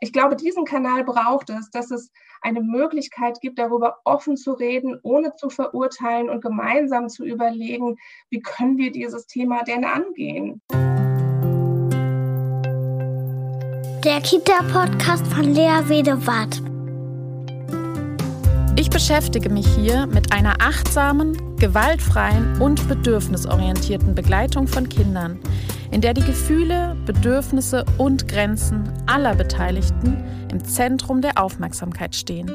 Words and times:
ich 0.00 0.12
glaube, 0.12 0.36
diesen 0.36 0.64
Kanal 0.64 1.02
braucht 1.04 1.50
es, 1.50 1.70
dass 1.70 1.90
es 1.90 2.12
eine 2.40 2.60
Möglichkeit 2.60 3.40
gibt, 3.40 3.58
darüber 3.58 3.98
offen 4.04 4.36
zu 4.36 4.52
reden, 4.52 4.98
ohne 5.02 5.34
zu 5.34 5.50
verurteilen 5.50 6.30
und 6.30 6.40
gemeinsam 6.40 7.08
zu 7.08 7.24
überlegen, 7.24 7.96
wie 8.30 8.40
können 8.40 8.78
wir 8.78 8.92
dieses 8.92 9.26
Thema 9.26 9.64
denn 9.64 9.84
angehen. 9.84 10.62
Der 14.04 14.20
Kita-Podcast 14.20 15.26
von 15.26 15.42
Lea 15.42 15.82
Wedewart. 15.88 16.62
Ich 18.78 18.90
beschäftige 18.90 19.50
mich 19.50 19.66
hier 19.74 20.06
mit 20.06 20.32
einer 20.32 20.54
achtsamen, 20.60 21.36
gewaltfreien 21.58 22.60
und 22.60 22.88
bedürfnisorientierten 22.88 24.14
Begleitung 24.14 24.68
von 24.68 24.88
Kindern, 24.88 25.40
in 25.90 26.00
der 26.00 26.14
die 26.14 26.22
Gefühle, 26.22 26.96
Bedürfnisse 27.04 27.84
und 27.98 28.28
Grenzen 28.28 28.92
aller 29.06 29.34
Beteiligten 29.34 30.22
im 30.52 30.64
Zentrum 30.64 31.20
der 31.20 31.42
Aufmerksamkeit 31.42 32.14
stehen. 32.14 32.48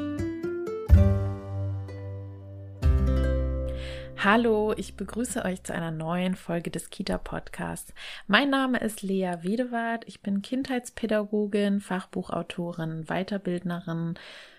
Hallo, 4.17 4.73
ich 4.77 4.95
begrüße 4.95 5.43
euch 5.43 5.63
zu 5.63 5.73
einer 5.73 5.91
neuen 5.91 6.35
Folge 6.35 6.71
des 6.71 6.89
Kita 6.89 7.17
Podcasts. 7.17 7.93
Mein 8.25 8.49
Name 8.49 8.77
ist 8.77 9.01
Lea 9.01 9.33
Wedewart. 9.41 10.05
Ich 10.07 10.21
bin 10.21 10.41
Kindheitspädagogin, 10.41 11.81
Fachbuchautorin, 11.81 13.07
Weiterbildnerin, 13.07 14.13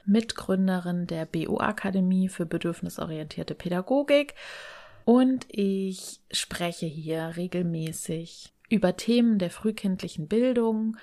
Mitgründerin 0.06 1.06
der 1.06 1.26
BO 1.26 1.58
Akademie 1.58 2.28
für 2.28 2.46
bedürfnisorientierte 2.46 3.54
Pädagogik 3.54 4.34
und 5.04 5.46
ich 5.48 6.20
spreche 6.30 6.86
hier 6.86 7.32
regelmäßig 7.36 8.54
über 8.70 8.96
Themen 8.96 9.38
der 9.38 9.50
frühkindlichen 9.50 10.28
Bildung, 10.28 10.96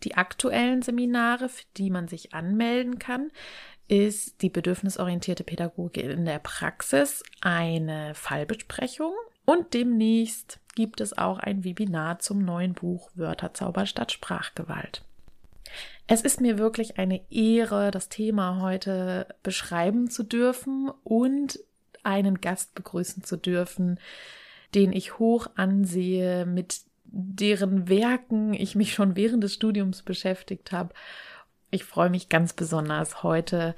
Die 0.05 0.17
aktuellen 0.17 0.83
Seminare, 0.83 1.49
für 1.49 1.65
die 1.77 1.91
man 1.91 2.09
sich 2.09 2.35
anmelden 2.35 2.99
kann, 2.99 3.31
ist 3.89 4.43
die 4.43 4.51
bedürfnisorientierte 4.51 5.45
Pädagogik 5.45 6.05
in 6.05 6.25
der 6.25 6.39
Praxis 6.39 7.23
eine 7.41 8.15
Fallbesprechung 8.15 9.13
und 9.45 9.75
demnächst 9.75 10.61
gibt 10.75 11.01
es 11.01 11.17
auch 11.17 11.39
ein 11.39 11.65
Webinar 11.65 12.19
zum 12.21 12.45
neuen 12.45 12.73
Buch 12.73 13.11
Wörterzauber 13.15 13.87
statt 13.87 14.13
Sprachgewalt. 14.13 15.05
Es 16.07 16.23
ist 16.23 16.41
mir 16.41 16.59
wirklich 16.59 16.99
eine 16.99 17.21
Ehre, 17.31 17.91
das 17.91 18.09
Thema 18.09 18.61
heute 18.61 19.27
beschreiben 19.43 20.11
zu 20.11 20.23
dürfen 20.23 20.91
und 21.05 21.61
einen 22.03 22.41
Gast 22.41 22.75
begrüßen 22.75 23.25
zu 23.25 23.37
dürfen, 23.37 23.99
den 24.75 24.93
ich 24.93 25.19
hoch 25.19 25.49
ansehe, 25.55 26.47
mit 26.47 26.81
deren 27.13 27.89
Werken 27.89 28.55
ich 28.55 28.75
mich 28.75 28.95
schon 28.95 29.17
während 29.17 29.45
des 29.45 29.55
Studiums 29.55 30.03
beschäftigt 30.03 30.73
habe. 30.73 30.95
Ich 31.71 31.85
freue 31.85 32.11
mich 32.11 32.29
ganz 32.29 32.55
besonders 32.55 33.23
heute 33.23 33.75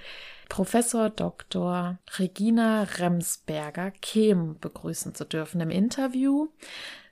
Professor 0.48 1.10
Dr. 1.10 1.98
Regina 2.18 2.84
Remsberger-Kehm 2.84 4.58
begrüßen 4.60 5.14
zu 5.14 5.24
dürfen 5.24 5.60
im 5.60 5.70
Interview. 5.70 6.48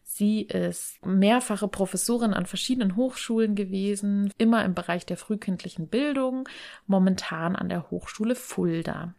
Sie 0.04 0.42
ist 0.42 1.04
mehrfache 1.04 1.68
Professorin 1.68 2.34
an 2.34 2.46
verschiedenen 2.46 2.96
Hochschulen 2.96 3.54
gewesen, 3.54 4.30
immer 4.38 4.64
im 4.64 4.74
Bereich 4.74 5.06
der 5.06 5.16
frühkindlichen 5.16 5.88
Bildung, 5.88 6.48
momentan 6.86 7.56
an 7.56 7.68
der 7.68 7.90
Hochschule 7.90 8.34
Fulda. 8.34 9.14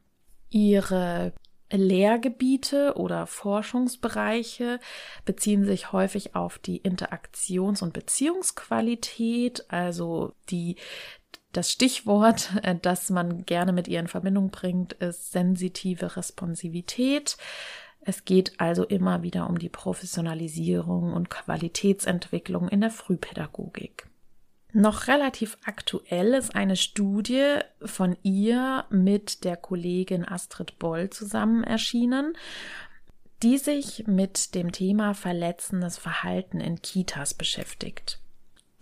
Ihre 0.49 1.33
Lehrgebiete 1.77 2.93
oder 2.95 3.27
Forschungsbereiche 3.27 4.79
beziehen 5.25 5.65
sich 5.65 5.91
häufig 5.91 6.35
auf 6.35 6.59
die 6.59 6.81
Interaktions- 6.81 7.81
und 7.81 7.93
Beziehungsqualität, 7.93 9.65
also 9.69 10.33
die 10.49 10.77
das 11.51 11.71
Stichwort, 11.71 12.51
äh, 12.63 12.75
das 12.81 13.09
man 13.09 13.45
gerne 13.45 13.73
mit 13.73 13.87
ihr 13.87 13.99
in 13.99 14.07
Verbindung 14.07 14.49
bringt, 14.49 14.93
ist 14.93 15.31
sensitive 15.31 16.17
Responsivität. 16.17 17.37
Es 18.01 18.25
geht 18.25 18.59
also 18.59 18.83
immer 18.83 19.23
wieder 19.23 19.49
um 19.49 19.57
die 19.57 19.69
Professionalisierung 19.69 21.13
und 21.13 21.29
Qualitätsentwicklung 21.29 22.67
in 22.67 22.81
der 22.81 22.91
Frühpädagogik. 22.91 24.07
Noch 24.75 25.07
relativ 25.07 25.59
aktuell 25.65 26.33
ist 26.33 26.55
eine 26.55 26.75
Studie 26.75 27.59
von 27.85 28.17
ihr 28.23 28.85
mit 28.89 29.43
der 29.43 29.55
Kollegin 29.55 30.27
Astrid 30.27 30.79
Boll 30.79 31.11
zusammen 31.11 31.63
erschienen, 31.63 32.35
die 33.43 33.59
sich 33.59 34.07
mit 34.07 34.55
dem 34.55 34.71
Thema 34.71 35.13
verletzendes 35.13 35.99
Verhalten 35.99 36.59
in 36.59 36.81
Kitas 36.81 37.35
beschäftigt. 37.35 38.19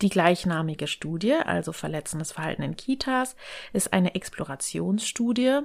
Die 0.02 0.10
gleichnamige 0.10 0.88
Studie, 0.88 1.34
also 1.34 1.74
verletzendes 1.74 2.32
Verhalten 2.32 2.64
in 2.64 2.78
Kitas, 2.78 3.36
ist 3.74 3.92
eine 3.92 4.16
Explorationsstudie, 4.16 5.60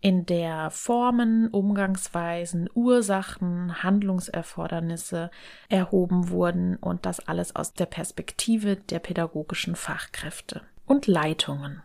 in 0.00 0.26
der 0.26 0.70
Formen, 0.70 1.48
Umgangsweisen, 1.48 2.68
Ursachen, 2.74 3.82
Handlungserfordernisse 3.82 5.30
erhoben 5.68 6.30
wurden 6.30 6.76
und 6.76 7.04
das 7.04 7.20
alles 7.20 7.56
aus 7.56 7.72
der 7.72 7.86
Perspektive 7.86 8.76
der 8.76 9.00
pädagogischen 9.00 9.74
Fachkräfte 9.74 10.62
und 10.86 11.06
Leitungen. 11.06 11.82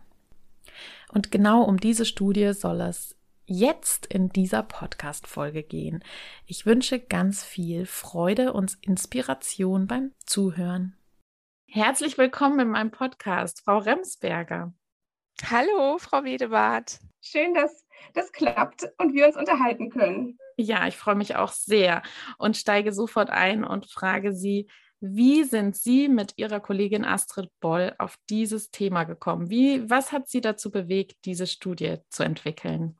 Und 1.12 1.30
genau 1.30 1.62
um 1.62 1.78
diese 1.78 2.04
Studie 2.04 2.52
soll 2.52 2.80
es 2.80 3.16
jetzt 3.46 4.06
in 4.06 4.30
dieser 4.30 4.62
Podcast-Folge 4.62 5.62
gehen. 5.62 6.02
Ich 6.46 6.66
wünsche 6.66 6.98
ganz 6.98 7.44
viel 7.44 7.86
Freude 7.86 8.52
und 8.52 8.78
Inspiration 8.80 9.86
beim 9.86 10.12
Zuhören. 10.24 10.96
Herzlich 11.66 12.16
willkommen 12.16 12.60
in 12.60 12.68
meinem 12.68 12.90
Podcast, 12.90 13.62
Frau 13.64 13.78
Remsberger. 13.78 14.72
Hallo, 15.42 15.98
Frau 15.98 16.24
Wedewart. 16.24 16.98
Schön, 17.20 17.54
dass 17.54 17.84
das 18.12 18.32
klappt 18.32 18.86
und 18.98 19.14
wir 19.14 19.26
uns 19.26 19.36
unterhalten 19.36 19.90
können. 19.90 20.38
Ja, 20.56 20.86
ich 20.86 20.96
freue 20.96 21.16
mich 21.16 21.36
auch 21.36 21.52
sehr 21.52 22.02
und 22.38 22.56
steige 22.56 22.92
sofort 22.92 23.30
ein 23.30 23.64
und 23.64 23.90
frage 23.90 24.32
Sie, 24.32 24.68
wie 25.00 25.44
sind 25.44 25.76
Sie 25.76 26.08
mit 26.08 26.34
Ihrer 26.36 26.60
Kollegin 26.60 27.04
Astrid 27.04 27.50
Boll 27.60 27.94
auf 27.98 28.16
dieses 28.30 28.70
Thema 28.70 29.04
gekommen? 29.04 29.50
Wie, 29.50 29.88
was 29.90 30.12
hat 30.12 30.28
Sie 30.28 30.40
dazu 30.40 30.70
bewegt, 30.70 31.16
diese 31.24 31.46
Studie 31.46 31.98
zu 32.08 32.22
entwickeln? 32.22 32.98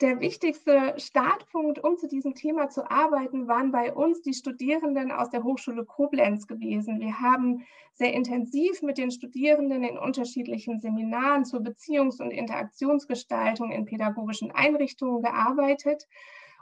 Der 0.00 0.18
wichtigste 0.18 0.94
Startpunkt, 0.96 1.84
um 1.84 1.98
zu 1.98 2.08
diesem 2.08 2.34
Thema 2.34 2.70
zu 2.70 2.90
arbeiten, 2.90 3.48
waren 3.48 3.70
bei 3.70 3.92
uns 3.92 4.22
die 4.22 4.32
Studierenden 4.32 5.12
aus 5.12 5.28
der 5.28 5.44
Hochschule 5.44 5.84
Koblenz 5.84 6.46
gewesen. 6.46 7.00
Wir 7.00 7.20
haben 7.20 7.66
sehr 7.92 8.14
intensiv 8.14 8.80
mit 8.80 8.96
den 8.96 9.10
Studierenden 9.10 9.84
in 9.84 9.98
unterschiedlichen 9.98 10.80
Seminaren 10.80 11.44
zur 11.44 11.60
Beziehungs- 11.60 12.22
und 12.22 12.30
Interaktionsgestaltung 12.30 13.72
in 13.72 13.84
pädagogischen 13.84 14.50
Einrichtungen 14.52 15.20
gearbeitet. 15.20 16.08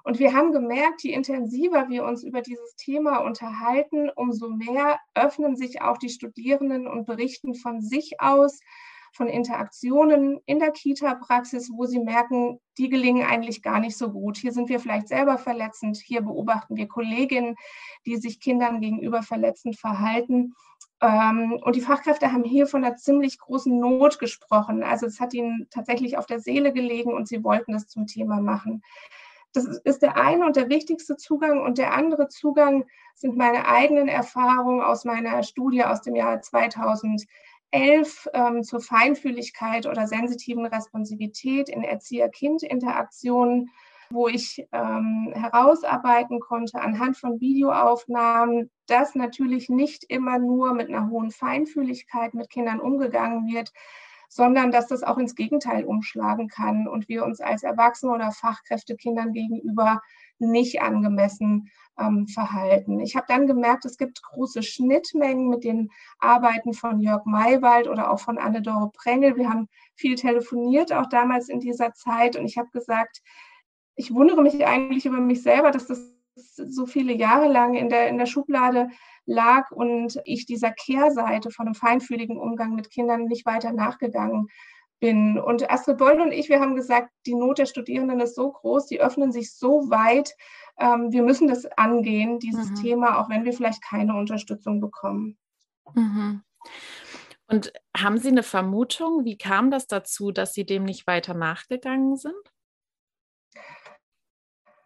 Und 0.02 0.18
wir 0.18 0.34
haben 0.34 0.50
gemerkt, 0.50 1.04
je 1.04 1.12
intensiver 1.12 1.88
wir 1.88 2.06
uns 2.06 2.24
über 2.24 2.42
dieses 2.42 2.74
Thema 2.74 3.18
unterhalten, 3.18 4.10
umso 4.16 4.48
mehr 4.48 4.98
öffnen 5.14 5.54
sich 5.54 5.80
auch 5.80 5.98
die 5.98 6.08
Studierenden 6.08 6.88
und 6.88 7.06
berichten 7.06 7.54
von 7.54 7.82
sich 7.82 8.20
aus, 8.20 8.58
von 9.18 9.28
Interaktionen 9.28 10.40
in 10.46 10.60
der 10.60 10.70
Kita-Praxis, 10.70 11.70
wo 11.74 11.86
sie 11.86 11.98
merken, 11.98 12.60
die 12.78 12.88
gelingen 12.88 13.26
eigentlich 13.26 13.62
gar 13.62 13.80
nicht 13.80 13.98
so 13.98 14.12
gut. 14.12 14.38
Hier 14.38 14.52
sind 14.52 14.68
wir 14.68 14.78
vielleicht 14.78 15.08
selber 15.08 15.36
verletzend, 15.38 15.98
hier 15.98 16.22
beobachten 16.22 16.76
wir 16.76 16.86
Kolleginnen, 16.86 17.56
die 18.06 18.16
sich 18.16 18.40
Kindern 18.40 18.80
gegenüber 18.80 19.22
verletzend 19.22 19.76
verhalten. 19.76 20.54
Ähm, 21.00 21.60
und 21.64 21.74
die 21.74 21.80
Fachkräfte 21.80 22.32
haben 22.32 22.44
hier 22.44 22.68
von 22.68 22.84
einer 22.84 22.94
ziemlich 22.94 23.38
großen 23.38 23.78
Not 23.78 24.20
gesprochen. 24.20 24.84
Also 24.84 25.06
es 25.06 25.18
hat 25.18 25.34
ihnen 25.34 25.66
tatsächlich 25.70 26.16
auf 26.16 26.26
der 26.26 26.38
Seele 26.38 26.72
gelegen 26.72 27.12
und 27.12 27.26
sie 27.26 27.42
wollten 27.42 27.72
das 27.72 27.88
zum 27.88 28.06
Thema 28.06 28.40
machen. 28.40 28.82
Das 29.52 29.64
ist 29.64 30.02
der 30.02 30.16
eine 30.16 30.46
und 30.46 30.54
der 30.54 30.68
wichtigste 30.68 31.16
Zugang. 31.16 31.60
Und 31.60 31.78
der 31.78 31.92
andere 31.92 32.28
Zugang 32.28 32.84
sind 33.16 33.36
meine 33.36 33.66
eigenen 33.66 34.06
Erfahrungen 34.06 34.80
aus 34.80 35.04
meiner 35.04 35.42
Studie 35.42 35.82
aus 35.82 36.02
dem 36.02 36.14
Jahr 36.14 36.40
2000. 36.40 37.26
11 37.70 38.28
ähm, 38.32 38.62
zur 38.62 38.80
Feinfühligkeit 38.80 39.86
oder 39.86 40.06
sensitiven 40.06 40.66
Responsivität 40.66 41.68
in 41.68 41.82
Erzieher-Kind-Interaktionen, 41.82 43.70
wo 44.10 44.28
ich 44.28 44.66
ähm, 44.72 45.32
herausarbeiten 45.34 46.40
konnte 46.40 46.80
anhand 46.80 47.18
von 47.18 47.40
Videoaufnahmen, 47.40 48.70
dass 48.86 49.14
natürlich 49.14 49.68
nicht 49.68 50.04
immer 50.08 50.38
nur 50.38 50.72
mit 50.72 50.88
einer 50.88 51.10
hohen 51.10 51.30
Feinfühligkeit 51.30 52.32
mit 52.32 52.48
Kindern 52.48 52.80
umgegangen 52.80 53.46
wird, 53.46 53.70
sondern 54.28 54.70
dass 54.70 54.86
das 54.86 55.02
auch 55.02 55.18
ins 55.18 55.34
Gegenteil 55.34 55.84
umschlagen 55.84 56.48
kann 56.48 56.86
und 56.86 57.08
wir 57.08 57.24
uns 57.24 57.40
als 57.40 57.62
Erwachsene 57.62 58.12
oder 58.12 58.30
Fachkräfte 58.30 58.96
Kindern 58.96 59.32
gegenüber 59.32 60.00
nicht 60.38 60.80
angemessen 60.80 61.70
ähm, 61.98 62.26
verhalten. 62.26 63.00
Ich 63.00 63.16
habe 63.16 63.26
dann 63.28 63.46
gemerkt, 63.46 63.84
es 63.84 63.96
gibt 63.96 64.22
große 64.22 64.62
Schnittmengen 64.62 65.48
mit 65.48 65.64
den 65.64 65.90
Arbeiten 66.18 66.72
von 66.72 67.00
Jörg 67.00 67.24
Maywald 67.24 67.88
oder 67.88 68.10
auch 68.10 68.20
von 68.20 68.38
Anne-Dore 68.38 68.90
Prengel. 68.92 69.36
Wir 69.36 69.50
haben 69.50 69.68
viel 69.94 70.14
telefoniert, 70.14 70.92
auch 70.92 71.08
damals 71.08 71.48
in 71.48 71.60
dieser 71.60 71.92
Zeit. 71.94 72.36
Und 72.36 72.44
ich 72.44 72.58
habe 72.58 72.68
gesagt, 72.70 73.20
ich 73.96 74.14
wundere 74.14 74.42
mich 74.42 74.64
eigentlich 74.64 75.06
über 75.06 75.20
mich 75.20 75.42
selber, 75.42 75.70
dass 75.70 75.86
das 75.86 76.12
so 76.34 76.86
viele 76.86 77.12
Jahre 77.12 77.48
lang 77.48 77.74
in 77.74 77.88
der, 77.88 78.08
in 78.08 78.18
der 78.18 78.26
Schublade 78.26 78.88
lag 79.26 79.70
und 79.72 80.20
ich 80.24 80.46
dieser 80.46 80.70
Kehrseite 80.70 81.50
von 81.50 81.66
einem 81.66 81.74
feinfühligen 81.74 82.38
Umgang 82.38 82.74
mit 82.74 82.90
Kindern 82.90 83.24
nicht 83.24 83.44
weiter 83.44 83.72
nachgegangen 83.72 84.48
bin. 85.00 85.38
Und 85.38 85.70
Astrid 85.70 85.98
Boll 85.98 86.20
und 86.20 86.32
ich, 86.32 86.48
wir 86.48 86.60
haben 86.60 86.74
gesagt, 86.74 87.10
die 87.26 87.34
Not 87.34 87.58
der 87.58 87.66
Studierenden 87.66 88.20
ist 88.20 88.34
so 88.34 88.52
groß, 88.52 88.86
die 88.86 89.00
öffnen 89.00 89.32
sich 89.32 89.54
so 89.54 89.90
weit. 89.90 90.34
Ähm, 90.78 91.12
wir 91.12 91.22
müssen 91.22 91.48
das 91.48 91.66
angehen, 91.76 92.38
dieses 92.38 92.70
mhm. 92.70 92.74
Thema, 92.76 93.18
auch 93.18 93.28
wenn 93.28 93.44
wir 93.44 93.52
vielleicht 93.52 93.82
keine 93.82 94.14
Unterstützung 94.14 94.80
bekommen. 94.80 95.36
Mhm. 95.94 96.42
Und 97.46 97.72
haben 97.96 98.18
Sie 98.18 98.28
eine 98.28 98.42
Vermutung, 98.42 99.24
wie 99.24 99.38
kam 99.38 99.70
das 99.70 99.86
dazu, 99.86 100.32
dass 100.32 100.52
Sie 100.52 100.66
dem 100.66 100.84
nicht 100.84 101.06
weiter 101.06 101.34
nachgegangen 101.34 102.16
sind? 102.16 102.34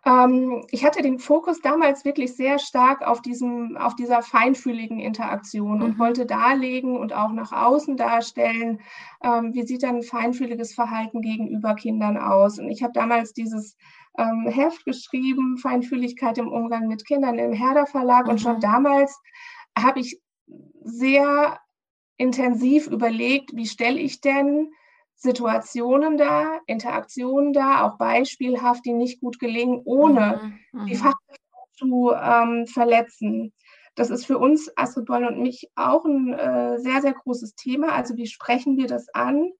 Ähm, 0.04 0.64
ich 0.70 0.84
hatte 0.84 1.00
den 1.02 1.18
Fokus 1.18 1.60
damals 1.60 2.04
wirklich 2.04 2.34
sehr 2.34 2.58
stark 2.58 3.02
auf, 3.02 3.22
diesem, 3.22 3.76
auf 3.76 3.94
dieser 3.94 4.22
feinfühligen 4.22 4.98
Interaktion 4.98 5.78
mhm. 5.78 5.84
und 5.84 5.98
wollte 5.98 6.26
darlegen 6.26 6.96
und 6.96 7.12
auch 7.12 7.32
nach 7.32 7.52
außen 7.52 7.96
darstellen, 7.96 8.80
ähm, 9.22 9.54
wie 9.54 9.62
sieht 9.62 9.84
dann 9.84 10.02
feinfühliges 10.02 10.74
Verhalten 10.74 11.20
gegenüber 11.20 11.74
Kindern 11.74 12.16
aus. 12.16 12.58
Und 12.58 12.68
ich 12.68 12.82
habe 12.82 12.92
damals 12.92 13.32
dieses 13.32 13.76
ähm, 14.18 14.46
Heft 14.48 14.84
geschrieben, 14.84 15.56
Feinfühligkeit 15.58 16.36
im 16.38 16.48
Umgang 16.48 16.88
mit 16.88 17.06
Kindern 17.06 17.38
im 17.38 17.52
Herder 17.52 17.86
Verlag. 17.86 18.24
Mhm. 18.24 18.30
Und 18.32 18.40
schon 18.40 18.56
mhm. 18.56 18.60
damals 18.60 19.20
habe 19.78 20.00
ich 20.00 20.20
sehr 20.82 21.60
intensiv 22.16 22.88
überlegt, 22.88 23.54
wie 23.54 23.66
stelle 23.66 24.00
ich 24.00 24.20
denn 24.20 24.72
Situationen 25.22 26.16
da, 26.16 26.58
Interaktionen 26.66 27.52
da, 27.52 27.86
auch 27.86 27.96
beispielhaft, 27.96 28.84
die 28.84 28.92
nicht 28.92 29.20
gut 29.20 29.38
gelingen, 29.38 29.80
ohne 29.84 30.58
mhm, 30.72 30.86
die 30.86 30.94
mhm. 30.94 30.98
Fachkräfte 30.98 31.42
zu 31.74 32.12
ähm, 32.12 32.66
verletzen. 32.66 33.52
Das 33.94 34.10
ist 34.10 34.26
für 34.26 34.38
uns, 34.38 34.76
Astrid 34.76 35.06
Boll 35.06 35.24
und 35.24 35.38
mich, 35.38 35.70
auch 35.76 36.04
ein 36.04 36.32
äh, 36.32 36.80
sehr, 36.80 37.02
sehr 37.02 37.12
großes 37.12 37.54
Thema. 37.54 37.92
Also 37.92 38.16
wie 38.16 38.26
sprechen 38.26 38.76
wir 38.76 38.88
das 38.88 39.08
an? 39.10 39.52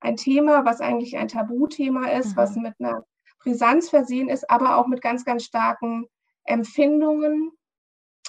Ein 0.00 0.16
Thema, 0.16 0.64
was 0.64 0.80
eigentlich 0.80 1.18
ein 1.18 1.28
Tabuthema 1.28 2.08
ist, 2.12 2.32
mhm. 2.32 2.36
was 2.36 2.56
mit 2.56 2.74
einer 2.78 3.04
Brisanz 3.40 3.90
versehen 3.90 4.30
ist, 4.30 4.48
aber 4.48 4.76
auch 4.76 4.86
mit 4.86 5.02
ganz, 5.02 5.26
ganz 5.26 5.44
starken 5.44 6.06
Empfindungen. 6.44 7.52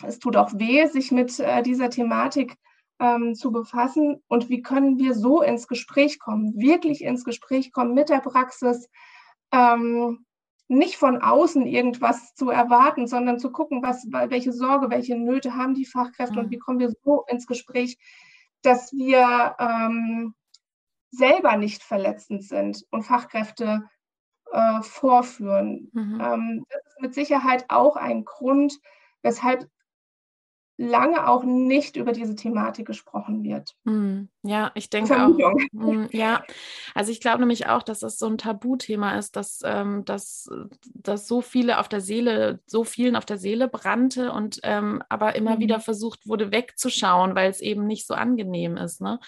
Es 0.06 0.20
tut 0.20 0.36
auch 0.36 0.52
weh, 0.56 0.86
sich 0.88 1.12
mit 1.12 1.40
äh, 1.40 1.64
dieser 1.64 1.90
Thematik 1.90 2.58
ähm, 3.02 3.34
zu 3.34 3.52
befassen 3.52 4.22
und 4.28 4.48
wie 4.50 4.62
können 4.62 5.00
wir 5.00 5.16
so 5.16 5.42
ins 5.42 5.68
Gespräch 5.68 6.20
kommen, 6.20 6.54
wirklich 6.56 7.04
ins 7.04 7.26
Gespräch 7.26 7.74
kommen 7.74 7.96
mit 7.96 8.10
der 8.10 8.20
Praxis, 8.20 8.90
ähm, 9.52 10.26
nicht 10.68 10.96
von 10.96 11.22
außen 11.22 11.66
irgendwas 11.66 12.34
zu 12.36 12.50
erwarten, 12.50 13.08
sondern 13.08 13.40
zu 13.40 13.52
gucken, 13.52 13.82
was, 13.84 14.06
welche 14.10 14.54
Sorge, 14.54 14.90
welche 14.90 15.18
Nöte 15.18 15.56
haben 15.56 15.74
die 15.74 15.86
Fachkräfte 15.86 16.36
mhm. 16.36 16.46
und 16.46 16.52
wie 16.52 16.60
kommen 16.60 16.80
wir 16.80 16.94
so 17.04 17.26
ins 17.28 17.48
Gespräch, 17.48 17.98
dass 18.62 18.94
wir 18.94 19.56
ähm, 19.60 20.36
selber 21.10 21.58
nicht 21.58 21.84
verletzend 21.84 22.44
sind 22.44 22.86
und 22.92 23.04
Fachkräfte 23.04 23.84
äh, 24.52 24.82
vorführen. 24.82 25.90
Mhm. 25.92 26.22
Ähm, 26.24 26.66
das 26.70 26.86
ist 26.86 27.02
mit 27.02 27.14
Sicherheit 27.16 27.66
auch 27.70 27.96
ein 27.96 28.24
Grund, 28.24 28.80
weshalb 29.24 29.68
lange 30.82 31.28
auch 31.28 31.44
nicht 31.44 31.96
über 31.96 32.12
diese 32.12 32.36
Thematik 32.36 32.88
gesprochen 32.88 33.44
wird. 33.44 33.76
Hm, 33.86 34.30
ja, 34.42 34.72
ich 34.74 34.90
denke 34.90 35.16
auch. 35.16 35.38
Hm, 35.72 36.08
ja, 36.12 36.44
also 36.96 37.12
ich 37.12 37.22
glaube 37.22 37.40
nämlich 37.40 37.68
auch, 37.68 37.84
dass 37.84 38.00
das 38.00 38.18
so 38.18 38.28
ein 38.28 38.38
Tabuthema 38.38 39.18
ist, 39.18 39.36
dass, 39.36 39.62
ähm, 39.64 40.04
dass, 40.06 40.50
dass 40.94 41.28
so 41.28 41.42
viele 41.42 41.80
auf 41.80 41.88
der 41.88 42.02
Seele, 42.02 42.60
so 42.66 42.84
vielen 42.84 43.16
auf 43.16 43.26
der 43.26 43.38
Seele 43.38 43.68
brannte 43.68 44.32
und 44.32 44.60
ähm, 44.64 45.04
aber 45.10 45.36
immer 45.36 45.56
mhm. 45.56 45.60
wieder 45.60 45.80
versucht 45.80 46.28
wurde 46.28 46.52
wegzuschauen, 46.52 47.36
weil 47.36 47.50
es 47.52 47.62
eben 47.62 47.86
nicht 47.86 48.08
so 48.08 48.16
angenehm 48.16 48.78
ist. 48.78 49.02
Ne? 49.02 49.20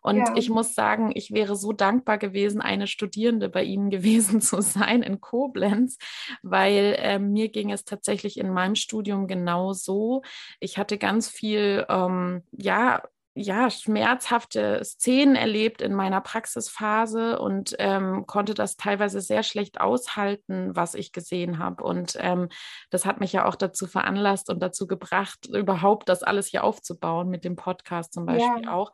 Und 0.00 0.16
ja. 0.16 0.34
ich 0.36 0.50
muss 0.50 0.74
sagen, 0.74 1.12
ich 1.14 1.32
wäre 1.32 1.56
so 1.56 1.72
dankbar 1.72 2.18
gewesen, 2.18 2.60
eine 2.60 2.86
Studierende 2.86 3.48
bei 3.48 3.62
Ihnen 3.62 3.90
gewesen 3.90 4.40
zu 4.40 4.60
sein 4.60 5.02
in 5.02 5.20
Koblenz, 5.20 5.98
weil 6.42 6.96
äh, 6.98 7.18
mir 7.18 7.48
ging 7.48 7.70
es 7.70 7.84
tatsächlich 7.84 8.38
in 8.38 8.50
meinem 8.50 8.74
Studium 8.74 9.26
genau 9.26 9.72
so. 9.72 10.22
Ich 10.58 10.78
hatte 10.78 10.98
ganz 10.98 11.28
viel, 11.28 11.86
ähm, 11.88 12.42
ja, 12.52 13.02
ja, 13.40 13.70
schmerzhafte 13.70 14.82
Szenen 14.84 15.34
erlebt 15.34 15.80
in 15.80 15.94
meiner 15.94 16.20
Praxisphase 16.20 17.38
und 17.38 17.74
ähm, 17.78 18.26
konnte 18.26 18.54
das 18.54 18.76
teilweise 18.76 19.20
sehr 19.20 19.42
schlecht 19.42 19.80
aushalten, 19.80 20.76
was 20.76 20.94
ich 20.94 21.12
gesehen 21.12 21.58
habe. 21.58 21.82
Und 21.82 22.16
ähm, 22.20 22.48
das 22.90 23.06
hat 23.06 23.20
mich 23.20 23.32
ja 23.32 23.46
auch 23.46 23.54
dazu 23.54 23.86
veranlasst 23.86 24.50
und 24.50 24.60
dazu 24.60 24.86
gebracht, 24.86 25.46
überhaupt 25.46 26.08
das 26.08 26.22
alles 26.22 26.48
hier 26.48 26.64
aufzubauen, 26.64 27.28
mit 27.28 27.44
dem 27.44 27.56
Podcast 27.56 28.12
zum 28.12 28.26
Beispiel 28.26 28.64
ja. 28.64 28.72
auch, 28.72 28.92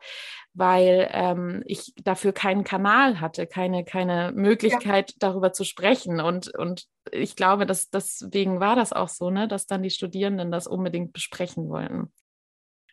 weil 0.53 1.09
ähm, 1.11 1.63
ich 1.65 1.93
dafür 2.03 2.31
keinen 2.31 2.63
Kanal 2.63 3.19
hatte, 3.19 3.47
keine, 3.47 3.83
keine 3.83 4.31
Möglichkeit, 4.33 5.11
ja. 5.11 5.15
darüber 5.19 5.51
zu 5.51 5.65
sprechen. 5.65 6.21
Und, 6.21 6.53
und 6.55 6.85
ich 7.11 7.35
glaube, 7.35 7.65
dass 7.65 7.89
deswegen 7.89 8.59
war 8.59 8.75
das 8.75 8.93
auch 8.93 9.09
so, 9.09 9.29
ne, 9.29 9.47
dass 9.47 9.67
dann 9.67 9.83
die 9.83 9.89
Studierenden 9.89 10.51
das 10.51 10.67
unbedingt 10.67 11.11
besprechen 11.11 11.69
wollten. 11.69 12.11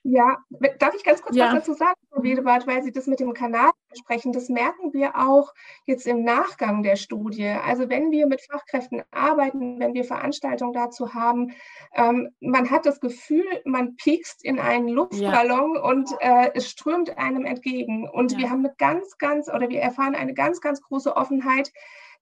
Ja, 0.07 0.37
darf 0.79 0.95
ich 0.95 1.03
ganz 1.03 1.23
kurz 1.23 1.35
ja. 1.35 1.47
was 1.47 1.55
dazu 1.55 1.73
sagen, 1.73 1.99
Frau 2.11 2.23
Wedebart, 2.23 2.67
weil 2.67 2.83
Sie 2.83 2.93
das 2.93 3.07
mit 3.07 3.21
dem 3.21 3.33
Kanal 3.33 3.71
sprechen? 3.99 4.33
Das 4.33 4.51
merken 4.51 4.93
wir 4.93 5.17
auch 5.17 5.55
jetzt 5.87 6.07
im 6.07 6.25
Nachgang 6.25 6.83
der 6.83 6.97
Studie. 6.97 7.57
Also 7.65 7.89
wenn 7.89 8.11
wir 8.11 8.27
mit 8.27 8.43
Fachkräften 8.43 9.03
arbeiten, 9.13 9.81
wenn 9.81 9.95
wir 9.95 10.05
Veranstaltungen 10.05 10.75
dazu 10.75 11.15
haben, 11.15 11.53
ähm, 11.95 12.29
man 12.41 12.71
hat 12.71 12.85
das 12.85 13.01
Gefühl, 13.01 13.47
man 13.65 13.97
piekst 13.97 14.45
in 14.45 14.59
einen 14.59 14.89
Luftballon 14.89 15.77
ja. 15.77 15.81
und 15.81 16.11
äh, 16.21 16.51
es 16.53 16.69
strömt 16.69 17.17
einem 17.17 17.47
entgegen. 17.47 18.07
Und 18.07 18.33
ja. 18.33 18.39
wir 18.41 18.51
haben 18.51 18.59
eine 18.59 18.75
ganz, 18.77 19.17
ganz, 19.17 19.49
oder 19.49 19.71
wir 19.71 19.81
erfahren 19.81 20.15
eine 20.15 20.35
ganz, 20.35 20.61
ganz 20.61 20.83
große 20.83 21.17
Offenheit 21.17 21.73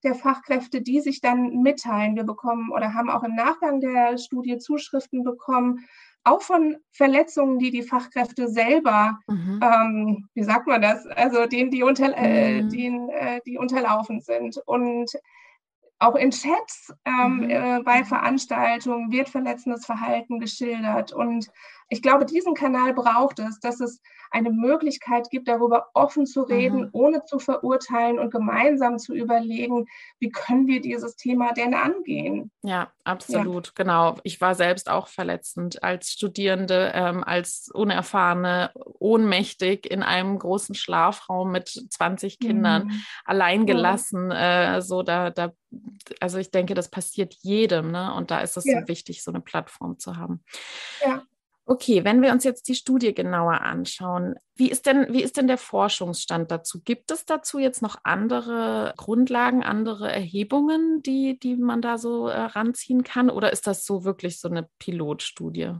der 0.03 0.15
Fachkräfte, 0.15 0.81
die 0.81 1.01
sich 1.01 1.21
dann 1.21 1.61
mitteilen. 1.61 2.15
Wir 2.15 2.23
bekommen 2.23 2.71
oder 2.71 2.93
haben 2.93 3.09
auch 3.09 3.23
im 3.23 3.35
Nachgang 3.35 3.79
der 3.81 4.17
Studie 4.17 4.57
Zuschriften 4.57 5.23
bekommen 5.23 5.85
auch 6.23 6.41
von 6.41 6.77
Verletzungen, 6.91 7.59
die 7.59 7.71
die 7.71 7.83
Fachkräfte 7.83 8.47
selber, 8.47 9.19
mhm. 9.27 9.59
ähm, 9.61 10.29
wie 10.33 10.43
sagt 10.43 10.67
man 10.67 10.81
das, 10.81 11.05
also 11.07 11.45
denen, 11.45 11.69
die, 11.69 11.83
unter, 11.83 12.15
äh, 12.15 12.61
mhm. 12.61 12.69
denen, 12.69 13.09
äh, 13.09 13.41
die 13.45 13.57
unterlaufen 13.57 14.21
sind. 14.21 14.57
Und 14.65 15.11
auch 15.99 16.15
in 16.15 16.31
Chats 16.31 16.93
ähm, 17.05 17.37
mhm. 17.37 17.49
äh, 17.49 17.81
bei 17.83 18.03
Veranstaltungen 18.03 19.11
wird 19.11 19.29
verletzendes 19.29 19.85
Verhalten 19.85 20.39
geschildert. 20.39 21.11
Und 21.11 21.49
ich 21.89 22.01
glaube, 22.01 22.25
diesen 22.25 22.53
Kanal 22.53 22.93
braucht 22.93 23.39
es, 23.39 23.59
dass 23.59 23.79
es 23.79 24.01
eine 24.33 24.49
Möglichkeit 24.49 25.29
gibt, 25.29 25.47
darüber 25.47 25.89
offen 25.93 26.25
zu 26.25 26.41
reden, 26.41 26.85
mhm. 26.85 26.89
ohne 26.91 27.23
zu 27.25 27.37
verurteilen 27.37 28.17
und 28.17 28.31
gemeinsam 28.31 28.97
zu 28.97 29.13
überlegen, 29.13 29.85
wie 30.19 30.31
können 30.31 30.65
wir 30.65 30.81
dieses 30.81 31.15
Thema 31.15 31.53
denn 31.53 31.75
angehen. 31.75 32.51
Ja, 32.63 32.91
absolut, 33.03 33.67
ja. 33.67 33.73
genau. 33.75 34.17
Ich 34.23 34.41
war 34.41 34.55
selbst 34.55 34.89
auch 34.89 35.07
verletzend 35.07 35.83
als 35.83 36.11
Studierende, 36.11 36.91
ähm, 36.95 37.23
als 37.23 37.69
Unerfahrene, 37.71 38.71
ohnmächtig 38.73 39.85
in 39.85 40.01
einem 40.01 40.39
großen 40.39 40.73
Schlafraum 40.73 41.51
mit 41.51 41.69
20 41.69 42.39
Kindern, 42.39 42.87
mhm. 42.87 43.03
allein 43.25 43.67
gelassen. 43.67 44.31
Äh, 44.31 44.81
so 44.81 45.03
da, 45.03 45.29
da, 45.29 45.51
also 46.19 46.39
ich 46.39 46.49
denke, 46.49 46.73
das 46.73 46.89
passiert 46.89 47.35
jedem, 47.41 47.91
ne? 47.91 48.15
Und 48.15 48.31
da 48.31 48.39
ist 48.39 48.57
es 48.57 48.65
ja. 48.65 48.81
so 48.81 48.87
wichtig, 48.87 49.23
so 49.23 49.29
eine 49.29 49.41
Plattform 49.41 49.99
zu 49.99 50.17
haben. 50.17 50.43
Ja. 51.05 51.21
Okay, 51.65 52.03
wenn 52.03 52.21
wir 52.21 52.33
uns 52.33 52.43
jetzt 52.43 52.67
die 52.67 52.75
Studie 52.75 53.13
genauer 53.13 53.61
anschauen, 53.61 54.35
wie 54.55 54.69
ist 54.69 54.85
denn, 54.85 55.07
wie 55.13 55.23
ist 55.23 55.37
denn 55.37 55.47
der 55.47 55.57
Forschungsstand 55.57 56.51
dazu? 56.51 56.81
Gibt 56.83 57.09
es 57.09 57.25
dazu 57.25 57.57
jetzt 57.57 57.81
noch 57.81 57.95
andere 58.03 58.93
Grundlagen, 58.97 59.63
andere 59.63 60.11
Erhebungen, 60.11 61.01
die, 61.03 61.39
die 61.39 61.55
man 61.55 61.81
da 61.81 61.97
so 61.97 62.27
äh, 62.27 62.37
ranziehen 62.37 63.03
kann? 63.03 63.29
Oder 63.29 63.53
ist 63.53 63.65
das 63.65 63.85
so 63.85 64.03
wirklich 64.03 64.41
so 64.41 64.49
eine 64.49 64.67
Pilotstudie? 64.77 65.71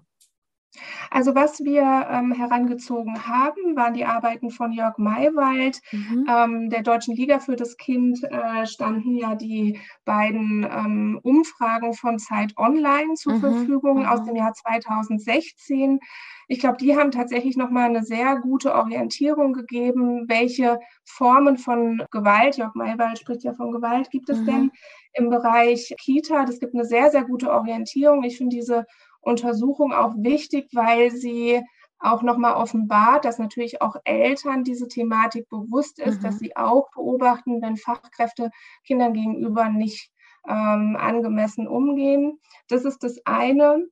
Also 1.11 1.35
was 1.35 1.63
wir 1.63 2.07
ähm, 2.09 2.31
herangezogen 2.31 3.27
haben, 3.27 3.75
waren 3.75 3.93
die 3.93 4.05
Arbeiten 4.05 4.49
von 4.49 4.71
Jörg 4.71 4.97
Maywald. 4.97 5.81
Mhm. 5.91 6.27
Ähm, 6.27 6.69
der 6.69 6.81
Deutschen 6.81 7.15
Liga 7.15 7.39
für 7.39 7.55
das 7.55 7.77
Kind 7.77 8.23
äh, 8.23 8.65
standen 8.65 9.15
ja 9.15 9.35
die 9.35 9.79
beiden 10.05 10.63
ähm, 10.63 11.19
Umfragen 11.21 11.93
von 11.93 12.17
Zeit 12.17 12.57
Online 12.57 13.13
zur 13.15 13.33
mhm. 13.33 13.39
Verfügung 13.39 13.99
mhm. 13.99 14.05
aus 14.05 14.23
dem 14.23 14.35
Jahr 14.35 14.53
2016. 14.53 15.99
Ich 16.47 16.59
glaube, 16.59 16.77
die 16.77 16.97
haben 16.97 17.11
tatsächlich 17.11 17.55
nochmal 17.55 17.85
eine 17.85 18.03
sehr 18.03 18.37
gute 18.39 18.73
Orientierung 18.73 19.53
gegeben, 19.53 20.25
welche 20.27 20.79
Formen 21.03 21.57
von 21.57 22.03
Gewalt, 22.11 22.57
Jörg 22.57 22.73
Maywald 22.75 23.19
spricht 23.19 23.43
ja 23.43 23.53
von 23.53 23.71
Gewalt, 23.71 24.09
gibt 24.09 24.29
es 24.29 24.39
mhm. 24.39 24.45
denn 24.45 24.71
im 25.13 25.29
Bereich 25.29 25.93
Kita. 25.99 26.45
Das 26.45 26.59
gibt 26.59 26.73
eine 26.73 26.85
sehr, 26.85 27.11
sehr 27.11 27.23
gute 27.23 27.51
Orientierung. 27.51 28.23
Ich 28.23 28.37
finde 28.37 28.55
diese 28.55 28.85
Untersuchung 29.23 29.93
auch 29.93 30.13
wichtig, 30.17 30.69
weil 30.73 31.11
sie 31.11 31.61
auch 31.99 32.21
nochmal 32.21 32.55
offenbart, 32.55 33.25
dass 33.25 33.39
natürlich 33.39 33.81
auch 33.81 33.95
Eltern 34.03 34.63
diese 34.63 34.87
Thematik 34.87 35.49
bewusst 35.49 35.99
ist, 35.99 36.19
mhm. 36.19 36.23
dass 36.23 36.39
sie 36.39 36.55
auch 36.55 36.91
beobachten, 36.91 37.61
wenn 37.61 37.77
Fachkräfte 37.77 38.51
Kindern 38.85 39.13
gegenüber 39.13 39.69
nicht 39.69 40.11
ähm, 40.47 40.97
angemessen 40.99 41.67
umgehen. 41.67 42.39
Das 42.67 42.83
ist 42.83 43.03
das 43.03 43.25
eine. 43.25 43.87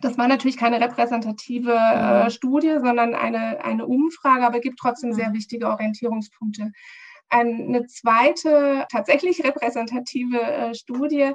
Das 0.00 0.16
war 0.16 0.28
natürlich 0.28 0.56
keine 0.56 0.80
repräsentative 0.80 1.74
äh, 1.74 2.24
mhm. 2.24 2.30
Studie, 2.30 2.76
sondern 2.80 3.14
eine, 3.14 3.62
eine 3.64 3.86
Umfrage, 3.86 4.46
aber 4.46 4.60
gibt 4.60 4.78
trotzdem 4.78 5.10
mhm. 5.10 5.14
sehr 5.14 5.32
wichtige 5.32 5.68
Orientierungspunkte. 5.68 6.72
Eine 7.32 7.86
zweite, 7.86 8.86
tatsächlich 8.90 9.42
repräsentative 9.42 10.40
äh, 10.40 10.74
Studie 10.74 11.32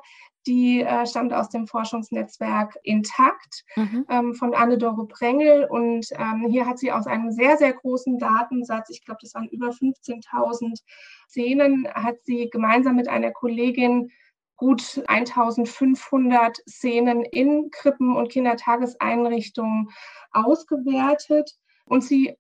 die 0.47 0.81
äh, 0.81 1.05
stammt 1.05 1.33
aus 1.33 1.49
dem 1.49 1.67
Forschungsnetzwerk 1.67 2.77
Intakt 2.83 3.65
mhm. 3.75 4.05
ähm, 4.09 4.33
von 4.33 4.55
Anne-Dore 4.55 5.07
Prengel. 5.07 5.65
Und 5.65 6.07
ähm, 6.13 6.47
hier 6.49 6.65
hat 6.65 6.79
sie 6.79 6.91
aus 6.91 7.05
einem 7.05 7.31
sehr, 7.31 7.57
sehr 7.57 7.73
großen 7.73 8.17
Datensatz, 8.17 8.89
ich 8.89 9.03
glaube, 9.03 9.19
das 9.21 9.35
waren 9.35 9.49
über 9.49 9.67
15.000 9.67 10.79
Szenen, 11.29 11.87
hat 11.93 12.15
sie 12.23 12.49
gemeinsam 12.49 12.95
mit 12.95 13.09
einer 13.09 13.31
Kollegin 13.31 14.09
gut 14.55 15.03
1500 15.07 16.57
Szenen 16.67 17.23
in 17.23 17.69
Krippen 17.69 18.15
und 18.15 18.29
Kindertageseinrichtungen 18.31 19.89
ausgewertet. 20.31 21.51
Und 21.85 22.03
sie 22.03 22.37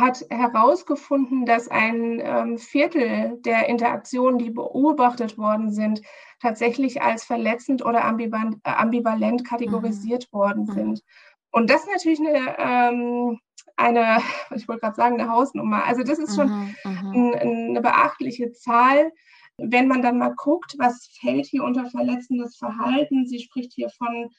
hat 0.00 0.24
herausgefunden, 0.30 1.46
dass 1.46 1.68
ein 1.68 2.20
ähm, 2.22 2.58
Viertel 2.58 3.38
der 3.42 3.68
Interaktionen, 3.68 4.38
die 4.38 4.50
beobachtet 4.50 5.38
worden 5.38 5.70
sind, 5.70 6.02
tatsächlich 6.40 7.02
als 7.02 7.24
verletzend 7.24 7.84
oder 7.84 8.04
ambivalent, 8.04 8.56
äh, 8.64 8.70
ambivalent 8.70 9.46
kategorisiert 9.46 10.28
mhm. 10.32 10.36
worden 10.36 10.62
mhm. 10.64 10.72
sind. 10.72 11.02
Und 11.50 11.70
das 11.70 11.82
ist 11.82 11.90
natürlich 11.92 12.20
eine, 12.20 12.58
ähm, 12.58 13.40
eine 13.76 14.18
ich 14.54 14.68
wollte 14.68 14.80
gerade 14.80 14.96
sagen, 14.96 15.20
eine 15.20 15.30
Hausnummer. 15.30 15.84
Also 15.84 16.02
das 16.02 16.18
ist 16.18 16.34
schon 16.34 16.48
mhm. 16.48 16.74
mhm. 16.84 17.12
ein, 17.12 17.34
eine 17.34 17.80
beachtliche 17.80 18.52
Zahl. 18.52 19.12
Wenn 19.60 19.88
man 19.88 20.02
dann 20.02 20.18
mal 20.18 20.34
guckt, 20.36 20.76
was 20.78 21.08
fällt 21.20 21.46
hier 21.46 21.64
unter 21.64 21.86
verletzendes 21.86 22.56
Verhalten, 22.56 23.26
sie 23.26 23.40
spricht 23.40 23.72
hier 23.72 23.90
von 23.90 24.30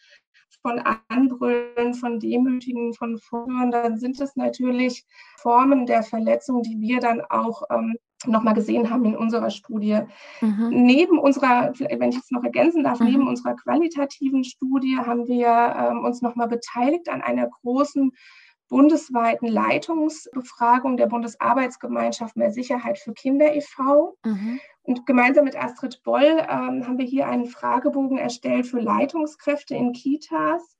von 0.61 0.79
Anbrüllen, 1.07 1.68
von 1.99 2.19
Demütigen, 2.19 2.93
von 2.93 3.17
Vorhören, 3.17 3.71
dann 3.71 3.97
sind 3.97 4.19
es 4.19 4.35
natürlich 4.35 5.05
Formen 5.37 5.85
der 5.85 6.03
Verletzung, 6.03 6.63
die 6.63 6.79
wir 6.79 6.99
dann 6.99 7.21
auch 7.21 7.63
ähm, 7.69 7.95
nochmal 8.25 8.53
gesehen 8.53 8.89
haben 8.89 9.05
in 9.05 9.15
unserer 9.15 9.49
Studie. 9.49 9.99
Mhm. 10.41 10.69
Neben 10.71 11.19
unserer, 11.19 11.73
wenn 11.77 12.09
ich 12.09 12.17
es 12.17 12.31
noch 12.31 12.43
ergänzen 12.43 12.83
darf, 12.83 12.99
mhm. 12.99 13.07
neben 13.07 13.27
unserer 13.27 13.55
qualitativen 13.55 14.43
Studie 14.43 14.97
haben 14.97 15.27
wir 15.27 15.47
ähm, 15.47 16.03
uns 16.03 16.21
nochmal 16.21 16.47
beteiligt 16.47 17.09
an 17.09 17.21
einer 17.21 17.47
großen 17.47 18.11
bundesweiten 18.69 19.47
Leitungsbefragung 19.47 20.95
der 20.95 21.07
Bundesarbeitsgemeinschaft 21.07 22.37
Mehr 22.37 22.51
Sicherheit 22.51 22.99
für 22.99 23.13
Kinder 23.13 23.53
e.V. 23.55 24.15
Mhm. 24.23 24.59
Und 24.83 25.05
gemeinsam 25.05 25.45
mit 25.45 25.55
Astrid 25.55 26.01
Boll 26.03 26.23
ähm, 26.23 26.87
haben 26.87 26.97
wir 26.97 27.05
hier 27.05 27.27
einen 27.27 27.47
Fragebogen 27.47 28.17
erstellt 28.17 28.67
für 28.67 28.79
Leitungskräfte 28.79 29.75
in 29.75 29.93
Kitas. 29.93 30.77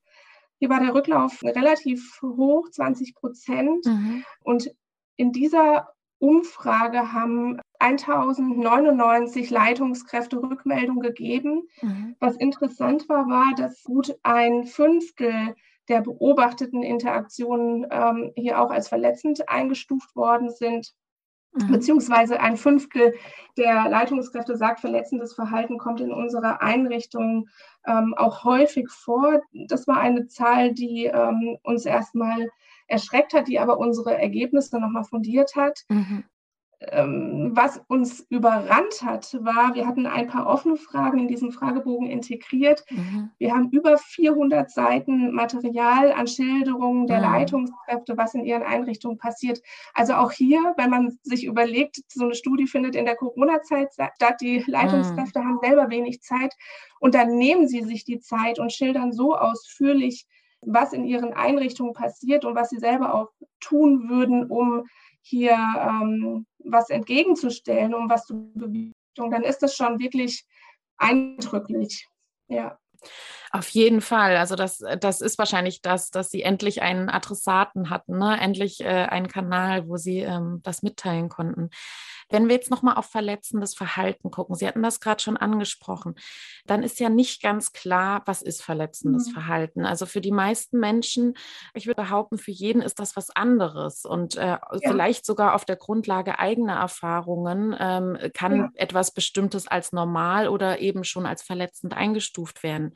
Hier 0.59 0.69
war 0.69 0.79
der 0.79 0.93
Rücklauf 0.93 1.41
relativ 1.43 2.21
hoch, 2.21 2.69
20 2.69 3.15
Prozent. 3.15 3.85
Mhm. 3.85 4.23
Und 4.43 4.71
in 5.15 5.31
dieser 5.31 5.93
Umfrage 6.19 7.13
haben 7.13 7.59
1099 7.79 9.49
Leitungskräfte 9.49 10.41
Rückmeldung 10.41 10.99
gegeben. 10.99 11.67
Mhm. 11.81 12.15
Was 12.19 12.35
interessant 12.35 13.07
war, 13.07 13.27
war, 13.27 13.55
dass 13.55 13.83
gut 13.83 14.17
ein 14.23 14.65
Fünftel 14.65 15.55
der 15.87 16.01
beobachteten 16.01 16.83
Interaktionen 16.83 17.87
ähm, 17.89 18.31
hier 18.35 18.61
auch 18.61 18.69
als 18.69 18.89
verletzend 18.89 19.49
eingestuft 19.49 20.15
worden 20.15 20.49
sind. 20.51 20.93
Mhm. 21.53 21.71
Beziehungsweise 21.71 22.39
ein 22.39 22.57
Fünftel 22.57 23.13
der 23.57 23.89
Leitungskräfte 23.89 24.55
sagt, 24.55 24.79
verletzendes 24.79 25.33
Verhalten 25.33 25.77
kommt 25.77 26.01
in 26.01 26.13
unserer 26.13 26.61
Einrichtung 26.61 27.49
ähm, 27.85 28.13
auch 28.15 28.43
häufig 28.43 28.89
vor. 28.89 29.41
Das 29.67 29.87
war 29.87 29.97
eine 29.97 30.27
Zahl, 30.27 30.73
die 30.73 31.05
ähm, 31.05 31.57
uns 31.63 31.85
erstmal 31.85 32.49
erschreckt 32.87 33.33
hat, 33.33 33.47
die 33.47 33.59
aber 33.59 33.77
unsere 33.77 34.17
Ergebnisse 34.17 34.79
nochmal 34.79 35.03
fundiert 35.03 35.55
hat. 35.55 35.83
Mhm. 35.89 36.23
Ähm, 36.81 37.51
was 37.53 37.81
uns 37.87 38.25
überrannt 38.29 39.01
hat, 39.03 39.37
war, 39.41 39.75
wir 39.75 39.85
hatten 39.85 40.05
ein 40.05 40.27
paar 40.27 40.47
offene 40.47 40.77
Fragen 40.77 41.19
in 41.19 41.27
diesem 41.27 41.51
Fragebogen 41.51 42.09
integriert. 42.09 42.85
Mhm. 42.89 43.31
Wir 43.37 43.53
haben 43.53 43.69
über 43.71 43.97
400 43.97 44.71
Seiten 44.71 45.33
Material 45.33 46.13
an 46.13 46.25
Schilderungen 46.25 47.05
der 47.05 47.17
mhm. 47.17 47.23
Leitungskräfte, 47.23 48.15
was 48.15 48.33
in 48.33 48.45
ihren 48.45 48.63
Einrichtungen 48.63 49.17
passiert. 49.17 49.61
Also 49.93 50.13
auch 50.13 50.31
hier, 50.31 50.73
wenn 50.77 50.89
man 50.89 51.19
sich 51.21 51.43
überlegt, 51.43 51.97
so 52.07 52.23
eine 52.23 52.33
Studie 52.33 52.67
findet 52.67 52.95
in 52.95 53.03
der 53.03 53.17
Corona-Zeit 53.17 53.89
statt, 53.91 54.37
die 54.39 54.63
Leitungskräfte 54.65 55.39
mhm. 55.39 55.43
haben 55.43 55.59
selber 55.61 55.89
wenig 55.89 56.21
Zeit 56.21 56.55
und 57.01 57.13
dann 57.13 57.37
nehmen 57.37 57.67
sie 57.67 57.81
sich 57.81 58.05
die 58.05 58.21
Zeit 58.21 58.57
und 58.57 58.71
schildern 58.71 59.11
so 59.11 59.35
ausführlich, 59.35 60.27
was 60.61 60.93
in 60.93 61.03
ihren 61.03 61.33
Einrichtungen 61.33 61.93
passiert 61.93 62.45
und 62.45 62.55
was 62.55 62.69
sie 62.69 62.79
selber 62.79 63.13
auch 63.13 63.31
tun 63.59 64.07
würden, 64.07 64.45
um 64.49 64.85
hier 65.21 65.51
ähm, 65.51 66.45
was 66.65 66.89
entgegenzustellen, 66.89 67.93
um 67.93 68.09
was 68.09 68.25
zu 68.25 68.51
bewegen, 68.53 68.93
dann 69.15 69.43
ist 69.43 69.59
das 69.59 69.75
schon 69.75 69.99
wirklich 69.99 70.45
eindrücklich. 70.97 72.07
Ja. 72.47 72.79
Auf 73.51 73.69
jeden 73.69 74.01
Fall. 74.01 74.37
Also 74.37 74.55
das, 74.55 74.83
das 74.99 75.21
ist 75.21 75.37
wahrscheinlich 75.39 75.81
das, 75.81 76.11
dass 76.11 76.29
sie 76.29 76.43
endlich 76.43 76.81
einen 76.81 77.09
Adressaten 77.09 77.89
hatten, 77.89 78.17
ne? 78.17 78.39
endlich 78.39 78.81
äh, 78.81 78.87
einen 78.87 79.27
Kanal, 79.27 79.87
wo 79.87 79.97
sie 79.97 80.19
ähm, 80.19 80.59
das 80.63 80.83
mitteilen 80.83 81.29
konnten. 81.29 81.69
Wenn 82.29 82.47
wir 82.47 82.55
jetzt 82.55 82.69
nochmal 82.69 82.95
auf 82.95 83.07
verletzendes 83.07 83.73
Verhalten 83.73 84.29
gucken, 84.29 84.55
Sie 84.55 84.67
hatten 84.67 84.83
das 84.83 84.99
gerade 84.99 85.21
schon 85.21 85.35
angesprochen, 85.35 86.13
dann 86.65 86.83
ist 86.83 86.99
ja 86.99 87.09
nicht 87.09 87.41
ganz 87.41 87.73
klar, 87.73 88.21
was 88.25 88.43
ist 88.43 88.61
verletzendes 88.61 89.29
mhm. 89.29 89.31
Verhalten. 89.31 89.85
Also 89.85 90.05
für 90.05 90.21
die 90.21 90.31
meisten 90.31 90.79
Menschen, 90.79 91.33
ich 91.73 91.87
würde 91.87 92.03
behaupten, 92.03 92.37
für 92.37 92.51
jeden 92.51 92.83
ist 92.83 92.99
das 92.99 93.15
was 93.15 93.31
anderes 93.31 94.05
und 94.05 94.35
äh, 94.35 94.45
ja. 94.45 94.61
vielleicht 94.83 95.25
sogar 95.25 95.55
auf 95.55 95.65
der 95.65 95.75
Grundlage 95.75 96.37
eigener 96.37 96.75
Erfahrungen 96.75 97.75
ähm, 97.79 98.17
kann 98.33 98.55
ja. 98.57 98.69
etwas 98.75 99.11
Bestimmtes 99.11 99.67
als 99.67 99.91
normal 99.91 100.49
oder 100.49 100.79
eben 100.79 101.03
schon 101.03 101.25
als 101.25 101.41
verletzend 101.41 101.95
eingestuft 101.95 102.61
werden. 102.61 102.93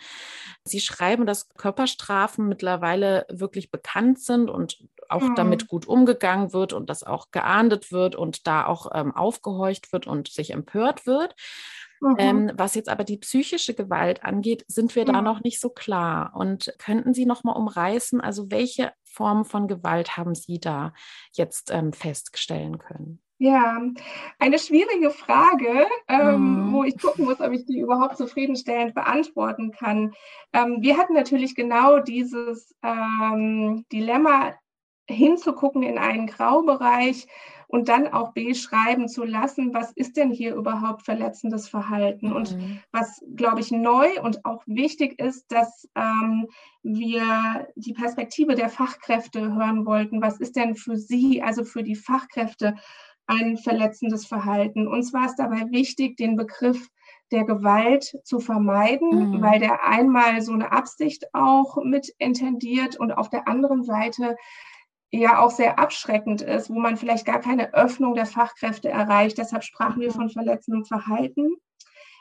Sie 0.63 0.79
schreiben, 0.79 1.25
dass 1.25 1.49
Körperstrafen 1.49 2.47
mittlerweile 2.47 3.25
wirklich 3.29 3.71
bekannt 3.71 4.19
sind 4.19 4.49
und 4.49 4.87
auch 5.09 5.21
mhm. 5.21 5.35
damit 5.35 5.67
gut 5.67 5.87
umgegangen 5.87 6.53
wird 6.53 6.73
und 6.73 6.89
das 6.89 7.03
auch 7.03 7.31
geahndet 7.31 7.91
wird 7.91 8.15
und 8.15 8.47
da 8.47 8.65
auch 8.65 8.87
ähm, 8.93 9.15
aufgehorcht 9.15 9.93
wird 9.93 10.07
und 10.07 10.29
sich 10.29 10.51
empört 10.51 11.05
wird. 11.05 11.35
Mhm. 12.01 12.15
Ähm, 12.17 12.51
was 12.55 12.75
jetzt 12.75 12.89
aber 12.89 13.03
die 13.03 13.17
psychische 13.17 13.73
Gewalt 13.73 14.23
angeht, 14.23 14.65
sind 14.67 14.95
wir 14.95 15.03
mhm. 15.03 15.13
da 15.13 15.21
noch 15.21 15.41
nicht 15.41 15.59
so 15.59 15.69
klar. 15.69 16.33
Und 16.35 16.73
könnten 16.77 17.13
Sie 17.13 17.25
noch 17.25 17.43
mal 17.43 17.53
umreißen, 17.53 18.19
also 18.19 18.51
welche 18.51 18.91
Form 19.03 19.45
von 19.45 19.67
Gewalt 19.67 20.17
haben 20.17 20.35
Sie 20.35 20.59
da 20.59 20.93
jetzt 21.33 21.71
ähm, 21.71 21.93
feststellen 21.93 22.77
können? 22.77 23.21
Ja, 23.39 23.81
eine 24.39 24.59
schwierige 24.59 25.09
Frage, 25.09 25.87
ähm, 26.07 26.67
mhm. 26.67 26.73
wo 26.73 26.83
ich 26.83 26.97
gucken 26.97 27.25
muss, 27.25 27.41
ob 27.41 27.51
ich 27.51 27.65
die 27.65 27.79
überhaupt 27.79 28.17
zufriedenstellend 28.17 28.93
beantworten 28.93 29.71
kann. 29.71 30.13
Ähm, 30.53 30.77
wir 30.81 30.97
hatten 30.97 31.13
natürlich 31.13 31.55
genau 31.55 31.99
dieses 31.99 32.73
ähm, 32.83 33.85
Dilemma, 33.91 34.53
hinzugucken 35.09 35.83
in 35.83 35.97
einen 35.97 36.27
Graubereich 36.27 37.27
und 37.67 37.89
dann 37.89 38.07
auch 38.07 38.33
beschreiben 38.33 39.09
zu 39.09 39.23
lassen, 39.23 39.73
was 39.73 39.91
ist 39.93 40.15
denn 40.15 40.29
hier 40.29 40.53
überhaupt 40.53 41.03
verletzendes 41.03 41.67
Verhalten. 41.67 42.29
Mhm. 42.29 42.35
Und 42.35 42.57
was, 42.91 43.21
glaube 43.35 43.61
ich, 43.61 43.71
neu 43.71 44.21
und 44.21 44.45
auch 44.45 44.61
wichtig 44.67 45.19
ist, 45.19 45.51
dass 45.51 45.89
ähm, 45.95 46.47
wir 46.83 47.67
die 47.75 47.93
Perspektive 47.93 48.55
der 48.55 48.69
Fachkräfte 48.69 49.55
hören 49.55 49.85
wollten. 49.85 50.21
Was 50.21 50.39
ist 50.39 50.55
denn 50.55 50.75
für 50.75 50.97
Sie, 50.97 51.41
also 51.41 51.63
für 51.63 51.83
die 51.83 51.95
Fachkräfte, 51.95 52.75
ein 53.27 53.57
verletzendes 53.57 54.25
Verhalten? 54.25 54.87
Uns 54.87 55.13
war 55.13 55.25
es 55.25 55.35
dabei 55.35 55.71
wichtig, 55.71 56.17
den 56.17 56.35
Begriff 56.35 56.89
der 57.31 57.45
Gewalt 57.45 58.19
zu 58.23 58.39
vermeiden, 58.39 59.31
mhm. 59.31 59.41
weil 59.41 59.59
der 59.59 59.85
einmal 59.87 60.41
so 60.41 60.53
eine 60.53 60.71
Absicht 60.71 61.25
auch 61.33 61.77
mit 61.83 62.13
intendiert 62.19 62.95
und 62.99 63.11
auf 63.11 63.29
der 63.29 63.47
anderen 63.47 63.83
Seite 63.83 64.35
ja 65.11 65.39
auch 65.39 65.51
sehr 65.51 65.79
abschreckend 65.79 66.41
ist, 66.41 66.69
wo 66.69 66.79
man 66.79 66.97
vielleicht 66.97 67.25
gar 67.25 67.39
keine 67.39 67.73
Öffnung 67.73 68.15
der 68.15 68.25
Fachkräfte 68.25 68.89
erreicht. 68.89 69.37
Deshalb 69.37 69.63
sprachen 69.63 70.01
wir 70.01 70.11
von 70.11 70.29
verletzendem 70.29 70.85
Verhalten. 70.85 71.55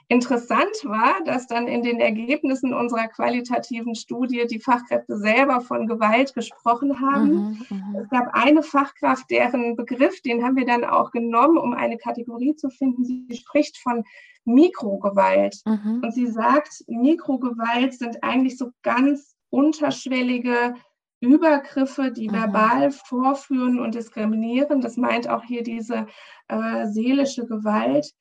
Interessant 0.08 0.84
war, 0.84 1.22
dass 1.24 1.46
dann 1.46 1.66
in 1.66 1.82
den 1.82 2.00
Ergebnissen 2.00 2.74
unserer 2.74 3.08
qualitativen 3.08 3.94
Studie 3.94 4.46
die 4.46 4.60
Fachkräfte 4.60 5.16
selber 5.16 5.60
von 5.60 5.86
Gewalt 5.86 6.34
gesprochen 6.34 7.00
haben. 7.00 7.30
Mhm, 7.30 7.66
mhm, 7.70 7.96
es 8.02 8.08
gab 8.10 8.28
eine 8.32 8.62
Fachkraft, 8.62 9.30
deren 9.30 9.76
Begriff, 9.76 10.20
den 10.22 10.44
haben 10.44 10.56
wir 10.56 10.66
dann 10.66 10.84
auch 10.84 11.10
genommen, 11.10 11.56
um 11.56 11.72
eine 11.72 11.96
Kategorie 11.96 12.54
zu 12.56 12.68
finden. 12.68 13.04
Sie 13.04 13.26
spricht 13.36 13.78
von 13.78 14.04
Mikrogewalt. 14.44 15.60
Mhm. 15.64 16.00
Und 16.02 16.12
sie 16.12 16.26
sagt, 16.26 16.84
Mikrogewalt 16.86 17.94
sind 17.94 18.22
eigentlich 18.22 18.58
so 18.58 18.70
ganz 18.82 19.34
unterschwellige 19.50 20.74
Übergriffe, 21.20 22.10
die 22.10 22.28
mhm. 22.28 22.34
verbal 22.34 22.90
vorführen 22.90 23.78
und 23.78 23.94
diskriminieren. 23.94 24.80
Das 24.80 24.96
meint 24.96 25.28
auch 25.28 25.44
hier 25.44 25.62
diese 25.62 26.06
äh, 26.48 26.86
seelische 26.86 27.46
Gewalt. 27.46 28.12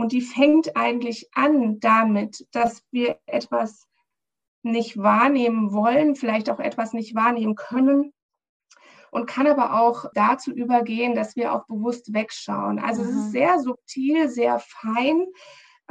Und 0.00 0.12
die 0.12 0.22
fängt 0.22 0.76
eigentlich 0.76 1.28
an 1.34 1.78
damit, 1.78 2.46
dass 2.52 2.82
wir 2.90 3.18
etwas 3.26 3.86
nicht 4.62 4.96
wahrnehmen 4.96 5.72
wollen, 5.72 6.16
vielleicht 6.16 6.48
auch 6.48 6.58
etwas 6.58 6.94
nicht 6.94 7.14
wahrnehmen 7.14 7.54
können 7.54 8.12
und 9.10 9.26
kann 9.26 9.46
aber 9.46 9.78
auch 9.78 10.06
dazu 10.14 10.52
übergehen, 10.52 11.14
dass 11.14 11.36
wir 11.36 11.52
auch 11.52 11.66
bewusst 11.66 12.14
wegschauen. 12.14 12.78
Also 12.78 13.02
mhm. 13.02 13.08
es 13.08 13.14
ist 13.14 13.32
sehr 13.32 13.60
subtil, 13.60 14.28
sehr 14.30 14.58
fein. 14.58 15.26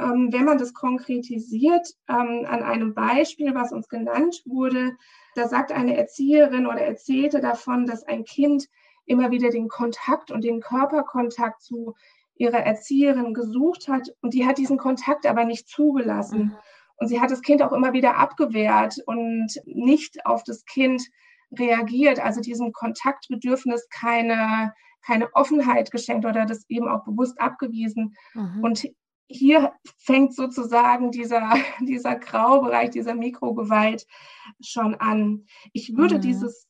Ähm, 0.00 0.28
wenn 0.32 0.44
man 0.44 0.58
das 0.58 0.74
konkretisiert 0.74 1.86
ähm, 2.08 2.46
an 2.48 2.64
einem 2.64 2.94
Beispiel, 2.94 3.54
was 3.54 3.70
uns 3.70 3.88
genannt 3.88 4.42
wurde, 4.44 4.96
da 5.36 5.46
sagt 5.46 5.70
eine 5.70 5.96
Erzieherin 5.96 6.66
oder 6.66 6.80
erzählte 6.80 7.40
davon, 7.40 7.86
dass 7.86 8.02
ein 8.02 8.24
Kind 8.24 8.66
immer 9.04 9.30
wieder 9.30 9.50
den 9.50 9.68
Kontakt 9.68 10.30
und 10.30 10.42
den 10.42 10.60
Körperkontakt 10.60 11.62
zu 11.62 11.94
ihrer 12.40 12.60
Erzieherin 12.60 13.34
gesucht 13.34 13.86
hat 13.86 14.08
und 14.22 14.32
die 14.32 14.46
hat 14.46 14.56
diesen 14.56 14.78
Kontakt 14.78 15.26
aber 15.26 15.44
nicht 15.44 15.68
zugelassen. 15.68 16.38
Mhm. 16.38 16.56
Und 16.96 17.08
sie 17.08 17.20
hat 17.20 17.30
das 17.30 17.42
Kind 17.42 17.62
auch 17.62 17.72
immer 17.72 17.92
wieder 17.92 18.16
abgewehrt 18.16 18.96
und 19.06 19.48
nicht 19.66 20.24
auf 20.24 20.42
das 20.42 20.64
Kind 20.64 21.02
reagiert, 21.52 22.18
also 22.18 22.40
diesem 22.40 22.72
Kontaktbedürfnis 22.72 23.88
keine, 23.90 24.72
keine 25.02 25.34
Offenheit 25.34 25.90
geschenkt 25.90 26.24
oder 26.24 26.46
das 26.46 26.64
eben 26.70 26.88
auch 26.88 27.04
bewusst 27.04 27.38
abgewiesen. 27.40 28.14
Mhm. 28.34 28.64
Und 28.64 28.88
hier 29.26 29.74
fängt 29.98 30.34
sozusagen 30.34 31.10
dieser, 31.10 31.52
dieser 31.80 32.16
Graubereich, 32.16 32.90
dieser 32.90 33.14
Mikrogewalt 33.14 34.06
schon 34.62 34.94
an. 34.94 35.44
Ich 35.74 35.94
würde 35.94 36.16
mhm. 36.16 36.22
dieses 36.22 36.69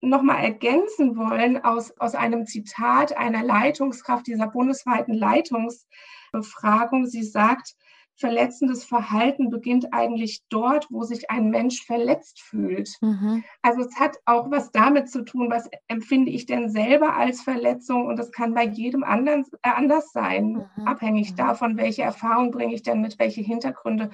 nochmal 0.00 0.42
ergänzen 0.44 1.16
wollen 1.16 1.62
aus, 1.64 1.92
aus 1.98 2.14
einem 2.14 2.46
Zitat 2.46 3.16
einer 3.16 3.42
Leitungskraft 3.42 4.26
dieser 4.26 4.48
bundesweiten 4.48 5.14
Leitungsbefragung. 5.14 7.06
Sie 7.06 7.24
sagt, 7.24 7.74
verletzendes 8.18 8.84
Verhalten 8.84 9.48
beginnt 9.48 9.92
eigentlich 9.92 10.42
dort, 10.48 10.88
wo 10.90 11.04
sich 11.04 11.30
ein 11.30 11.50
Mensch 11.50 11.84
verletzt 11.84 12.40
fühlt. 12.40 12.90
Mhm. 13.00 13.44
Also 13.62 13.82
es 13.82 13.98
hat 13.98 14.16
auch 14.24 14.50
was 14.50 14.72
damit 14.72 15.08
zu 15.08 15.24
tun, 15.24 15.50
was 15.50 15.70
empfinde 15.86 16.32
ich 16.32 16.44
denn 16.44 16.68
selber 16.68 17.14
als 17.14 17.42
Verletzung 17.42 18.06
und 18.06 18.18
das 18.18 18.32
kann 18.32 18.54
bei 18.54 18.64
jedem 18.64 19.04
anderen 19.04 19.44
äh, 19.62 19.70
anders 19.70 20.10
sein, 20.12 20.68
mhm. 20.76 20.86
abhängig 20.88 21.32
mhm. 21.32 21.36
davon, 21.36 21.76
welche 21.76 22.02
Erfahrung 22.02 22.50
bringe 22.50 22.74
ich 22.74 22.82
denn 22.82 23.00
mit, 23.00 23.18
welche 23.20 23.40
Hintergründe 23.40 24.10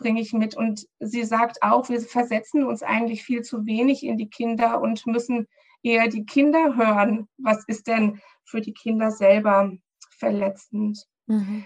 bringe 0.00 0.20
ich 0.20 0.32
mit. 0.32 0.56
Und 0.56 0.86
sie 0.98 1.22
sagt 1.22 1.62
auch, 1.62 1.88
wir 1.88 2.00
versetzen 2.00 2.64
uns 2.64 2.82
eigentlich 2.82 3.22
viel 3.22 3.42
zu 3.42 3.66
wenig 3.66 4.04
in 4.04 4.16
die 4.16 4.28
Kinder 4.28 4.80
und 4.80 5.06
müssen 5.06 5.46
eher 5.82 6.08
die 6.08 6.24
Kinder 6.24 6.76
hören. 6.76 7.28
Was 7.38 7.64
ist 7.68 7.86
denn 7.86 8.20
für 8.44 8.60
die 8.60 8.74
Kinder 8.74 9.12
selber 9.12 9.72
verletzend? 10.18 11.06
Mhm 11.26 11.64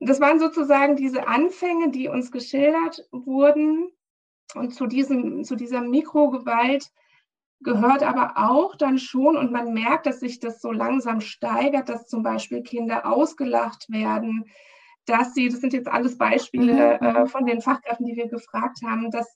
das 0.00 0.20
waren 0.20 0.40
sozusagen 0.40 0.96
diese 0.96 1.28
Anfänge, 1.28 1.90
die 1.90 2.08
uns 2.08 2.32
geschildert 2.32 3.06
wurden. 3.12 3.90
Und 4.54 4.74
zu, 4.74 4.86
diesem, 4.86 5.44
zu 5.44 5.54
dieser 5.54 5.82
Mikrogewalt 5.82 6.90
gehört 7.60 8.02
aber 8.02 8.32
auch 8.36 8.74
dann 8.74 8.98
schon, 8.98 9.36
und 9.36 9.52
man 9.52 9.74
merkt, 9.74 10.06
dass 10.06 10.20
sich 10.20 10.40
das 10.40 10.62
so 10.62 10.72
langsam 10.72 11.20
steigert, 11.20 11.90
dass 11.90 12.06
zum 12.06 12.22
Beispiel 12.22 12.62
Kinder 12.62 13.06
ausgelacht 13.06 13.90
werden, 13.90 14.46
dass 15.06 15.34
sie, 15.34 15.48
das 15.48 15.60
sind 15.60 15.72
jetzt 15.72 15.88
alles 15.88 16.18
Beispiele 16.18 16.98
mhm. 17.00 17.06
äh, 17.06 17.26
von 17.26 17.46
den 17.46 17.60
Fachkräften, 17.60 18.06
die 18.06 18.16
wir 18.16 18.28
gefragt 18.28 18.78
haben, 18.84 19.10
dass 19.10 19.26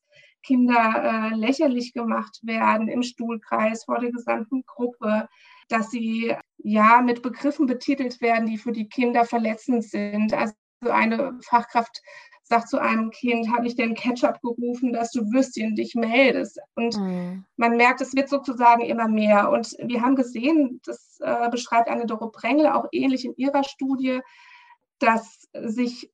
Kinder 0.43 1.31
äh, 1.33 1.35
lächerlich 1.35 1.93
gemacht 1.95 2.41
werden 2.43 2.89
im 2.89 3.03
Stuhlkreis 3.03 3.85
vor 3.85 3.99
der 3.99 4.13
gesamten 4.13 4.65
Gruppe, 4.67 5.29
dass 5.69 5.91
sie 5.91 6.35
ja 6.59 7.01
mit 7.01 7.23
Begriffen 7.23 7.67
betitelt 7.67 8.21
werden, 8.21 8.47
die 8.47 8.59
für 8.59 8.73
die 8.73 8.89
Kinder 8.89 9.25
verletzend 9.25 9.85
sind. 9.85 10.35
Also 10.35 10.55
eine 10.89 11.39
Fachkraft 11.43 12.03
sagt 12.43 12.69
zu 12.69 12.79
einem 12.79 13.11
Kind, 13.11 13.51
habe 13.51 13.67
ich 13.67 13.75
denn 13.75 13.95
Ketchup 13.95 14.41
gerufen, 14.43 14.93
dass 14.93 15.11
du 15.11 15.33
Würstchen 15.33 15.75
dich 15.75 15.95
meldest? 15.95 16.61
Und 16.75 16.97
mhm. 16.99 17.45
man 17.57 17.77
merkt, 17.77 18.03
es 18.03 18.15
wird 18.15 18.29
sozusagen 18.29 18.83
immer 18.83 19.09
mehr. 19.09 19.51
Und 19.51 19.75
wir 19.83 20.03
haben 20.03 20.15
gesehen, 20.15 20.81
das 20.85 21.19
äh, 21.21 21.49
beschreibt 21.49 21.89
Anne 21.89 22.05
Doro 22.05 22.31
Brengel 22.31 22.67
auch 22.67 22.87
ähnlich 22.93 23.25
in 23.25 23.35
ihrer 23.37 23.65
Studie, 23.65 24.21
dass 24.99 25.49
sich 25.53 26.11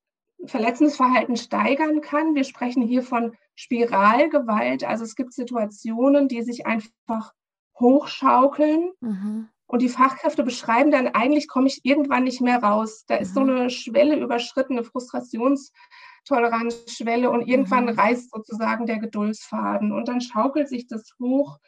verletzendes 0.47 0.97
Verhalten 0.97 1.37
steigern 1.37 2.01
kann. 2.01 2.35
Wir 2.35 2.45
sprechen 2.45 2.83
hier 2.83 3.03
von 3.03 3.37
Spiralgewalt. 3.55 4.85
Also 4.85 5.05
es 5.05 5.15
gibt 5.15 5.35
Situationen, 5.35 6.29
die 6.29 6.41
sich 6.43 6.67
einfach 6.67 7.35
hochschaukeln. 7.79 8.91
Mhm. 9.01 9.49
Und 9.67 9.83
die 9.83 9.89
Fachkräfte 9.89 10.43
beschreiben 10.43 10.91
dann, 10.91 11.07
eigentlich 11.09 11.47
komme 11.47 11.67
ich 11.69 11.85
irgendwann 11.85 12.25
nicht 12.25 12.41
mehr 12.41 12.61
raus. 12.63 13.05
Da 13.07 13.17
ist 13.17 13.35
so 13.35 13.43
mhm. 13.43 13.51
eine 13.51 13.69
Schwelle 13.71 14.17
überschritten, 14.17 14.73
eine 14.73 14.83
Frustrationstoleranzschwelle 14.85 17.31
und 17.31 17.47
irgendwann 17.47 17.85
mhm. 17.85 17.99
reißt 17.99 18.33
sozusagen 18.33 18.87
der 18.87 18.99
Geduldsfaden. 18.99 19.93
Und 19.93 20.09
dann 20.09 20.21
schaukelt 20.21 20.69
sich 20.69 20.89
das 20.89 21.13
hoch 21.21 21.61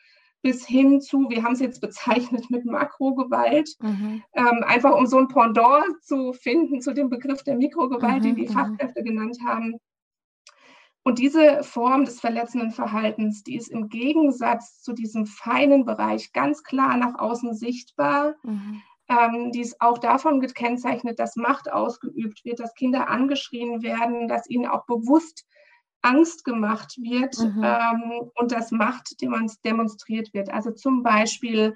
bis 0.43 0.67
hin 0.67 1.01
zu, 1.01 1.29
wir 1.31 1.43
haben 1.43 1.53
es 1.53 1.61
jetzt 1.61 1.81
bezeichnet 1.81 2.51
mit 2.51 2.65
Makrogewalt, 2.65 3.71
mhm. 3.81 4.23
ähm, 4.35 4.65
einfach 4.67 4.95
um 4.97 5.07
so 5.07 5.19
ein 5.19 5.29
Pendant 5.29 6.03
zu 6.03 6.33
finden 6.33 6.81
zu 6.81 6.93
dem 6.93 7.09
Begriff 7.09 7.43
der 7.45 7.57
Mikrogewalt, 7.57 8.23
mhm, 8.23 8.27
den 8.27 8.37
die 8.37 8.49
mhm. 8.49 8.53
Fachkräfte 8.53 9.03
genannt 9.03 9.39
haben. 9.47 9.79
Und 11.05 11.19
diese 11.19 11.65
Form 11.65 12.05
des 12.05 12.21
verletzenden 12.21 12.71
Verhaltens, 12.71 13.43
die 13.43 13.57
ist 13.57 13.69
im 13.69 13.89
Gegensatz 13.89 14.81
zu 14.83 14.93
diesem 14.93 15.27
feinen 15.27 15.85
Bereich 15.85 16.33
ganz 16.33 16.63
klar 16.63 16.97
nach 16.97 17.19
außen 17.19 17.55
sichtbar. 17.55 18.35
Mhm. 18.43 18.83
Ähm, 19.09 19.53
die 19.53 19.61
ist 19.61 19.81
auch 19.81 19.99
davon 19.99 20.41
gekennzeichnet, 20.41 21.19
dass 21.19 21.35
Macht 21.35 21.73
ausgeübt 21.73 22.45
wird, 22.45 22.61
dass 22.61 22.75
Kinder 22.75 23.09
angeschrien 23.09 23.83
werden, 23.83 24.29
dass 24.29 24.49
ihnen 24.49 24.67
auch 24.67 24.87
bewusst 24.87 25.45
Angst 26.03 26.45
gemacht 26.45 26.97
wird 27.01 27.39
mhm. 27.39 27.63
ähm, 27.65 28.31
und 28.35 28.53
dass 28.53 28.71
Macht 28.71 29.21
demonstriert 29.21 30.35
wird. 30.35 30.51
Also 30.51 30.73
zum 30.73 31.03
Beispiel 31.03 31.75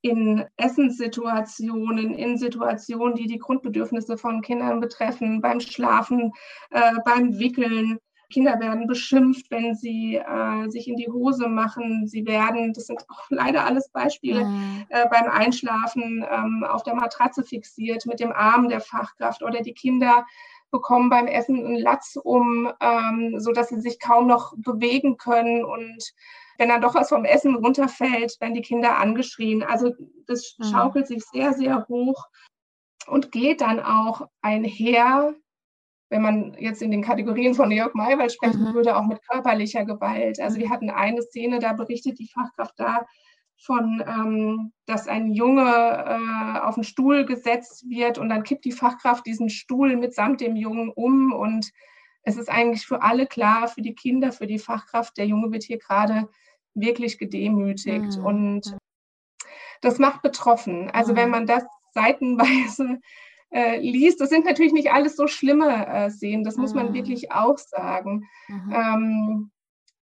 in 0.00 0.44
Essenssituationen, 0.56 2.14
in 2.14 2.38
Situationen, 2.38 3.14
die 3.14 3.26
die 3.26 3.38
Grundbedürfnisse 3.38 4.16
von 4.16 4.40
Kindern 4.40 4.80
betreffen, 4.80 5.40
beim 5.40 5.60
Schlafen, 5.60 6.32
äh, 6.70 6.92
beim 7.04 7.38
Wickeln, 7.38 7.98
Kinder 8.30 8.58
werden 8.58 8.86
beschimpft, 8.86 9.50
wenn 9.50 9.74
sie 9.74 10.16
äh, 10.16 10.68
sich 10.68 10.88
in 10.88 10.96
die 10.96 11.08
Hose 11.08 11.48
machen. 11.48 12.06
Sie 12.06 12.26
werden, 12.26 12.72
das 12.72 12.86
sind 12.86 13.04
auch 13.08 13.24
leider 13.30 13.64
alles 13.64 13.88
Beispiele, 13.88 14.44
mhm. 14.44 14.84
äh, 14.88 15.08
beim 15.08 15.28
Einschlafen 15.30 16.24
ähm, 16.28 16.64
auf 16.64 16.82
der 16.82 16.94
Matratze 16.94 17.44
fixiert 17.44 18.06
mit 18.06 18.20
dem 18.20 18.32
Arm 18.32 18.68
der 18.68 18.80
Fachkraft 18.80 19.42
oder 19.42 19.60
die 19.62 19.74
Kinder 19.74 20.26
bekommen 20.76 21.10
beim 21.10 21.26
Essen 21.26 21.64
einen 21.64 21.78
Latz 21.78 22.16
um, 22.22 22.70
ähm, 22.80 23.40
sodass 23.40 23.68
sie 23.68 23.80
sich 23.80 23.98
kaum 23.98 24.26
noch 24.26 24.54
bewegen 24.56 25.16
können 25.16 25.64
und 25.64 26.12
wenn 26.58 26.68
dann 26.68 26.80
doch 26.80 26.94
was 26.94 27.10
vom 27.10 27.24
Essen 27.24 27.54
runterfällt, 27.56 28.40
werden 28.40 28.54
die 28.54 28.62
Kinder 28.62 28.96
angeschrien. 28.96 29.62
Also 29.62 29.92
das 30.26 30.56
mhm. 30.58 30.64
schaukelt 30.64 31.06
sich 31.06 31.22
sehr, 31.24 31.52
sehr 31.52 31.86
hoch 31.88 32.26
und 33.06 33.30
geht 33.30 33.60
dann 33.60 33.80
auch 33.80 34.28
einher 34.40 35.34
wenn 36.08 36.22
man 36.22 36.56
jetzt 36.58 36.82
in 36.82 36.90
den 36.90 37.02
Kategorien 37.02 37.54
von 37.54 37.70
Jörg 37.70 37.94
Maywald 37.94 38.32
sprechen 38.32 38.62
mhm. 38.62 38.74
würde, 38.74 38.96
auch 38.96 39.06
mit 39.06 39.26
körperlicher 39.28 39.84
Gewalt. 39.84 40.40
Also 40.40 40.58
wir 40.58 40.70
hatten 40.70 40.90
eine 40.90 41.22
Szene, 41.22 41.58
da 41.58 41.72
berichtet 41.72 42.18
die 42.18 42.28
Fachkraft 42.28 42.74
da 42.76 43.06
von, 43.58 44.02
ähm, 44.06 44.72
dass 44.86 45.08
ein 45.08 45.32
Junge 45.32 45.62
äh, 45.64 46.58
auf 46.60 46.74
den 46.74 46.84
Stuhl 46.84 47.24
gesetzt 47.24 47.88
wird 47.88 48.18
und 48.18 48.28
dann 48.28 48.42
kippt 48.42 48.64
die 48.64 48.72
Fachkraft 48.72 49.26
diesen 49.26 49.48
Stuhl 49.48 49.96
mitsamt 49.96 50.40
dem 50.40 50.56
Jungen 50.56 50.90
um 50.90 51.32
und 51.32 51.70
es 52.22 52.36
ist 52.36 52.48
eigentlich 52.48 52.86
für 52.86 53.02
alle 53.02 53.26
klar, 53.26 53.68
für 53.68 53.82
die 53.82 53.94
Kinder, 53.94 54.32
für 54.32 54.46
die 54.46 54.58
Fachkraft, 54.58 55.16
der 55.16 55.26
Junge 55.26 55.52
wird 55.52 55.62
hier 55.62 55.78
gerade 55.78 56.28
wirklich 56.74 57.18
gedemütigt 57.18 58.18
mhm. 58.18 58.24
und 58.24 58.76
das 59.80 59.98
macht 59.98 60.22
betroffen. 60.22 60.90
Also 60.90 61.12
mhm. 61.12 61.16
wenn 61.16 61.30
man 61.30 61.46
das 61.46 61.64
seitenweise 61.94 63.00
äh, 63.50 63.78
liest. 63.78 64.20
Das 64.20 64.28
sind 64.28 64.44
natürlich 64.44 64.72
nicht 64.72 64.92
alles 64.92 65.16
so 65.16 65.26
schlimme 65.26 65.86
äh, 65.86 66.10
Szenen, 66.10 66.44
das 66.44 66.56
muss 66.56 66.74
man 66.74 66.90
mhm. 66.90 66.94
wirklich 66.94 67.32
auch 67.32 67.58
sagen. 67.58 68.28
Mhm. 68.48 68.72
Ähm, 68.72 69.50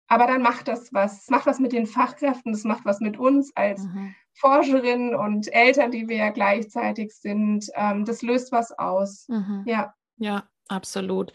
aber 0.08 0.26
dann 0.26 0.42
macht 0.42 0.68
das 0.68 0.92
was, 0.92 1.18
das 1.18 1.30
macht 1.30 1.46
was 1.46 1.60
mit 1.60 1.72
den 1.72 1.86
Fachkräften, 1.86 2.52
das 2.52 2.64
macht 2.64 2.84
was 2.84 3.00
mit 3.00 3.18
uns 3.18 3.54
als 3.54 3.82
mhm. 3.82 4.14
Forscherinnen 4.32 5.14
und 5.14 5.52
Eltern, 5.52 5.90
die 5.90 6.08
wir 6.08 6.16
ja 6.16 6.30
gleichzeitig 6.30 7.14
sind. 7.14 7.66
Ähm, 7.74 8.04
das 8.04 8.22
löst 8.22 8.50
was 8.50 8.72
aus. 8.72 9.26
Mhm. 9.28 9.64
Ja. 9.66 9.94
Ja, 10.16 10.44
absolut. 10.68 11.32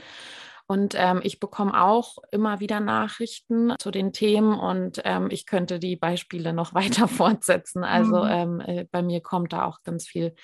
Und 0.65 0.95
ähm, 0.97 1.19
ich 1.23 1.39
bekomme 1.39 1.79
auch 1.79 2.17
immer 2.31 2.59
wieder 2.59 2.79
Nachrichten 2.79 3.75
zu 3.79 3.91
den 3.91 4.13
Themen 4.13 4.57
und 4.57 5.01
ähm, 5.03 5.27
ich 5.29 5.45
könnte 5.45 5.77
die 5.77 5.95
Beispiele 5.95 6.53
noch 6.53 6.73
weiter 6.73 7.07
fortsetzen. 7.07 7.83
Also 7.83 8.23
mhm. 8.23 8.29
ähm, 8.29 8.59
äh, 8.61 8.85
bei 8.89 9.03
mir 9.03 9.21
kommt 9.21 9.53
da 9.53 9.65
auch 9.65 9.83
ganz 9.83 10.07
viel 10.07 10.35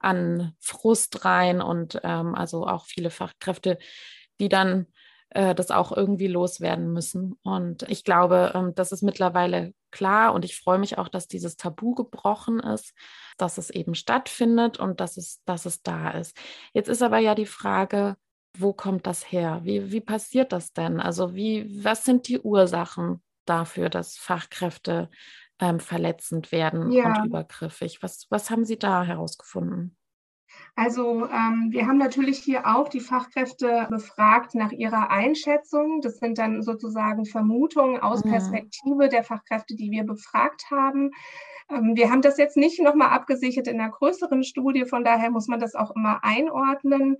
an 0.00 0.54
Frust 0.60 1.24
rein 1.24 1.62
und 1.62 2.00
ähm, 2.02 2.34
also 2.34 2.66
auch 2.66 2.86
viele 2.86 3.10
Fachkräfte, 3.10 3.78
die 4.40 4.48
dann 4.48 4.86
äh, 5.30 5.54
das 5.54 5.70
auch 5.70 5.96
irgendwie 5.96 6.26
loswerden 6.26 6.92
müssen. 6.92 7.38
Und 7.42 7.82
ich 7.84 8.04
glaube, 8.04 8.52
ähm, 8.54 8.74
das 8.74 8.92
ist 8.92 9.02
mittlerweile 9.02 9.74
klar 9.90 10.34
und 10.34 10.44
ich 10.44 10.58
freue 10.58 10.78
mich 10.78 10.98
auch, 10.98 11.08
dass 11.08 11.28
dieses 11.28 11.56
Tabu 11.56 11.94
gebrochen 11.94 12.60
ist, 12.60 12.94
dass 13.38 13.58
es 13.58 13.70
eben 13.70 13.94
stattfindet 13.94 14.78
und 14.78 15.00
dass 15.00 15.16
es, 15.16 15.42
dass 15.44 15.66
es 15.66 15.82
da 15.82 16.10
ist. 16.10 16.36
Jetzt 16.72 16.88
ist 16.88 17.02
aber 17.02 17.18
ja 17.18 17.34
die 17.34 17.46
Frage, 17.46 18.16
wo 18.58 18.72
kommt 18.72 19.06
das 19.06 19.30
her? 19.30 19.60
Wie, 19.62 19.92
wie 19.92 20.00
passiert 20.00 20.52
das 20.52 20.72
denn? 20.72 21.00
Also 21.00 21.34
wie, 21.34 21.84
was 21.84 22.04
sind 22.04 22.28
die 22.28 22.40
Ursachen 22.40 23.22
dafür, 23.44 23.88
dass 23.88 24.16
Fachkräfte 24.16 25.08
ähm, 25.60 25.78
verletzend 25.78 26.50
werden 26.50 26.90
ja. 26.90 27.06
und 27.06 27.26
übergriffig? 27.26 28.02
Was, 28.02 28.26
was 28.30 28.50
haben 28.50 28.64
Sie 28.64 28.78
da 28.78 29.04
herausgefunden? 29.04 29.96
Also 30.76 31.26
ähm, 31.26 31.68
wir 31.70 31.86
haben 31.86 31.98
natürlich 31.98 32.38
hier 32.38 32.66
auch 32.66 32.88
die 32.88 33.00
Fachkräfte 33.00 33.86
befragt 33.90 34.54
nach 34.54 34.72
ihrer 34.72 35.10
Einschätzung. 35.10 36.00
Das 36.00 36.18
sind 36.18 36.38
dann 36.38 36.62
sozusagen 36.62 37.26
Vermutungen 37.26 38.00
aus 38.00 38.24
mhm. 38.24 38.30
Perspektive 38.30 39.08
der 39.08 39.24
Fachkräfte, 39.24 39.74
die 39.74 39.90
wir 39.90 40.04
befragt 40.04 40.70
haben. 40.70 41.10
Ähm, 41.70 41.96
wir 41.96 42.10
haben 42.10 42.22
das 42.22 42.38
jetzt 42.38 42.56
nicht 42.56 42.80
nochmal 42.80 43.10
abgesichert 43.10 43.68
in 43.68 43.80
einer 43.80 43.90
größeren 43.90 44.42
Studie, 44.42 44.84
von 44.84 45.04
daher 45.04 45.30
muss 45.30 45.48
man 45.48 45.60
das 45.60 45.74
auch 45.74 45.94
immer 45.94 46.24
einordnen. 46.24 47.16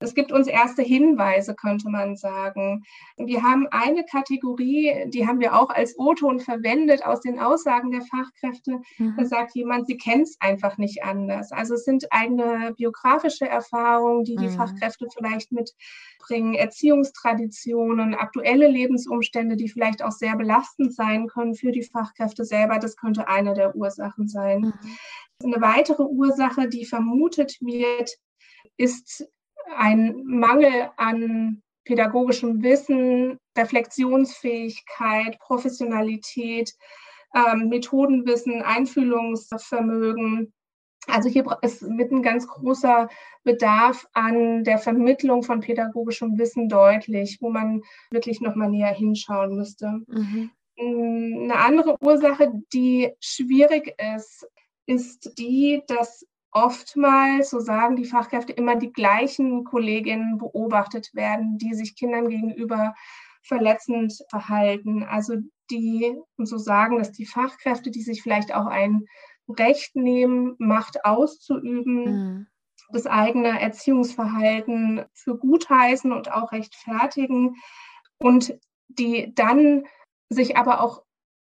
Es 0.00 0.14
gibt 0.14 0.32
uns 0.32 0.48
erste 0.48 0.82
Hinweise, 0.82 1.54
könnte 1.54 1.88
man 1.88 2.16
sagen. 2.16 2.82
Wir 3.16 3.42
haben 3.42 3.66
eine 3.70 4.04
Kategorie, 4.04 5.04
die 5.08 5.26
haben 5.26 5.40
wir 5.40 5.58
auch 5.58 5.70
als 5.70 5.98
O-Ton 5.98 6.40
verwendet 6.40 7.06
aus 7.06 7.20
den 7.20 7.38
Aussagen 7.38 7.90
der 7.90 8.02
Fachkräfte. 8.02 8.80
Mhm. 8.98 9.14
Da 9.16 9.24
sagt 9.24 9.54
jemand, 9.54 9.86
sie 9.86 9.96
kennt 9.96 10.24
es 10.24 10.36
einfach 10.40 10.78
nicht 10.78 11.04
anders. 11.04 11.52
Also 11.52 11.74
es 11.74 11.84
sind 11.84 12.06
eigene 12.10 12.74
biografische 12.76 13.48
Erfahrungen, 13.48 14.24
die 14.24 14.36
die 14.36 14.48
mhm. 14.48 14.56
Fachkräfte 14.56 15.06
vielleicht 15.16 15.52
mitbringen, 15.52 16.54
Erziehungstraditionen, 16.54 18.14
aktuelle 18.14 18.68
Lebensumstände, 18.68 19.56
die 19.56 19.68
vielleicht 19.68 20.02
auch 20.02 20.12
sehr 20.12 20.36
belastend 20.36 20.92
sein 20.94 21.28
können 21.28 21.54
für 21.54 21.70
die 21.70 21.84
Fachkräfte 21.84 22.44
selber. 22.44 22.78
Das 22.78 22.96
könnte 22.96 23.28
eine 23.28 23.54
der 23.54 23.76
Ursachen 23.76 24.28
sein. 24.28 24.60
Mhm. 24.60 24.72
Eine 25.44 25.60
weitere 25.60 26.02
Ursache, 26.02 26.68
die 26.68 26.84
vermutet 26.84 27.58
wird, 27.60 28.10
ist 28.76 29.28
ein 29.76 30.22
Mangel 30.24 30.90
an 30.96 31.62
pädagogischem 31.84 32.62
Wissen, 32.62 33.38
Reflexionsfähigkeit, 33.56 35.38
Professionalität, 35.38 36.72
ähm, 37.34 37.68
Methodenwissen, 37.68 38.62
Einfühlungsvermögen. 38.62 40.52
Also 41.06 41.28
hier 41.28 41.44
ist 41.60 41.82
mit 41.82 42.10
ein 42.10 42.22
ganz 42.22 42.46
großer 42.46 43.08
Bedarf 43.42 44.06
an 44.14 44.64
der 44.64 44.78
Vermittlung 44.78 45.42
von 45.42 45.60
pädagogischem 45.60 46.38
Wissen 46.38 46.68
deutlich, 46.68 47.38
wo 47.40 47.50
man 47.50 47.82
wirklich 48.10 48.40
noch 48.40 48.54
mal 48.54 48.70
näher 48.70 48.94
hinschauen 48.94 49.54
müsste. 49.56 50.00
Mhm. 50.06 50.50
Eine 50.76 51.56
andere 51.56 51.96
Ursache, 52.00 52.52
die 52.72 53.12
schwierig 53.20 53.94
ist, 54.16 54.46
ist 54.86 55.38
die, 55.38 55.82
dass 55.86 56.26
oftmals, 56.54 57.50
so 57.50 57.60
sagen 57.60 57.96
die 57.96 58.06
Fachkräfte, 58.06 58.52
immer 58.52 58.76
die 58.76 58.92
gleichen 58.92 59.64
Kolleginnen 59.64 60.38
beobachtet 60.38 61.10
werden, 61.12 61.58
die 61.58 61.74
sich 61.74 61.96
Kindern 61.96 62.28
gegenüber 62.28 62.94
verletzend 63.42 64.14
verhalten. 64.30 65.02
Also 65.02 65.34
die, 65.70 66.16
und 66.36 66.46
so 66.46 66.56
sagen 66.56 66.98
dass 66.98 67.12
die 67.12 67.26
Fachkräfte, 67.26 67.90
die 67.90 68.02
sich 68.02 68.22
vielleicht 68.22 68.54
auch 68.54 68.66
ein 68.66 69.06
Recht 69.48 69.96
nehmen, 69.96 70.54
Macht 70.58 71.04
auszuüben, 71.04 72.04
mhm. 72.04 72.46
das 72.90 73.06
eigene 73.06 73.60
Erziehungsverhalten 73.60 75.04
für 75.12 75.36
gutheißen 75.36 76.12
und 76.12 76.32
auch 76.32 76.52
rechtfertigen 76.52 77.56
und 78.18 78.58
die 78.88 79.34
dann 79.34 79.84
sich 80.28 80.56
aber 80.56 80.80
auch 80.80 81.02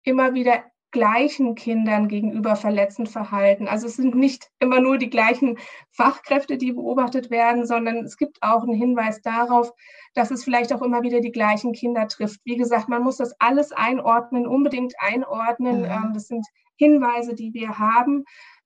immer 0.04 0.34
wieder 0.34 0.64
gleichen 0.92 1.56
Kindern 1.56 2.08
gegenüber 2.08 2.56
verletzend 2.56 3.10
verhalten. 3.10 3.68
Also 3.68 3.88
es 3.88 3.98
sind 3.98 4.16
nicht 4.16 4.50
immer 4.60 4.80
nur 4.80 4.98
die 4.98 5.10
gleichen 5.10 5.58
Fachkräfte, 5.92 6.58
die 6.58 6.72
beobachtet 6.72 7.30
werden, 7.30 7.66
sondern 7.66 7.98
es 7.98 8.18
gibt 8.18 8.42
auch 8.42 8.64
einen 8.64 8.74
Hinweis 8.74 9.22
darauf, 9.22 9.74
dass 10.14 10.32
es 10.32 10.44
vielleicht 10.44 10.74
auch 10.74 10.82
immer 10.82 11.04
wieder 11.04 11.20
die 11.20 11.32
gleichen 11.32 11.74
Kinder 11.74 12.08
trifft. 12.08 12.40
Wie 12.46 12.56
gesagt, 12.56 12.88
man 12.90 13.04
muss 13.04 13.18
das 13.18 13.34
alles 13.40 13.72
einordnen, 13.72 14.48
unbedingt 14.48 14.94
einordnen. 15.00 15.82
Mhm. 15.82 15.86
Ähm, 15.86 16.12
das 16.14 16.28
sind 16.28 16.46
Hinweise, 16.78 17.34
die 17.34 17.54
wir 17.54 17.80
haben. 17.80 18.24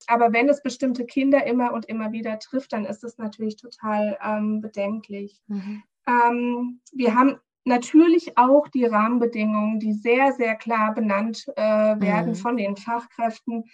Aber 0.07 0.33
wenn 0.33 0.49
es 0.49 0.61
bestimmte 0.61 1.05
Kinder 1.05 1.45
immer 1.45 1.73
und 1.73 1.85
immer 1.85 2.11
wieder 2.11 2.39
trifft, 2.39 2.73
dann 2.73 2.85
ist 2.85 3.03
das 3.03 3.17
natürlich 3.17 3.55
total 3.55 4.17
ähm, 4.23 4.61
bedenklich. 4.61 5.41
Mhm. 5.47 5.83
Ähm, 6.07 6.81
wir 6.93 7.15
haben 7.15 7.39
natürlich 7.63 8.37
auch 8.37 8.67
die 8.67 8.85
Rahmenbedingungen, 8.85 9.79
die 9.79 9.93
sehr, 9.93 10.33
sehr 10.33 10.55
klar 10.55 10.93
benannt 10.93 11.45
äh, 11.55 11.61
werden 11.61 12.31
mhm. 12.31 12.35
von 12.35 12.57
den 12.57 12.75
Fachkräften. 12.75 13.65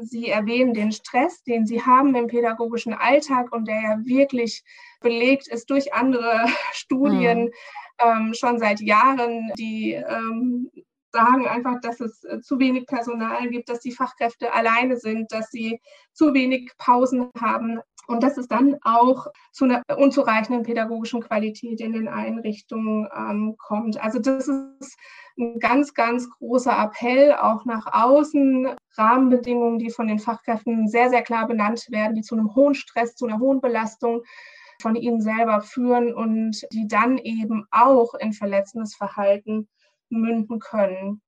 Sie 0.00 0.28
erwähnen 0.28 0.74
den 0.74 0.90
Stress, 0.90 1.42
den 1.44 1.66
Sie 1.66 1.82
haben 1.82 2.14
im 2.14 2.26
pädagogischen 2.26 2.94
Alltag 2.94 3.52
und 3.52 3.68
der 3.68 3.80
ja 3.80 3.98
wirklich 4.04 4.64
belegt 5.00 5.48
ist 5.48 5.70
durch 5.70 5.94
andere 5.94 6.46
Studien 6.72 7.44
mhm. 7.44 7.50
ähm, 7.98 8.34
schon 8.34 8.58
seit 8.58 8.80
Jahren, 8.80 9.52
die 9.58 9.92
ähm, 9.92 10.70
sagen 11.12 11.46
einfach, 11.46 11.80
dass 11.80 12.00
es 12.00 12.24
äh, 12.24 12.40
zu 12.40 12.58
wenig 12.58 12.86
Personal 12.86 13.48
gibt, 13.48 13.68
dass 13.68 13.80
die 13.80 13.92
Fachkräfte 13.92 14.52
alleine 14.52 14.96
sind, 14.96 15.32
dass 15.32 15.50
sie 15.50 15.80
zu 16.12 16.34
wenig 16.34 16.72
Pausen 16.78 17.30
haben 17.40 17.80
und 18.06 18.22
dass 18.22 18.36
es 18.36 18.48
dann 18.48 18.76
auch 18.82 19.26
zu 19.52 19.64
einer 19.64 19.82
unzureichenden 19.96 20.62
pädagogischen 20.62 21.20
Qualität 21.20 21.80
in 21.80 21.92
den 21.92 22.08
Einrichtungen 22.08 23.08
ähm, 23.16 23.56
kommt. 23.58 24.02
Also 24.02 24.18
das 24.18 24.48
ist 24.48 24.96
ein 25.38 25.58
ganz, 25.58 25.94
ganz 25.94 26.28
großer 26.38 26.76
Appell 26.78 27.34
auch 27.34 27.64
nach 27.64 27.86
außen. 27.92 28.74
Rahmenbedingungen, 28.96 29.78
die 29.78 29.90
von 29.90 30.06
den 30.06 30.18
Fachkräften 30.18 30.88
sehr, 30.88 31.10
sehr 31.10 31.22
klar 31.22 31.46
benannt 31.46 31.86
werden, 31.90 32.14
die 32.14 32.22
zu 32.22 32.34
einem 32.34 32.54
hohen 32.54 32.74
Stress, 32.74 33.14
zu 33.14 33.26
einer 33.26 33.38
hohen 33.38 33.60
Belastung 33.60 34.22
von 34.80 34.94
ihnen 34.94 35.20
selber 35.20 35.60
führen 35.60 36.14
und 36.14 36.62
die 36.72 36.86
dann 36.86 37.18
eben 37.18 37.66
auch 37.70 38.14
in 38.14 38.32
verletzendes 38.32 38.94
Verhalten 38.94 39.68
münden 40.08 40.58
können. 40.58 41.22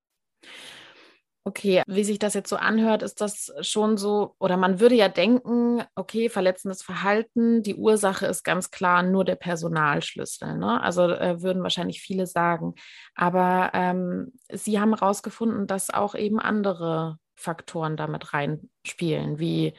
Okay, 1.48 1.82
wie 1.86 2.04
sich 2.04 2.18
das 2.18 2.34
jetzt 2.34 2.50
so 2.50 2.56
anhört, 2.56 3.02
ist 3.02 3.22
das 3.22 3.50
schon 3.62 3.96
so, 3.96 4.34
oder 4.38 4.58
man 4.58 4.80
würde 4.80 4.96
ja 4.96 5.08
denken, 5.08 5.82
okay, 5.94 6.28
verletzendes 6.28 6.82
Verhalten, 6.82 7.62
die 7.62 7.74
Ursache 7.74 8.26
ist 8.26 8.42
ganz 8.42 8.70
klar 8.70 9.02
nur 9.02 9.24
der 9.24 9.36
Personalschlüssel. 9.36 10.58
Ne? 10.58 10.78
Also 10.82 11.04
äh, 11.08 11.40
würden 11.40 11.62
wahrscheinlich 11.62 12.02
viele 12.02 12.26
sagen. 12.26 12.74
Aber 13.14 13.70
ähm, 13.72 14.34
Sie 14.52 14.78
haben 14.78 14.94
herausgefunden, 14.94 15.66
dass 15.66 15.88
auch 15.88 16.14
eben 16.14 16.38
andere 16.38 17.16
Faktoren 17.34 17.96
damit 17.96 18.34
reinspielen, 18.34 19.38
wie 19.38 19.72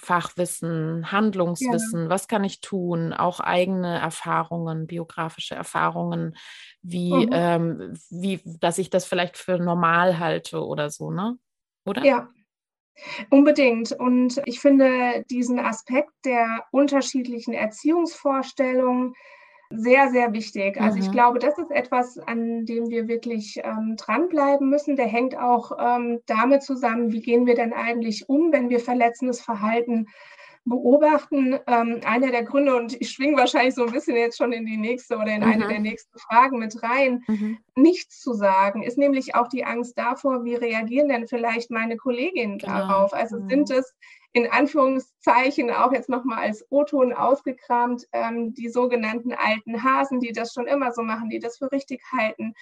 Fachwissen, 0.00 1.12
Handlungswissen, 1.12 2.04
ja. 2.04 2.08
was 2.08 2.28
kann 2.28 2.44
ich 2.44 2.60
tun, 2.60 3.12
auch 3.12 3.40
eigene 3.40 3.98
Erfahrungen, 3.98 4.86
biografische 4.86 5.54
Erfahrungen, 5.54 6.36
wie, 6.82 7.12
mhm. 7.12 7.30
ähm, 7.32 7.98
wie, 8.10 8.40
dass 8.44 8.78
ich 8.78 8.90
das 8.90 9.04
vielleicht 9.04 9.36
für 9.36 9.58
normal 9.58 10.18
halte 10.18 10.64
oder 10.64 10.90
so, 10.90 11.10
ne? 11.10 11.38
Oder? 11.84 12.04
Ja, 12.04 12.28
Unbedingt. 13.30 13.92
Und 13.92 14.42
ich 14.44 14.60
finde 14.60 15.24
diesen 15.30 15.58
Aspekt 15.58 16.12
der 16.24 16.66
unterschiedlichen 16.70 17.54
Erziehungsvorstellungen 17.54 19.14
sehr, 19.70 20.10
sehr 20.10 20.32
wichtig. 20.32 20.80
Also 20.80 20.98
mhm. 20.98 21.04
ich 21.04 21.12
glaube, 21.12 21.38
das 21.38 21.56
ist 21.56 21.70
etwas, 21.70 22.18
an 22.18 22.66
dem 22.66 22.90
wir 22.90 23.06
wirklich 23.06 23.60
ähm, 23.62 23.94
dranbleiben 23.96 24.68
müssen. 24.68 24.96
Der 24.96 25.06
hängt 25.06 25.38
auch 25.38 25.72
ähm, 25.78 26.20
damit 26.26 26.62
zusammen, 26.62 27.12
wie 27.12 27.20
gehen 27.20 27.46
wir 27.46 27.54
denn 27.54 27.72
eigentlich 27.72 28.28
um, 28.28 28.52
wenn 28.52 28.68
wir 28.68 28.80
verletzendes 28.80 29.40
Verhalten 29.40 30.08
beobachten. 30.64 31.58
Ähm, 31.66 32.00
einer 32.04 32.30
der 32.30 32.42
Gründe, 32.42 32.76
und 32.76 33.00
ich 33.00 33.10
schwinge 33.10 33.36
wahrscheinlich 33.36 33.74
so 33.74 33.86
ein 33.86 33.92
bisschen 33.92 34.16
jetzt 34.16 34.36
schon 34.36 34.52
in 34.52 34.66
die 34.66 34.76
nächste 34.76 35.16
oder 35.16 35.28
in 35.28 35.42
mhm. 35.42 35.52
eine 35.52 35.68
der 35.68 35.80
nächsten 35.80 36.18
Fragen 36.18 36.58
mit 36.58 36.82
rein, 36.82 37.22
mhm. 37.28 37.58
nichts 37.76 38.20
zu 38.20 38.34
sagen, 38.34 38.82
ist 38.82 38.98
nämlich 38.98 39.34
auch 39.34 39.48
die 39.48 39.64
Angst 39.64 39.96
davor, 39.96 40.44
wie 40.44 40.54
reagieren 40.54 41.08
denn 41.08 41.28
vielleicht 41.28 41.70
meine 41.70 41.96
Kolleginnen 41.96 42.58
genau. 42.58 42.72
darauf? 42.72 43.14
Also 43.14 43.38
mhm. 43.38 43.48
sind 43.48 43.70
es 43.70 43.94
in 44.32 44.48
Anführungszeichen 44.48 45.70
auch 45.70 45.92
jetzt 45.92 46.08
nochmal 46.08 46.38
als 46.38 46.64
O-Ton 46.70 47.12
ausgekramt, 47.12 48.06
ähm, 48.12 48.54
die 48.54 48.68
sogenannten 48.68 49.32
alten 49.32 49.82
Hasen, 49.82 50.20
die 50.20 50.32
das 50.32 50.52
schon 50.52 50.66
immer 50.66 50.92
so 50.92 51.02
machen, 51.02 51.30
die 51.30 51.40
das 51.40 51.58
für 51.58 51.72
richtig 51.72 52.02
halten, 52.12 52.54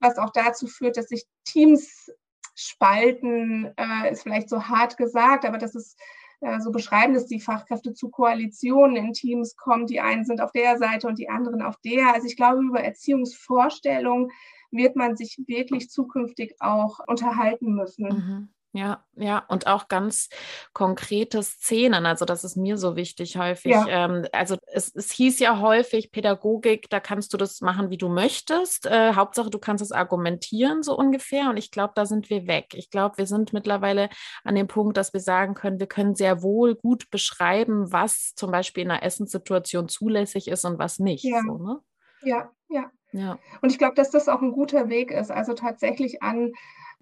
was 0.00 0.16
auch 0.18 0.30
dazu 0.30 0.66
führt, 0.66 0.96
dass 0.96 1.08
sich 1.08 1.26
Teams 1.44 2.10
spalten, 2.54 3.72
äh, 3.76 4.10
ist 4.10 4.22
vielleicht 4.22 4.48
so 4.48 4.64
hart 4.64 4.96
gesagt, 4.96 5.44
aber 5.44 5.58
das 5.58 5.74
ist 5.74 5.98
äh, 6.40 6.58
so 6.60 6.70
beschreiben 6.70 7.14
dass 7.14 7.26
die 7.26 7.40
Fachkräfte 7.40 7.92
zu 7.92 8.08
Koalitionen 8.08 8.96
in 8.96 9.12
Teams 9.12 9.56
kommen. 9.56 9.86
Die 9.86 10.00
einen 10.00 10.24
sind 10.24 10.40
auf 10.40 10.52
der 10.52 10.78
Seite 10.78 11.06
und 11.06 11.18
die 11.18 11.28
anderen 11.28 11.60
auf 11.62 11.76
der. 11.84 12.14
Also 12.14 12.26
ich 12.26 12.36
glaube, 12.36 12.62
über 12.62 12.80
Erziehungsvorstellungen 12.80 14.30
wird 14.70 14.96
man 14.96 15.16
sich 15.16 15.38
wirklich 15.46 15.90
zukünftig 15.90 16.56
auch 16.60 17.00
unterhalten 17.06 17.74
müssen. 17.74 18.04
Mhm. 18.04 18.48
Ja, 18.72 19.04
ja, 19.16 19.44
und 19.48 19.66
auch 19.66 19.88
ganz 19.88 20.28
konkrete 20.72 21.42
Szenen. 21.42 22.06
Also 22.06 22.24
das 22.24 22.44
ist 22.44 22.56
mir 22.56 22.78
so 22.78 22.94
wichtig 22.94 23.36
häufig. 23.36 23.72
Ja. 23.72 23.86
Ähm, 23.88 24.26
also 24.32 24.58
es, 24.68 24.94
es, 24.94 25.10
hieß 25.10 25.40
ja 25.40 25.58
häufig, 25.58 26.12
Pädagogik, 26.12 26.88
da 26.88 27.00
kannst 27.00 27.32
du 27.32 27.36
das 27.36 27.60
machen, 27.62 27.90
wie 27.90 27.98
du 27.98 28.08
möchtest. 28.08 28.86
Äh, 28.86 29.14
Hauptsache, 29.14 29.50
du 29.50 29.58
kannst 29.58 29.82
es 29.82 29.90
argumentieren, 29.90 30.84
so 30.84 30.96
ungefähr. 30.96 31.50
Und 31.50 31.56
ich 31.56 31.72
glaube, 31.72 31.94
da 31.96 32.06
sind 32.06 32.30
wir 32.30 32.46
weg. 32.46 32.66
Ich 32.74 32.90
glaube, 32.90 33.18
wir 33.18 33.26
sind 33.26 33.52
mittlerweile 33.52 34.08
an 34.44 34.54
dem 34.54 34.68
Punkt, 34.68 34.96
dass 34.96 35.12
wir 35.12 35.20
sagen 35.20 35.54
können, 35.54 35.80
wir 35.80 35.88
können 35.88 36.14
sehr 36.14 36.40
wohl 36.40 36.76
gut 36.76 37.10
beschreiben, 37.10 37.90
was 37.90 38.34
zum 38.36 38.52
Beispiel 38.52 38.84
in 38.84 38.92
einer 38.92 39.02
Essenssituation 39.02 39.88
zulässig 39.88 40.46
ist 40.46 40.64
und 40.64 40.78
was 40.78 41.00
nicht. 41.00 41.24
Ja, 41.24 41.42
so, 41.44 41.58
ne? 41.58 41.80
ja, 42.22 42.50
ja. 42.68 42.90
ja. 43.10 43.36
Und 43.62 43.72
ich 43.72 43.78
glaube, 43.78 43.96
dass 43.96 44.10
das 44.10 44.28
auch 44.28 44.42
ein 44.42 44.52
guter 44.52 44.88
Weg 44.88 45.10
ist. 45.10 45.32
Also 45.32 45.54
tatsächlich 45.54 46.22
an 46.22 46.52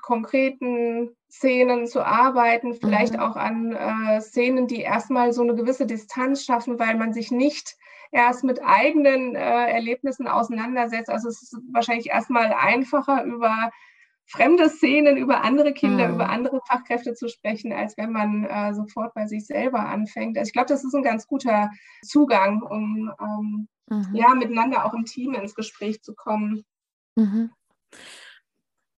konkreten 0.02 1.10
Szenen 1.30 1.86
zu 1.86 2.04
arbeiten, 2.04 2.74
vielleicht 2.74 3.14
mhm. 3.14 3.20
auch 3.20 3.36
an 3.36 3.72
äh, 3.72 4.20
Szenen, 4.20 4.66
die 4.66 4.80
erstmal 4.80 5.32
so 5.32 5.42
eine 5.42 5.54
gewisse 5.54 5.86
Distanz 5.86 6.44
schaffen, 6.44 6.78
weil 6.78 6.96
man 6.96 7.12
sich 7.12 7.30
nicht 7.30 7.76
erst 8.10 8.44
mit 8.44 8.62
eigenen 8.62 9.34
äh, 9.34 9.70
Erlebnissen 9.70 10.26
auseinandersetzt. 10.26 11.10
Also 11.10 11.28
es 11.28 11.42
ist 11.42 11.56
wahrscheinlich 11.72 12.08
erstmal 12.08 12.52
einfacher 12.52 13.24
über 13.24 13.70
fremde 14.26 14.68
Szenen, 14.68 15.16
über 15.16 15.42
andere 15.42 15.72
Kinder, 15.72 16.08
mhm. 16.08 16.14
über 16.14 16.28
andere 16.28 16.60
Fachkräfte 16.66 17.14
zu 17.14 17.28
sprechen, 17.28 17.72
als 17.72 17.96
wenn 17.96 18.12
man 18.12 18.44
äh, 18.44 18.74
sofort 18.74 19.14
bei 19.14 19.26
sich 19.26 19.46
selber 19.46 19.80
anfängt. 19.80 20.36
Also 20.36 20.48
ich 20.48 20.52
glaube, 20.52 20.68
das 20.68 20.84
ist 20.84 20.94
ein 20.94 21.02
ganz 21.02 21.26
guter 21.26 21.70
Zugang, 22.02 22.62
um 22.62 23.10
ähm, 23.20 23.68
mhm. 23.88 24.14
ja 24.14 24.34
miteinander 24.34 24.84
auch 24.84 24.94
im 24.94 25.06
Team 25.06 25.34
ins 25.34 25.54
Gespräch 25.54 26.02
zu 26.02 26.14
kommen. 26.14 26.64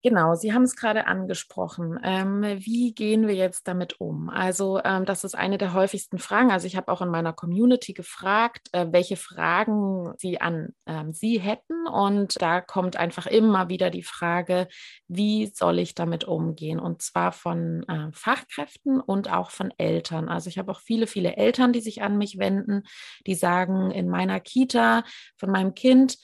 Genau, 0.02 0.34
Sie 0.36 0.54
haben 0.54 0.64
es 0.64 0.78
gerade 0.78 1.08
angesprochen. 1.08 2.00
Ähm, 2.04 2.42
wie 2.60 2.94
gehen 2.94 3.28
wir 3.28 3.36
jetzt 3.36 3.68
damit 3.68 4.00
um? 4.00 4.30
Also 4.30 4.80
ähm, 4.86 5.04
das 5.04 5.26
ist 5.26 5.36
eine 5.36 5.58
der 5.58 5.74
häufigsten 5.74 6.20
Fragen. 6.20 6.52
Also 6.52 6.68
ich 6.68 6.78
habe 6.78 6.90
auch 6.90 7.02
in 7.02 7.10
meiner 7.10 7.34
Community 7.34 7.92
gefragt, 7.92 8.70
äh, 8.72 8.86
welche 8.92 9.18
Fragen 9.18 10.14
Sie 10.18 10.40
an 10.40 10.70
ähm, 10.86 11.12
Sie 11.12 11.42
hätten. 11.42 11.86
Und 11.86 12.42
da 12.42 12.62
kommt 12.62 12.96
einfach 12.96 13.28
immer 13.28 13.68
wieder 13.68 13.90
die 13.90 14.04
Frage, 14.04 14.70
wie 15.10 15.48
soll 15.54 15.80
ich 15.80 15.96
damit 15.96 16.24
umgehen? 16.24 16.80
Und 16.80 17.02
zwar 17.02 17.34
von 17.34 17.84
äh, 17.90 18.10
Fachkräften 18.14 19.02
und 19.02 19.30
auch 19.30 19.52
von 19.52 19.74
Eltern. 19.78 20.30
Also 20.30 20.48
ich 20.50 20.58
habe 20.58 20.72
auch 20.72 20.80
viele, 20.80 21.08
viele 21.08 21.36
Eltern, 21.36 21.74
die 21.74 21.82
sich 21.82 22.02
an 22.02 22.18
mich 22.18 22.40
wenden, 22.40 22.84
die 23.28 23.36
sagen, 23.36 23.92
in 23.92 24.08
meiner 24.08 24.40
Kita 24.40 25.04
von 25.36 25.52
meinem 25.52 25.74
Kind 25.74 26.18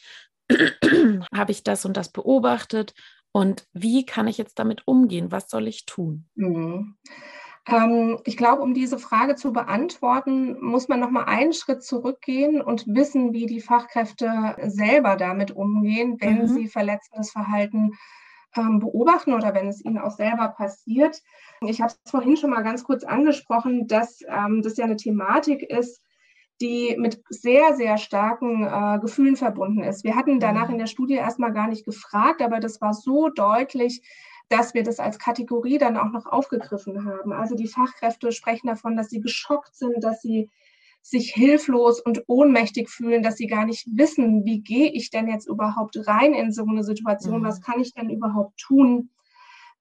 habe 1.36 1.52
ich 1.52 1.64
das 1.64 1.84
und 1.84 1.98
das 1.98 2.10
beobachtet 2.10 2.94
und 3.36 3.67
wie 3.74 4.06
kann 4.06 4.30
ich 4.30 4.38
jetzt 4.38 4.60
damit 4.60 4.88
umgehen? 4.88 5.30
Was 5.30 5.50
soll 5.50 5.67
ich 5.67 5.86
tun? 5.86 6.24
Mhm. 6.36 6.95
Ähm, 7.67 8.17
ich 8.24 8.38
glaube, 8.38 8.62
um 8.62 8.74
diese 8.74 8.98
Frage 8.98 9.36
zu 9.36 9.52
beantworten, 9.52 10.58
muss 10.62 10.88
man 10.88 11.02
noch 11.02 11.10
mal 11.10 11.26
einen 11.26 11.52
Schritt 11.52 11.84
zurückgehen 11.84 12.62
und 12.62 12.86
wissen, 12.88 13.34
wie 13.34 13.45
die 13.45 13.60
Fachkräfte 13.60 14.56
selber 14.67 15.17
damit 15.17 15.52
umgehen, 15.52 16.15
wenn 16.21 16.43
mhm. 16.43 16.48
sie 16.48 16.67
verletzendes 16.69 17.32
Verhalten 17.32 17.91
ähm, 18.56 18.80
beobachten 18.80 19.34
oder 19.34 19.54
wenn 19.54 19.67
es 19.67 19.84
ihnen 19.84 19.98
auch 19.98 20.12
selber 20.12 20.48
passiert. 20.48 21.21
Ich 21.60 21.82
habe 21.82 21.91
es 21.91 22.10
vorhin 22.10 22.38
schon 22.38 22.52
mal 22.52 22.63
ganz 22.63 22.86
kurz 22.86 23.04
angesprochen, 23.04 23.89
dass 23.89 24.21
ähm, 24.30 24.62
das 24.62 24.78
ja 24.78 24.86
eine 24.86 24.95
Thematik 24.95 25.62
ist, 25.62 26.02
die 26.62 26.96
mit 26.98 27.22
sehr, 27.30 27.76
sehr 27.76 27.98
starken 27.98 28.63
äh, 28.63 29.00
Gefühlen 29.00 29.36
verbunden 29.36 29.84
ist. 29.84 30.04
Wir 30.04 30.15
hatten 30.15 30.39
danach 30.39 30.70
in 30.70 30.76
mhm. 30.76 30.80
der 30.80 30.88
Studie 30.88 31.15
erstmal 31.15 31.52
gar 31.52 31.68
nicht 31.68 31.86
gefragt, 31.86 32.41
aber 32.41 32.60
das 32.60 32.80
war 32.82 32.94
so 32.94 33.30
deutlich, 33.30 34.02
dass 34.50 34.74
wir 34.74 34.84
das 34.84 35.00
als 35.00 35.20
Kategorie 35.20 35.78
dann 35.78 35.98
auch 35.98 36.12
noch 36.12 36.28
aufgegriffen 36.28 37.06
haben. 37.06 37.34
Also 37.34 37.56
die 37.56 37.68
Fachkräfte 37.68 38.32
sprechen 38.32 38.68
davon, 38.68 38.96
dass 38.96 39.10
sie 39.10 39.20
geschockt 39.20 39.76
sind, 39.76 40.04
dass 40.04 40.22
sie 40.22 40.50
sich 41.02 41.34
hilflos 41.34 42.00
und 42.00 42.24
ohnmächtig 42.28 42.89
fühlen, 42.89 43.22
dass 43.22 43.38
sie 43.38 43.48
gar 43.48 43.65
nicht 43.65 43.86
wissen, 43.91 44.44
wie 44.46 44.62
gehe 44.62 44.91
ich 44.91 45.12
denn 45.12 45.28
jetzt 45.28 45.48
überhaupt 45.48 45.96
rein 46.08 46.34
in 46.34 46.52
so 46.52 46.65
eine 46.65 46.84
Situation, 46.84 47.41
mhm. 47.41 47.46
was 47.46 47.62
kann 47.62 47.80
ich 47.80 47.94
denn 47.94 48.10
überhaupt 48.10 48.58
tun. 48.58 49.10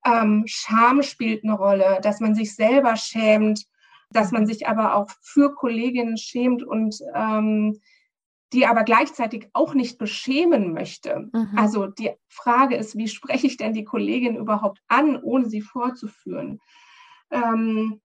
Ähm, 0.04 0.42
Scham 0.46 1.02
spielt 1.02 1.44
eine 1.44 1.54
Rolle, 1.54 1.98
dass 2.02 2.20
man 2.20 2.34
sich 2.34 2.54
selber 2.54 2.96
schämt, 2.96 3.64
dass 4.14 4.32
man 4.32 4.46
sich 4.46 4.66
aber 4.66 4.94
auch 4.94 5.10
für 5.20 5.54
Kolleginnen 5.54 6.16
schämt 6.16 6.62
und 6.62 6.96
ähm, 7.14 7.80
die 8.52 8.66
aber 8.66 8.84
gleichzeitig 8.84 9.48
auch 9.52 9.74
nicht 9.74 9.98
beschämen 9.98 10.72
möchte. 10.72 11.28
Mhm. 11.32 11.50
Also 11.56 11.86
die 11.86 12.12
Frage 12.28 12.76
ist, 12.76 12.96
wie 12.96 13.08
spreche 13.08 13.48
ich 13.48 13.56
denn 13.56 13.74
die 13.74 13.84
Kollegin 13.84 14.36
überhaupt 14.36 14.80
an, 14.86 15.20
ohne 15.20 15.46
sie 15.46 15.60
vorzuführen? 15.60 16.60
Ähm, 17.30 18.00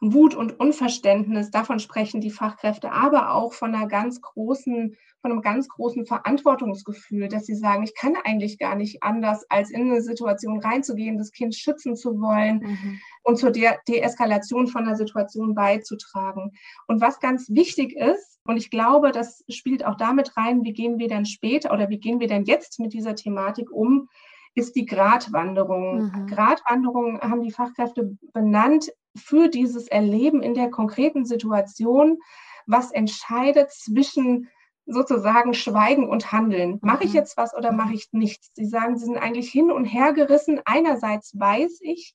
Wut 0.00 0.34
und 0.34 0.58
Unverständnis, 0.58 1.50
davon 1.50 1.78
sprechen 1.78 2.20
die 2.20 2.30
Fachkräfte, 2.30 2.90
aber 2.90 3.32
auch 3.32 3.52
von 3.52 3.74
einer 3.74 3.86
ganz 3.86 4.20
großen, 4.20 4.96
von 5.22 5.30
einem 5.30 5.42
ganz 5.42 5.68
großen 5.68 6.06
Verantwortungsgefühl, 6.06 7.28
dass 7.28 7.46
sie 7.46 7.54
sagen, 7.54 7.84
ich 7.84 7.94
kann 7.94 8.14
eigentlich 8.24 8.58
gar 8.58 8.74
nicht 8.74 9.02
anders, 9.02 9.44
als 9.48 9.70
in 9.70 9.82
eine 9.82 10.02
Situation 10.02 10.58
reinzugehen, 10.58 11.18
das 11.18 11.30
Kind 11.30 11.54
schützen 11.54 11.94
zu 11.94 12.20
wollen 12.20 12.58
mhm. 12.58 13.00
und 13.22 13.38
zur 13.38 13.52
De 13.52 13.70
Deeskalation 13.88 14.66
von 14.66 14.84
der 14.84 14.96
Situation 14.96 15.54
beizutragen. 15.54 16.52
Und 16.88 17.00
was 17.00 17.20
ganz 17.20 17.48
wichtig 17.50 17.94
ist, 17.94 18.40
und 18.44 18.56
ich 18.56 18.70
glaube, 18.70 19.12
das 19.12 19.44
spielt 19.48 19.84
auch 19.84 19.96
damit 19.96 20.36
rein, 20.36 20.64
wie 20.64 20.72
gehen 20.72 20.98
wir 20.98 21.08
denn 21.08 21.26
später 21.26 21.72
oder 21.72 21.88
wie 21.88 21.98
gehen 21.98 22.20
wir 22.20 22.28
denn 22.28 22.44
jetzt 22.44 22.80
mit 22.80 22.92
dieser 22.92 23.14
Thematik 23.14 23.70
um, 23.70 24.08
ist 24.54 24.74
die 24.74 24.86
Gratwanderung. 24.86 26.10
Mhm. 26.10 26.26
Gratwanderung 26.26 27.20
haben 27.20 27.42
die 27.42 27.52
Fachkräfte 27.52 28.16
benannt 28.32 28.90
für 29.16 29.48
dieses 29.48 29.88
Erleben 29.88 30.42
in 30.42 30.54
der 30.54 30.70
konkreten 30.70 31.24
Situation, 31.24 32.18
was 32.66 32.90
entscheidet 32.90 33.72
zwischen 33.72 34.48
sozusagen 34.86 35.52
Schweigen 35.52 36.08
und 36.08 36.32
Handeln. 36.32 36.78
Mache 36.82 37.04
ich 37.04 37.10
mhm. 37.10 37.16
jetzt 37.16 37.36
was 37.36 37.54
oder 37.54 37.72
mache 37.72 37.94
ich 37.94 38.08
nichts? 38.12 38.50
Sie 38.54 38.66
sagen, 38.66 38.96
sie 38.96 39.06
sind 39.06 39.18
eigentlich 39.18 39.50
hin 39.50 39.70
und 39.70 39.84
her 39.84 40.12
gerissen. 40.12 40.60
Einerseits 40.64 41.38
weiß 41.38 41.80
ich 41.82 42.14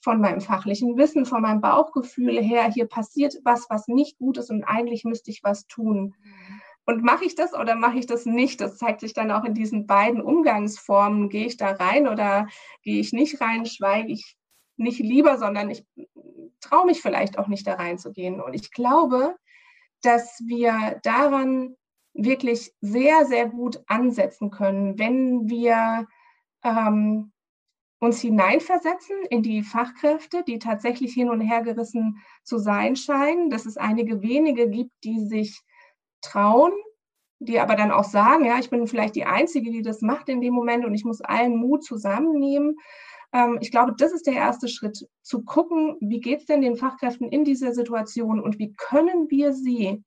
von 0.00 0.20
meinem 0.20 0.40
fachlichen 0.40 0.96
Wissen, 0.98 1.24
von 1.24 1.42
meinem 1.42 1.60
Bauchgefühl 1.60 2.42
her, 2.42 2.70
hier 2.70 2.86
passiert 2.86 3.36
was, 3.44 3.66
was 3.70 3.88
nicht 3.88 4.18
gut 4.18 4.36
ist 4.36 4.50
und 4.50 4.64
eigentlich 4.64 5.04
müsste 5.04 5.30
ich 5.30 5.42
was 5.42 5.66
tun. 5.66 6.14
Mhm. 6.22 6.60
Und 6.84 7.04
mache 7.04 7.24
ich 7.24 7.36
das 7.36 7.54
oder 7.54 7.76
mache 7.76 7.98
ich 7.98 8.06
das 8.06 8.26
nicht? 8.26 8.60
Das 8.60 8.76
zeigt 8.76 9.00
sich 9.00 9.14
dann 9.14 9.30
auch 9.30 9.44
in 9.44 9.54
diesen 9.54 9.86
beiden 9.86 10.20
Umgangsformen. 10.20 11.28
Gehe 11.28 11.46
ich 11.46 11.56
da 11.56 11.70
rein 11.70 12.08
oder 12.08 12.48
gehe 12.82 12.98
ich 12.98 13.12
nicht 13.12 13.40
rein? 13.40 13.66
Schweige 13.66 14.12
ich 14.12 14.36
nicht 14.82 14.98
lieber, 14.98 15.38
sondern 15.38 15.70
ich 15.70 15.86
traue 16.60 16.86
mich 16.86 17.00
vielleicht 17.00 17.38
auch 17.38 17.48
nicht 17.48 17.66
da 17.66 17.74
reinzugehen. 17.74 18.40
Und 18.40 18.54
ich 18.54 18.72
glaube, 18.72 19.36
dass 20.02 20.40
wir 20.46 21.00
daran 21.02 21.76
wirklich 22.14 22.74
sehr, 22.80 23.24
sehr 23.24 23.48
gut 23.48 23.82
ansetzen 23.86 24.50
können, 24.50 24.98
wenn 24.98 25.48
wir 25.48 26.06
ähm, 26.62 27.32
uns 28.00 28.20
hineinversetzen 28.20 29.16
in 29.30 29.42
die 29.42 29.62
Fachkräfte, 29.62 30.42
die 30.42 30.58
tatsächlich 30.58 31.14
hin 31.14 31.30
und 31.30 31.40
her 31.40 31.62
gerissen 31.62 32.18
zu 32.42 32.58
sein 32.58 32.96
scheinen, 32.96 33.48
dass 33.48 33.64
es 33.64 33.76
einige 33.76 34.22
wenige 34.22 34.68
gibt, 34.68 34.92
die 35.04 35.20
sich 35.20 35.60
trauen, 36.20 36.72
die 37.38 37.60
aber 37.60 37.76
dann 37.76 37.92
auch 37.92 38.04
sagen, 38.04 38.44
ja, 38.44 38.58
ich 38.58 38.70
bin 38.70 38.86
vielleicht 38.86 39.14
die 39.14 39.24
Einzige, 39.24 39.70
die 39.70 39.82
das 39.82 40.00
macht 40.00 40.28
in 40.28 40.40
dem 40.40 40.52
Moment 40.52 40.84
und 40.84 40.94
ich 40.94 41.04
muss 41.04 41.20
allen 41.20 41.56
Mut 41.56 41.84
zusammennehmen. 41.84 42.76
Ähm, 43.32 43.58
ich 43.60 43.70
glaube, 43.70 43.94
das 43.96 44.12
ist 44.12 44.26
der 44.26 44.34
erste 44.34 44.68
Schritt, 44.68 45.08
zu 45.22 45.42
gucken, 45.42 45.96
wie 46.00 46.20
geht 46.20 46.40
es 46.40 46.46
denn 46.46 46.62
den 46.62 46.76
Fachkräften 46.76 47.28
in 47.28 47.44
dieser 47.44 47.72
Situation 47.72 48.40
und 48.40 48.58
wie 48.58 48.72
können 48.74 49.30
wir 49.30 49.52
sie, 49.52 50.02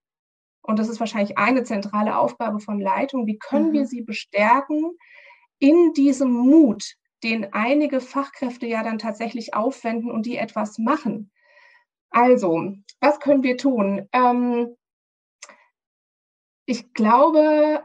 und 0.62 0.80
das 0.80 0.90
ist 0.90 1.00
wahrscheinlich 1.00 1.38
eine 1.38 1.64
zentrale 1.64 2.18
Aufgabe 2.18 2.60
von 2.60 2.80
Leitung, 2.80 3.28
wie 3.28 3.38
können 3.38 3.70
mhm. 3.70 3.74
wir 3.74 3.86
sie 3.88 4.02
bestärken 4.02 4.98
in 5.60 5.94
diesem 5.94 6.32
Mut, 6.32 6.96
den 7.24 7.54
einige 7.54 8.02
Fachkräfte 8.02 8.68
ja 8.68 8.84
dann 8.84 9.00
tatsächlich 9.00 9.54
aufwenden 9.54 10.12
und 10.12 10.26
die 10.26 10.38
etwas 10.38 10.78
machen. 10.78 11.32
Also, 12.12 12.74
was 13.00 13.20
können 13.20 13.44
wir 13.44 13.58
tun? 13.58 14.08
Ähm, 14.14 14.76
ich 16.66 16.94
glaube, 16.94 17.84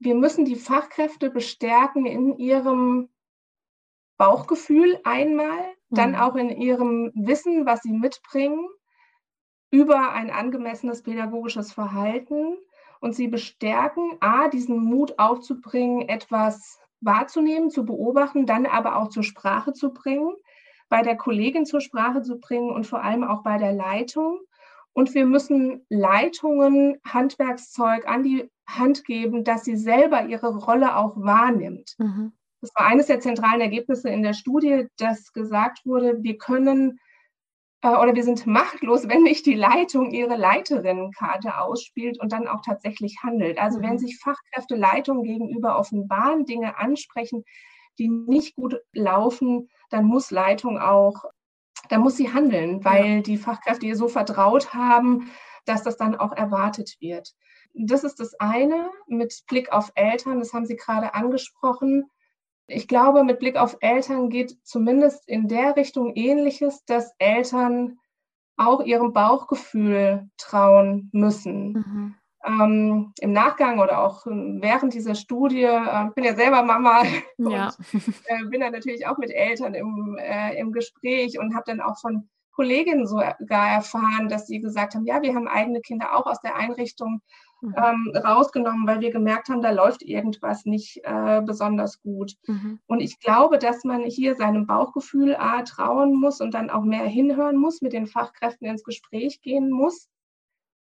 wir 0.00 0.14
müssen 0.14 0.44
die 0.44 0.56
Fachkräfte 0.56 1.30
bestärken 1.30 2.06
in 2.06 2.38
ihrem 2.38 3.08
Bauchgefühl 4.18 4.98
einmal, 5.04 5.58
mhm. 5.88 5.96
dann 5.96 6.16
auch 6.16 6.36
in 6.36 6.50
ihrem 6.50 7.12
Wissen, 7.14 7.64
was 7.64 7.82
sie 7.82 7.92
mitbringen, 7.92 8.68
über 9.70 10.12
ein 10.12 10.30
angemessenes 10.30 11.02
pädagogisches 11.02 11.72
Verhalten 11.72 12.56
und 13.00 13.14
sie 13.14 13.28
bestärken, 13.28 14.16
a, 14.20 14.48
diesen 14.48 14.78
Mut 14.82 15.18
aufzubringen, 15.18 16.08
etwas 16.08 16.78
wahrzunehmen, 17.00 17.70
zu 17.70 17.84
beobachten, 17.84 18.44
dann 18.44 18.66
aber 18.66 18.96
auch 18.96 19.08
zur 19.08 19.22
Sprache 19.22 19.72
zu 19.72 19.92
bringen, 19.92 20.34
bei 20.88 21.02
der 21.02 21.16
Kollegin 21.16 21.64
zur 21.64 21.80
Sprache 21.80 22.22
zu 22.22 22.40
bringen 22.40 22.70
und 22.70 22.86
vor 22.86 23.02
allem 23.02 23.24
auch 23.24 23.42
bei 23.42 23.58
der 23.58 23.72
Leitung 23.72 24.40
und 24.98 25.14
wir 25.14 25.26
müssen 25.26 25.86
Leitungen, 25.88 26.96
Handwerkszeug 27.06 28.08
an 28.08 28.24
die 28.24 28.50
Hand 28.66 29.04
geben, 29.04 29.44
dass 29.44 29.64
sie 29.64 29.76
selber 29.76 30.26
ihre 30.26 30.56
Rolle 30.56 30.96
auch 30.96 31.16
wahrnimmt. 31.16 31.94
Mhm. 31.98 32.32
Das 32.60 32.70
war 32.74 32.86
eines 32.86 33.06
der 33.06 33.20
zentralen 33.20 33.60
Ergebnisse 33.60 34.08
in 34.08 34.22
der 34.22 34.34
Studie, 34.34 34.86
dass 34.96 35.32
gesagt 35.32 35.84
wurde, 35.84 36.22
wir 36.22 36.38
können 36.38 36.98
äh, 37.82 37.88
oder 37.88 38.14
wir 38.14 38.24
sind 38.24 38.46
machtlos, 38.46 39.04
wenn 39.08 39.22
nicht 39.22 39.46
die 39.46 39.54
Leitung 39.54 40.10
ihre 40.10 40.36
Leiterinnеnkarte 40.36 41.58
ausspielt 41.58 42.20
und 42.20 42.32
dann 42.32 42.48
auch 42.48 42.62
tatsächlich 42.64 43.18
handelt. 43.22 43.58
Also 43.58 43.80
wenn 43.80 43.92
mhm. 43.92 43.98
sich 43.98 44.18
Fachkräfte 44.18 44.76
Leitung 44.76 45.22
gegenüber 45.22 45.78
offenbaren, 45.78 46.44
Dinge 46.44 46.78
ansprechen, 46.78 47.44
die 47.98 48.08
nicht 48.08 48.54
gut 48.56 48.76
laufen, 48.92 49.68
dann 49.90 50.04
muss 50.04 50.30
Leitung 50.30 50.78
auch, 50.78 51.24
dann 51.88 52.00
muss 52.00 52.16
sie 52.16 52.32
handeln, 52.32 52.84
weil 52.84 53.06
ja. 53.06 53.20
die 53.22 53.36
Fachkräfte 53.36 53.86
ihr 53.86 53.96
so 53.96 54.08
vertraut 54.08 54.74
haben, 54.74 55.30
dass 55.64 55.82
das 55.82 55.96
dann 55.96 56.14
auch 56.16 56.32
erwartet 56.32 56.96
wird. 57.00 57.34
Das 57.74 58.04
ist 58.04 58.20
das 58.20 58.34
eine 58.40 58.90
mit 59.06 59.42
Blick 59.46 59.72
auf 59.72 59.92
Eltern, 59.94 60.38
das 60.38 60.52
haben 60.52 60.66
Sie 60.66 60.76
gerade 60.76 61.14
angesprochen. 61.14 62.10
Ich 62.68 62.86
glaube, 62.86 63.24
mit 63.24 63.38
Blick 63.38 63.56
auf 63.56 63.78
Eltern 63.80 64.28
geht 64.28 64.56
zumindest 64.62 65.26
in 65.26 65.48
der 65.48 65.74
Richtung 65.76 66.14
ähnliches, 66.14 66.84
dass 66.84 67.14
Eltern 67.18 67.98
auch 68.58 68.82
ihrem 68.82 69.12
Bauchgefühl 69.12 70.28
trauen 70.36 71.08
müssen. 71.12 71.72
Mhm. 71.72 72.14
Ähm, 72.44 73.12
Im 73.20 73.32
Nachgang 73.32 73.78
oder 73.80 74.02
auch 74.02 74.26
während 74.26 74.94
dieser 74.94 75.14
Studie, 75.14 75.62
äh, 75.62 76.10
bin 76.14 76.24
ja 76.24 76.34
selber 76.34 76.62
Mama 76.62 77.02
ja. 77.38 77.72
und 77.96 78.08
äh, 78.26 78.44
bin 78.50 78.60
dann 78.60 78.72
natürlich 78.72 79.06
auch 79.06 79.16
mit 79.16 79.30
Eltern 79.30 79.74
im, 79.74 80.18
äh, 80.20 80.54
im 80.58 80.72
Gespräch 80.72 81.38
und 81.38 81.54
habe 81.54 81.64
dann 81.66 81.80
auch 81.80 81.98
von 81.98 82.28
Kolleginnen 82.52 83.06
sogar 83.06 83.36
erfahren, 83.68 84.28
dass 84.28 84.46
sie 84.46 84.60
gesagt 84.60 84.94
haben, 84.94 85.06
ja, 85.06 85.22
wir 85.22 85.34
haben 85.34 85.48
eigene 85.48 85.80
Kinder 85.80 86.16
auch 86.16 86.26
aus 86.26 86.40
der 86.40 86.56
Einrichtung 86.56 87.22
mhm. 87.60 87.74
ähm, 87.76 88.12
rausgenommen, 88.16 88.86
weil 88.86 89.00
wir 89.00 89.10
gemerkt 89.10 89.48
haben, 89.48 89.62
da 89.62 89.70
läuft 89.70 90.02
irgendwas 90.02 90.64
nicht 90.64 91.00
äh, 91.04 91.42
besonders 91.44 92.00
gut. 92.02 92.34
Mhm. 92.46 92.80
Und 92.86 93.00
ich 93.00 93.20
glaube, 93.20 93.58
dass 93.58 93.84
man 93.84 94.02
hier 94.02 94.36
seinem 94.36 94.66
Bauchgefühl 94.66 95.36
A, 95.36 95.62
trauen 95.62 96.14
muss 96.14 96.40
und 96.40 96.54
dann 96.54 96.70
auch 96.70 96.84
mehr 96.84 97.04
hinhören 97.04 97.56
muss, 97.56 97.82
mit 97.82 97.92
den 97.92 98.06
Fachkräften 98.06 98.66
ins 98.66 98.84
Gespräch 98.84 99.40
gehen 99.40 99.70
muss. 99.70 100.08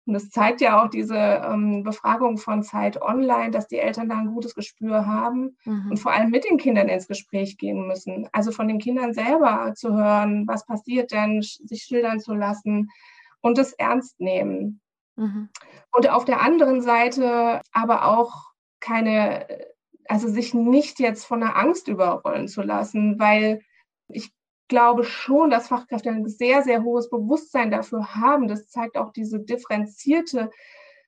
Und 0.08 0.14
das 0.14 0.30
zeigt 0.30 0.62
ja 0.62 0.82
auch 0.82 0.90
diese 0.90 1.18
ähm, 1.18 1.84
Befragung 1.84 2.38
von 2.38 2.64
Zeit 2.64 3.02
Online, 3.02 3.52
dass 3.52 3.68
die 3.68 3.78
Eltern 3.78 4.08
da 4.08 4.18
ein 4.18 4.34
gutes 4.34 4.56
Gespür 4.56 5.06
haben 5.06 5.58
mhm. 5.66 5.92
und 5.92 5.98
vor 5.98 6.14
allem 6.14 6.30
mit 6.30 6.46
den 6.46 6.58
Kindern 6.58 6.88
ins 6.88 7.10
Gespräch 7.10 7.58
gehen 7.58 7.88
müssen. 7.88 8.30
Also 8.32 8.52
von 8.52 8.70
den 8.70 8.80
Kindern 8.80 9.14
selber 9.14 9.74
zu 9.76 9.94
hören, 9.94 10.48
was 10.48 10.66
passiert 10.66 11.12
denn, 11.12 11.42
sich 11.42 11.84
schildern 11.84 12.22
zu 12.22 12.34
lassen 12.34 12.90
und 13.42 13.58
es 13.58 13.74
ernst 13.74 14.18
nehmen. 14.22 14.80
Mhm. 15.18 15.50
Und 15.92 16.10
auf 16.10 16.26
der 16.26 16.42
anderen 16.42 16.82
Seite 16.82 17.62
aber 17.72 18.06
auch 18.06 18.52
keine, 18.80 19.48
also 20.08 20.28
sich 20.30 20.54
nicht 20.54 21.00
jetzt 21.00 21.26
von 21.26 21.42
der 21.42 21.58
Angst 21.58 21.88
überrollen 21.88 22.48
zu 22.48 22.62
lassen, 22.62 23.20
weil 23.20 23.62
ich 24.08 24.32
glaube 24.68 25.04
schon, 25.04 25.50
dass 25.50 25.68
Fachkräfte 25.70 26.10
ein 26.10 26.28
sehr, 26.28 26.62
sehr 26.64 26.84
hohes 26.84 27.10
Bewusstsein 27.10 27.72
dafür 27.72 28.16
haben. 28.16 28.48
Das 28.48 28.70
zeigt 28.70 28.98
auch 28.98 29.12
diese 29.12 29.40
differenzierte 29.40 30.52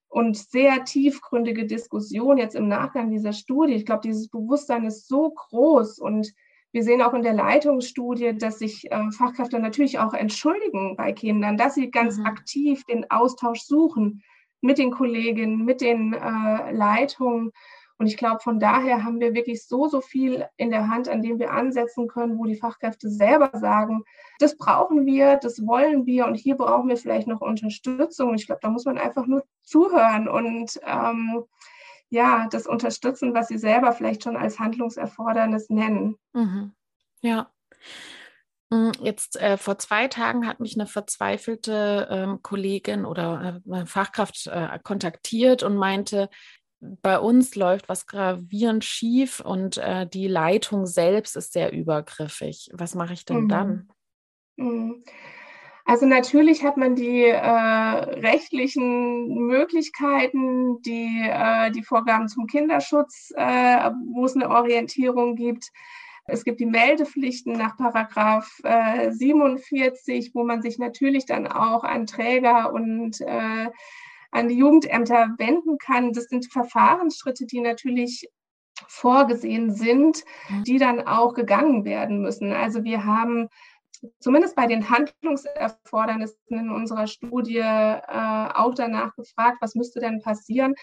und 0.08 0.38
sehr 0.38 0.84
tiefgründige 0.86 1.66
Diskussion 1.66 2.38
jetzt 2.38 2.56
im 2.56 2.68
Nachgang 2.68 3.12
dieser 3.12 3.34
Studie. 3.34 3.74
Ich 3.74 3.86
glaube, 3.86 4.02
dieses 4.02 4.30
Bewusstsein 4.30 4.86
ist 4.86 5.08
so 5.08 5.30
groß 5.30 6.00
und 6.00 6.34
wir 6.72 6.84
sehen 6.84 7.02
auch 7.02 7.14
in 7.14 7.24
der 7.24 7.34
Leitungsstudie, 7.34 8.38
dass 8.38 8.60
sich 8.60 8.92
äh, 8.92 9.12
Fachkräfte 9.12 9.60
natürlich 9.60 10.00
auch 10.00 10.14
entschuldigen 10.14 10.96
bei 10.96 11.14
Kindern, 11.14 11.58
dass 11.58 11.76
sie 11.76 11.90
ganz 11.90 12.18
mhm. 12.18 12.26
aktiv 12.26 12.84
den 12.86 13.10
Austausch 13.10 13.62
suchen 13.62 14.24
mit 14.62 14.78
den 14.78 14.92
Kolleginnen, 14.92 15.66
mit 15.66 15.82
den 15.82 16.14
äh, 16.14 16.72
Leitungen. 16.72 17.52
Und 17.98 18.08
ich 18.08 18.18
glaube, 18.18 18.40
von 18.40 18.60
daher 18.60 19.04
haben 19.04 19.20
wir 19.20 19.34
wirklich 19.34 19.66
so, 19.66 19.88
so 19.88 20.00
viel 20.00 20.46
in 20.58 20.70
der 20.70 20.88
Hand, 20.88 21.10
an 21.10 21.22
dem 21.22 21.38
wir 21.38 21.52
ansetzen 21.52 22.08
können, 22.08 22.38
wo 22.38 22.46
die 22.46 22.56
Fachkräfte 22.56 23.10
selber 23.10 23.52
sagen, 23.54 24.04
das 24.40 24.56
brauchen 24.56 25.06
wir, 25.06 25.36
das 25.36 25.66
wollen 25.66 26.06
wir 26.06 26.26
und 26.26 26.36
hier 26.36 26.56
brauchen 26.56 26.88
wir 26.88 26.96
vielleicht 26.96 27.28
noch 27.28 27.42
Unterstützung. 27.42 28.36
Ich 28.36 28.46
glaube, 28.46 28.62
da 28.62 28.70
muss 28.70 28.86
man 28.86 28.98
einfach 28.98 29.26
nur 29.26 29.44
zuhören 29.64 30.30
und 30.30 30.80
ähm, 30.86 31.44
ja, 32.10 32.48
das 32.52 32.68
unterstützen, 32.68 33.34
was 33.34 33.48
sie 33.48 33.58
selber 33.58 33.94
vielleicht 33.94 34.24
schon 34.24 34.36
als 34.36 34.60
Handlungserfordernis 34.60 35.70
nennen. 35.70 36.18
Mhm. 36.34 36.74
Ja. 37.22 37.52
Hm, 38.72 38.92
jetzt 39.02 39.36
äh, 39.42 39.58
vor 39.58 39.80
zwei 39.80 40.08
Tagen 40.08 40.48
hat 40.48 40.60
mich 40.60 40.76
eine 40.76 40.88
verzweifelte 40.88 42.08
ähm, 42.12 42.42
Kollegin 42.42 43.06
oder 43.06 43.62
äh, 43.72 43.86
Fachkraft 43.86 44.48
äh, 44.48 44.80
kontaktiert 44.84 45.64
und 45.64 45.76
meinte, 45.76 46.30
bei 46.80 47.20
uns 47.20 47.56
läuft 47.56 47.90
was 47.90 48.08
gravierend 48.08 48.86
schief 48.86 49.42
und 49.42 49.78
äh, 49.78 50.08
die 50.08 50.28
Leitung 50.28 50.86
selbst 50.86 51.36
ist 51.36 51.52
sehr 51.52 51.74
übergriffig. 51.74 52.70
Was 52.74 52.96
mache 52.96 53.14
ich 53.14 53.26
denn 53.26 53.44
mhm. 53.44 53.50
dann? 53.50 53.90
Mhm. 54.56 55.04
Also 55.90 56.06
natürlich 56.06 56.64
hat 56.64 56.78
man 56.78 56.94
die 56.94 57.24
äh, 57.24 57.40
rechtlichen 57.40 59.48
Möglichkeiten, 59.48 60.84
die, 60.84 61.28
äh, 61.28 61.72
die 61.72 61.82
Vorgaben 61.82 62.28
zum 62.28 62.46
Kinderschutz, 62.46 63.34
äh, 63.36 63.90
wo 64.14 64.26
es 64.26 64.36
eine 64.36 64.52
Orientierung 64.52 65.36
gibt. 65.36 65.72
Es 66.26 66.44
gibt 66.44 66.60
die 66.60 66.68
Meldepflichten 66.68 67.54
nach 67.54 67.76
Paragraph 67.76 68.62
47, 69.10 70.28
äh, 70.28 70.32
wo 70.36 70.44
man 70.44 70.62
sich 70.62 70.78
natürlich 70.78 71.26
dann 71.26 71.48
auch 71.48 71.84
an 71.84 72.06
Träger 72.06 72.72
und 72.72 73.20
äh, 73.22 73.70
an 74.30 74.48
die 74.48 74.60
Jugendämter 74.60 75.34
wenden 75.40 75.80
kann. 75.80 76.14
Das 76.14 76.26
sind 76.26 76.52
Verfahrensschritte, 76.52 77.48
die 77.48 77.62
natürlich 77.62 78.30
vorgesehen 78.88 79.74
sind, 79.74 80.24
mhm. 80.50 80.64
die 80.66 80.78
dann 80.78 81.08
auch 81.08 81.34
gegangen 81.34 81.84
werden 81.84 82.22
müssen. 82.22 82.54
Also 82.54 82.84
wir 82.84 83.06
haben 83.06 83.50
zumindest 84.20 84.56
bei 84.56 84.68
den 84.68 84.90
Handlungserfordernissen 84.90 86.38
in 86.50 86.70
unserer 86.70 87.08
Studie 87.08 87.58
äh, 87.58 88.50
auch 88.54 88.74
danach 88.74 89.16
gefragt, 89.16 89.58
was 89.62 89.76
müsste 89.76 90.00
denn 90.00 90.22
passieren. 90.22 90.76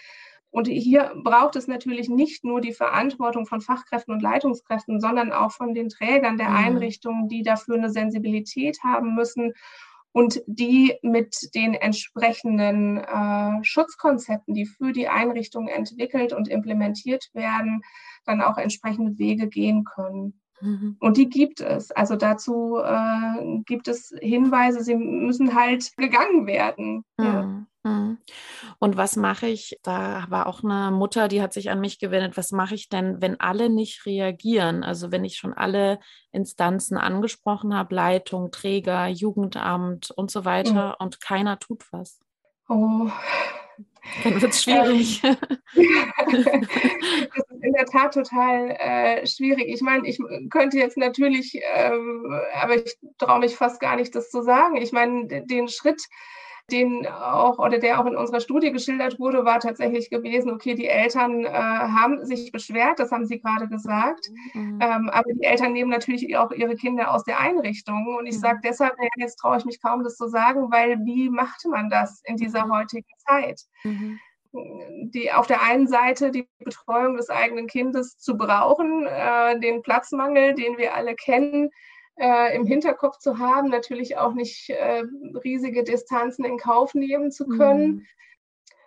Und 0.49 0.67
hier 0.67 1.13
braucht 1.23 1.55
es 1.55 1.67
natürlich 1.67 2.09
nicht 2.09 2.43
nur 2.43 2.61
die 2.61 2.73
Verantwortung 2.73 3.45
von 3.45 3.61
Fachkräften 3.61 4.13
und 4.13 4.21
Leitungskräften, 4.21 4.99
sondern 4.99 5.31
auch 5.31 5.51
von 5.51 5.73
den 5.73 5.89
Trägern 5.89 6.37
der 6.37 6.49
mhm. 6.49 6.55
Einrichtungen, 6.55 7.27
die 7.27 7.43
dafür 7.43 7.75
eine 7.75 7.89
Sensibilität 7.89 8.79
haben 8.83 9.13
müssen 9.13 9.53
und 10.13 10.41
die 10.47 10.95
mit 11.03 11.53
den 11.53 11.73
entsprechenden 11.73 12.97
äh, 12.97 13.63
Schutzkonzepten, 13.63 14.53
die 14.53 14.65
für 14.65 14.93
die 14.93 15.09
Einrichtung 15.09 15.67
entwickelt 15.67 16.33
und 16.33 16.47
implementiert 16.47 17.29
werden, 17.33 17.81
dann 18.25 18.41
auch 18.41 18.57
entsprechende 18.57 19.19
Wege 19.19 19.47
gehen 19.47 19.83
können. 19.83 20.41
Mhm. 20.61 20.97
Und 20.99 21.17
die 21.17 21.29
gibt 21.29 21.61
es. 21.61 21.91
Also 21.91 22.15
dazu 22.15 22.77
äh, 22.83 23.61
gibt 23.65 23.87
es 23.87 24.13
Hinweise, 24.19 24.83
sie 24.83 24.95
müssen 24.95 25.55
halt 25.55 25.95
gegangen 25.97 26.47
werden. 26.47 27.03
Mhm. 27.17 27.25
Ja. 27.25 27.67
Mhm. 27.83 28.17
Und 28.79 28.97
was 28.97 29.15
mache 29.15 29.47
ich? 29.47 29.79
Da 29.83 30.25
war 30.29 30.47
auch 30.47 30.63
eine 30.63 30.91
Mutter, 30.91 31.27
die 31.27 31.41
hat 31.41 31.53
sich 31.53 31.69
an 31.69 31.79
mich 31.79 31.99
gewendet. 31.99 32.37
Was 32.37 32.51
mache 32.51 32.75
ich 32.75 32.89
denn, 32.89 33.21
wenn 33.21 33.39
alle 33.39 33.69
nicht 33.69 34.05
reagieren? 34.05 34.83
Also 34.83 35.11
wenn 35.11 35.25
ich 35.25 35.37
schon 35.37 35.53
alle 35.53 35.99
Instanzen 36.31 36.97
angesprochen 36.97 37.73
habe, 37.73 37.95
Leitung, 37.95 38.51
Träger, 38.51 39.07
Jugendamt 39.07 40.11
und 40.11 40.31
so 40.31 40.45
weiter 40.45 40.95
mhm. 40.99 41.05
und 41.05 41.21
keiner 41.21 41.59
tut 41.59 41.85
was. 41.91 42.19
Oh, 42.69 43.09
dann 44.23 44.41
wird 44.41 44.53
es 44.53 44.63
schwierig. 44.63 45.21
Ähm, 47.37 47.46
in 47.67 47.73
der 47.73 47.85
Tat 47.85 48.13
total 48.13 48.71
äh, 48.71 49.27
schwierig. 49.27 49.67
Ich 49.67 49.81
meine, 49.81 50.07
ich 50.07 50.19
könnte 50.49 50.77
jetzt 50.77 50.97
natürlich, 50.97 51.55
äh, 51.55 51.91
aber 52.61 52.75
ich 52.75 52.97
traue 53.17 53.39
mich 53.39 53.55
fast 53.55 53.79
gar 53.79 53.95
nicht, 53.95 54.15
das 54.15 54.29
zu 54.29 54.41
sagen. 54.41 54.77
Ich 54.77 54.91
meine, 54.91 55.43
den 55.45 55.67
Schritt, 55.67 56.01
den 56.71 57.07
auch 57.07 57.59
oder 57.59 57.79
der 57.79 57.99
auch 57.99 58.05
in 58.05 58.15
unserer 58.17 58.41
Studie 58.41 58.71
geschildert 58.71 59.19
wurde, 59.19 59.45
war 59.45 59.59
tatsächlich 59.59 60.09
gewesen, 60.09 60.51
okay, 60.51 60.75
die 60.75 60.87
Eltern 60.87 61.45
äh, 61.45 61.49
haben 61.49 62.25
sich 62.25 62.51
beschwert, 62.51 62.99
das 62.99 63.11
haben 63.11 63.25
Sie 63.25 63.39
gerade 63.39 63.69
gesagt, 63.69 64.27
mhm. 64.53 64.79
ähm, 64.81 65.09
aber 65.09 65.31
die 65.33 65.45
Eltern 65.45 65.71
nehmen 65.71 65.89
natürlich 65.89 66.35
auch 66.35 66.51
ihre 66.51 66.75
Kinder 66.75 67.13
aus 67.13 67.23
der 67.23 67.39
Einrichtung 67.39 68.17
und 68.17 68.25
ich 68.25 68.35
mhm. 68.35 68.39
sage 68.39 68.59
deshalb, 68.63 68.95
jetzt 69.15 69.37
traue 69.37 69.57
ich 69.57 69.65
mich 69.65 69.81
kaum, 69.81 70.03
das 70.03 70.17
zu 70.17 70.27
sagen, 70.27 70.69
weil 70.69 70.97
wie 71.05 71.29
machte 71.29 71.69
man 71.69 71.89
das 71.89 72.21
in 72.25 72.35
dieser 72.35 72.65
mhm. 72.65 72.73
heutigen 72.73 73.13
Zeit? 73.25 73.61
Mhm 73.83 74.19
die 75.03 75.31
auf 75.31 75.47
der 75.47 75.61
einen 75.61 75.87
Seite 75.87 76.31
die 76.31 76.47
Betreuung 76.59 77.17
des 77.17 77.29
eigenen 77.29 77.67
Kindes 77.67 78.17
zu 78.17 78.37
brauchen, 78.37 79.05
äh, 79.05 79.59
den 79.59 79.81
Platzmangel, 79.81 80.55
den 80.55 80.77
wir 80.77 80.95
alle 80.95 81.15
kennen, 81.15 81.69
äh, 82.19 82.55
im 82.55 82.65
Hinterkopf 82.65 83.17
zu 83.19 83.37
haben, 83.37 83.69
natürlich 83.69 84.17
auch 84.17 84.33
nicht 84.33 84.69
äh, 84.69 85.03
riesige 85.43 85.83
Distanzen 85.83 86.45
in 86.45 86.57
Kauf 86.57 86.93
nehmen 86.93 87.31
zu 87.31 87.47
können. 87.47 87.87
Mhm. 87.87 88.05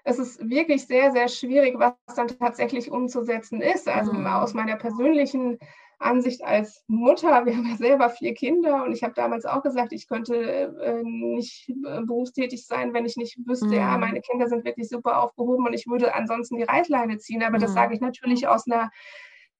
Es 0.03 0.19
ist 0.19 0.49
wirklich 0.49 0.87
sehr, 0.87 1.13
sehr 1.13 1.29
schwierig, 1.29 1.75
was 1.79 1.95
dann 2.17 2.29
tatsächlich 2.29 2.91
umzusetzen 2.91 3.61
ist. 3.61 3.89
Also 3.89 4.13
mhm. 4.13 4.27
aus 4.27 4.55
meiner 4.55 4.77
persönlichen 4.77 5.59
Ansicht 6.01 6.43
als 6.43 6.83
Mutter, 6.89 7.45
wir 7.45 7.57
haben 7.57 7.69
ja 7.69 7.77
selber 7.77 8.09
vier 8.09 8.35
Kinder 8.35 8.85
und 8.85 8.93
ich 8.93 9.03
habe 9.03 9.13
damals 9.15 9.45
auch 9.45 9.63
gesagt, 9.63 9.93
ich 9.93 10.09
könnte 10.09 10.35
äh, 10.35 11.03
nicht 11.03 11.69
äh, 11.69 12.01
berufstätig 12.03 12.67
sein, 12.67 12.95
wenn 12.95 13.05
ich 13.05 13.17
nicht 13.17 13.39
wüsste, 13.47 13.67
mhm. 13.67 13.73
ja, 13.75 13.99
meine 13.99 14.21
Kinder 14.23 14.49
sind 14.49 14.65
wirklich 14.65 14.89
super 14.89 15.23
aufgehoben 15.23 15.67
und 15.67 15.75
ich 15.75 15.87
würde 15.87 16.15
ansonsten 16.15 16.57
die 16.57 16.63
Reißleine 16.63 17.19
ziehen. 17.19 17.43
Aber 17.43 17.59
mhm. 17.59 17.63
das 17.63 17.75
sage 17.75 17.95
ich 17.95 18.01
natürlich 18.01 18.49
aus 18.49 18.67
einer 18.67 18.91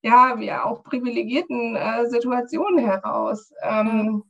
ja, 0.03 0.39
ja 0.39 0.65
auch 0.65 0.83
privilegierten 0.83 1.77
äh, 1.77 2.07
Situationen 2.07 2.79
heraus. 2.79 3.53
Ähm, 3.63 4.25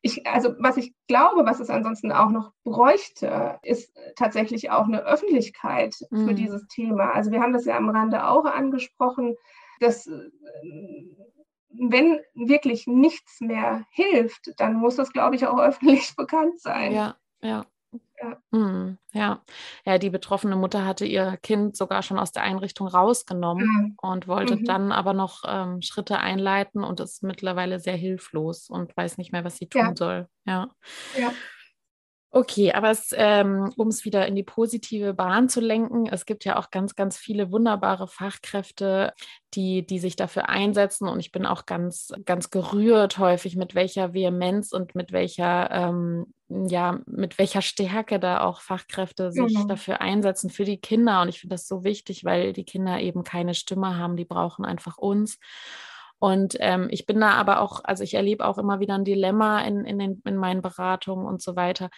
ich, 0.00 0.26
also 0.26 0.54
was 0.58 0.78
ich 0.78 0.94
glaube, 1.06 1.44
was 1.44 1.60
es 1.60 1.70
ansonsten 1.70 2.10
auch 2.10 2.30
noch 2.30 2.52
bräuchte, 2.64 3.58
ist 3.62 3.96
tatsächlich 4.16 4.70
auch 4.70 4.86
eine 4.86 5.04
Öffentlichkeit 5.04 5.94
mhm. 6.10 6.26
für 6.26 6.34
dieses 6.34 6.66
Thema. 6.68 7.12
Also 7.12 7.30
wir 7.30 7.40
haben 7.40 7.52
das 7.52 7.66
ja 7.66 7.76
am 7.76 7.90
Rande 7.90 8.26
auch 8.26 8.46
angesprochen, 8.46 9.36
dass 9.82 10.06
äh, 10.06 10.30
wenn 11.70 12.20
wirklich 12.34 12.86
nichts 12.86 13.40
mehr 13.40 13.84
hilft, 13.90 14.52
dann 14.58 14.74
muss 14.74 14.96
das, 14.96 15.12
glaube 15.12 15.36
ich, 15.36 15.46
auch 15.46 15.58
öffentlich 15.58 16.14
bekannt 16.16 16.60
sein. 16.60 16.92
Ja, 16.92 17.16
ja. 17.42 17.66
Ja. 18.22 18.38
Hm, 18.52 18.98
ja. 19.12 19.42
ja, 19.84 19.98
die 19.98 20.08
betroffene 20.08 20.54
Mutter 20.54 20.86
hatte 20.86 21.04
ihr 21.04 21.36
Kind 21.42 21.76
sogar 21.76 22.02
schon 22.02 22.18
aus 22.18 22.30
der 22.30 22.44
Einrichtung 22.44 22.86
rausgenommen 22.86 23.66
mhm. 23.66 23.96
und 24.00 24.28
wollte 24.28 24.56
mhm. 24.56 24.64
dann 24.64 24.92
aber 24.92 25.12
noch 25.12 25.42
ähm, 25.46 25.82
Schritte 25.82 26.18
einleiten 26.18 26.84
und 26.84 27.00
ist 27.00 27.22
mittlerweile 27.22 27.80
sehr 27.80 27.96
hilflos 27.96 28.70
und 28.70 28.96
weiß 28.96 29.18
nicht 29.18 29.32
mehr, 29.32 29.44
was 29.44 29.56
sie 29.56 29.68
tun 29.68 29.80
ja. 29.80 29.96
soll. 29.96 30.28
Ja. 30.46 30.70
ja. 31.18 31.32
Okay, 32.34 32.72
aber 32.72 32.96
ähm, 33.12 33.74
um 33.76 33.88
es 33.88 34.06
wieder 34.06 34.26
in 34.26 34.34
die 34.34 34.42
positive 34.42 35.12
Bahn 35.12 35.50
zu 35.50 35.60
lenken, 35.60 36.06
es 36.06 36.24
gibt 36.24 36.46
ja 36.46 36.56
auch 36.56 36.70
ganz, 36.70 36.94
ganz 36.96 37.18
viele 37.18 37.52
wunderbare 37.52 38.08
Fachkräfte, 38.08 39.12
die, 39.52 39.84
die 39.86 39.98
sich 39.98 40.16
dafür 40.16 40.48
einsetzen. 40.48 41.08
Und 41.08 41.20
ich 41.20 41.30
bin 41.30 41.44
auch 41.44 41.66
ganz, 41.66 42.10
ganz 42.24 42.48
gerührt 42.48 43.18
häufig, 43.18 43.54
mit 43.56 43.74
welcher 43.74 44.14
Vehemenz 44.14 44.72
und 44.72 44.94
mit 44.94 45.12
welcher, 45.12 45.70
ähm, 45.70 46.32
ja, 46.48 47.00
mit 47.04 47.36
welcher 47.36 47.60
Stärke 47.60 48.18
da 48.18 48.40
auch 48.40 48.62
Fachkräfte 48.62 49.30
sich 49.30 49.58
mhm. 49.58 49.68
dafür 49.68 50.00
einsetzen, 50.00 50.48
für 50.48 50.64
die 50.64 50.78
Kinder. 50.78 51.20
Und 51.20 51.28
ich 51.28 51.38
finde 51.38 51.52
das 51.52 51.68
so 51.68 51.84
wichtig, 51.84 52.24
weil 52.24 52.54
die 52.54 52.64
Kinder 52.64 52.98
eben 52.98 53.24
keine 53.24 53.52
Stimme 53.52 53.98
haben, 53.98 54.16
die 54.16 54.24
brauchen 54.24 54.64
einfach 54.64 54.96
uns. 54.96 55.38
Und 56.22 56.56
ähm, 56.60 56.86
ich 56.92 57.04
bin 57.04 57.18
da 57.18 57.32
aber 57.32 57.60
auch, 57.60 57.80
also 57.82 58.04
ich 58.04 58.14
erlebe 58.14 58.46
auch 58.46 58.56
immer 58.56 58.78
wieder 58.78 58.94
ein 58.94 59.04
Dilemma 59.04 59.60
in, 59.62 59.84
in, 59.84 59.98
den, 59.98 60.22
in 60.24 60.36
meinen 60.36 60.62
Beratungen 60.62 61.26
und 61.26 61.42
so 61.42 61.56
weiter, 61.56 61.90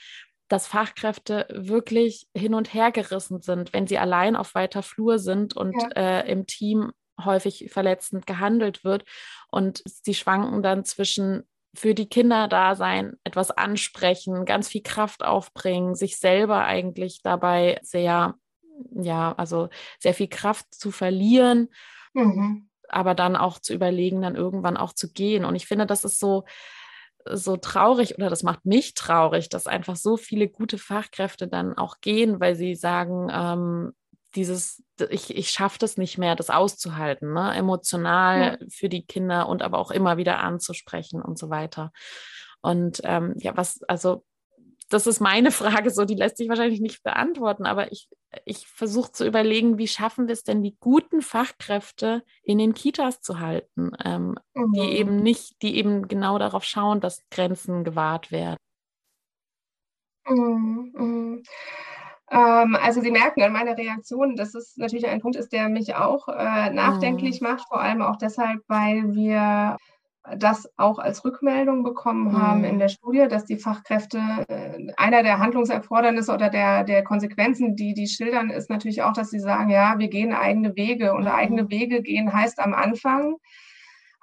dass 0.48 0.66
Fachkräfte 0.66 1.46
wirklich 1.50 2.26
hin 2.34 2.54
und 2.54 2.72
her 2.72 2.90
gerissen 2.90 3.42
sind, 3.42 3.74
wenn 3.74 3.86
sie 3.86 3.98
allein 3.98 4.34
auf 4.34 4.54
weiter 4.54 4.82
Flur 4.82 5.18
sind 5.18 5.54
und 5.54 5.74
ja. 5.74 5.88
äh, 5.88 6.32
im 6.32 6.46
Team 6.46 6.92
häufig 7.22 7.68
verletzend 7.70 8.26
gehandelt 8.26 8.82
wird. 8.82 9.04
Und 9.50 9.82
sie 9.84 10.14
schwanken 10.14 10.62
dann 10.62 10.86
zwischen 10.86 11.42
für 11.76 11.94
die 11.94 12.08
Kinder 12.08 12.48
da 12.48 12.76
sein, 12.76 13.18
etwas 13.24 13.50
ansprechen, 13.50 14.46
ganz 14.46 14.68
viel 14.68 14.82
Kraft 14.82 15.22
aufbringen, 15.22 15.96
sich 15.96 16.18
selber 16.18 16.64
eigentlich 16.64 17.20
dabei 17.22 17.78
sehr, 17.82 18.36
ja, 18.94 19.34
also 19.34 19.68
sehr 19.98 20.14
viel 20.14 20.28
Kraft 20.28 20.72
zu 20.72 20.90
verlieren. 20.90 21.68
Mhm 22.14 22.70
aber 22.94 23.14
dann 23.14 23.36
auch 23.36 23.58
zu 23.58 23.74
überlegen, 23.74 24.22
dann 24.22 24.36
irgendwann 24.36 24.76
auch 24.76 24.92
zu 24.92 25.12
gehen. 25.12 25.44
Und 25.44 25.54
ich 25.54 25.66
finde, 25.66 25.86
das 25.86 26.04
ist 26.04 26.18
so, 26.18 26.44
so 27.24 27.56
traurig 27.56 28.16
oder 28.16 28.30
das 28.30 28.42
macht 28.42 28.64
mich 28.64 28.94
traurig, 28.94 29.48
dass 29.48 29.66
einfach 29.66 29.96
so 29.96 30.16
viele 30.16 30.48
gute 30.48 30.78
Fachkräfte 30.78 31.48
dann 31.48 31.76
auch 31.76 32.00
gehen, 32.00 32.40
weil 32.40 32.54
sie 32.54 32.74
sagen, 32.74 33.28
ähm, 33.32 33.92
dieses, 34.34 34.82
ich, 35.10 35.36
ich 35.36 35.50
schaffe 35.50 35.78
das 35.78 35.96
nicht 35.96 36.18
mehr, 36.18 36.34
das 36.36 36.50
auszuhalten, 36.50 37.32
ne? 37.32 37.54
emotional 37.54 38.58
ja. 38.60 38.66
für 38.68 38.88
die 38.88 39.06
Kinder 39.06 39.48
und 39.48 39.62
aber 39.62 39.78
auch 39.78 39.90
immer 39.90 40.16
wieder 40.16 40.40
anzusprechen 40.40 41.22
und 41.22 41.38
so 41.38 41.50
weiter. 41.50 41.92
Und 42.60 43.00
ähm, 43.04 43.34
ja, 43.38 43.56
was, 43.56 43.82
also 43.84 44.24
das 44.88 45.06
ist 45.06 45.20
meine 45.20 45.50
Frage, 45.50 45.90
so 45.90 46.04
die 46.04 46.14
lässt 46.14 46.36
sich 46.36 46.48
wahrscheinlich 46.48 46.80
nicht 46.80 47.02
beantworten, 47.02 47.66
aber 47.66 47.90
ich, 47.92 48.08
ich 48.44 48.66
versuche 48.66 49.12
zu 49.12 49.26
überlegen, 49.26 49.78
wie 49.78 49.88
schaffen 49.88 50.26
wir 50.28 50.32
es 50.32 50.44
denn, 50.44 50.62
die 50.62 50.76
guten 50.78 51.22
Fachkräfte 51.22 52.22
in 52.42 52.58
den 52.58 52.74
Kitas 52.74 53.20
zu 53.20 53.40
halten, 53.40 53.92
ähm, 54.04 54.36
mhm. 54.54 54.72
die 54.72 54.98
eben 54.98 55.16
nicht, 55.16 55.62
die 55.62 55.76
eben 55.76 56.08
genau 56.08 56.38
darauf 56.38 56.64
schauen, 56.64 57.00
dass 57.00 57.22
Grenzen 57.30 57.84
gewahrt 57.84 58.30
werden. 58.30 58.58
Mhm. 60.28 60.92
Mhm. 60.94 61.42
Ähm, 62.30 62.76
also 62.80 63.00
Sie 63.00 63.10
merken 63.10 63.42
an 63.42 63.52
meiner 63.52 63.76
Reaktion, 63.76 64.36
dass 64.36 64.54
es 64.54 64.76
natürlich 64.76 65.06
ein 65.06 65.20
Punkt 65.20 65.36
ist, 65.36 65.52
der 65.52 65.68
mich 65.68 65.94
auch 65.94 66.28
äh, 66.28 66.70
nachdenklich 66.70 67.40
mhm. 67.40 67.48
macht, 67.48 67.68
vor 67.68 67.80
allem 67.80 68.02
auch 68.02 68.16
deshalb, 68.16 68.60
weil 68.68 69.14
wir 69.14 69.76
das 70.38 70.66
auch 70.78 70.98
als 70.98 71.24
Rückmeldung 71.24 71.84
bekommen 71.84 72.40
haben 72.40 72.60
mhm. 72.60 72.64
in 72.64 72.78
der 72.78 72.88
Studie, 72.88 73.26
dass 73.28 73.44
die 73.44 73.58
Fachkräfte, 73.58 74.18
äh, 74.48 74.92
einer 74.96 75.22
der 75.22 75.38
Handlungserfordernisse 75.38 76.32
oder 76.32 76.48
der, 76.48 76.84
der 76.84 77.04
Konsequenzen, 77.04 77.76
die 77.76 77.92
die 77.92 78.06
schildern, 78.06 78.50
ist 78.50 78.70
natürlich 78.70 79.02
auch, 79.02 79.12
dass 79.12 79.30
sie 79.30 79.40
sagen, 79.40 79.68
ja, 79.70 79.98
wir 79.98 80.08
gehen 80.08 80.32
eigene 80.32 80.74
Wege 80.76 81.12
und 81.12 81.24
mhm. 81.24 81.30
eigene 81.30 81.70
Wege 81.70 82.02
gehen 82.02 82.32
heißt 82.32 82.58
am 82.58 82.72
Anfang 82.72 83.36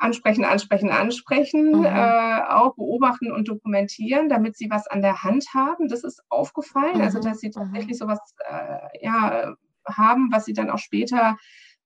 ansprechen, 0.01 0.43
ansprechen, 0.43 0.89
ansprechen, 0.89 1.79
mhm. 1.79 1.85
äh, 1.85 2.41
auch 2.49 2.75
beobachten 2.75 3.31
und 3.31 3.47
dokumentieren, 3.47 4.29
damit 4.29 4.57
sie 4.57 4.71
was 4.71 4.87
an 4.87 5.03
der 5.03 5.23
Hand 5.23 5.53
haben. 5.53 5.87
Das 5.87 6.03
ist 6.03 6.23
aufgefallen, 6.29 6.99
also 7.01 7.19
mhm. 7.19 7.23
dass 7.23 7.39
sie 7.39 7.49
mhm. 7.49 7.51
tatsächlich 7.51 7.97
sowas 7.99 8.19
äh, 8.49 9.05
ja, 9.05 9.53
haben, 9.85 10.29
was 10.31 10.45
sie 10.45 10.53
dann 10.53 10.71
auch 10.71 10.79
später 10.79 11.37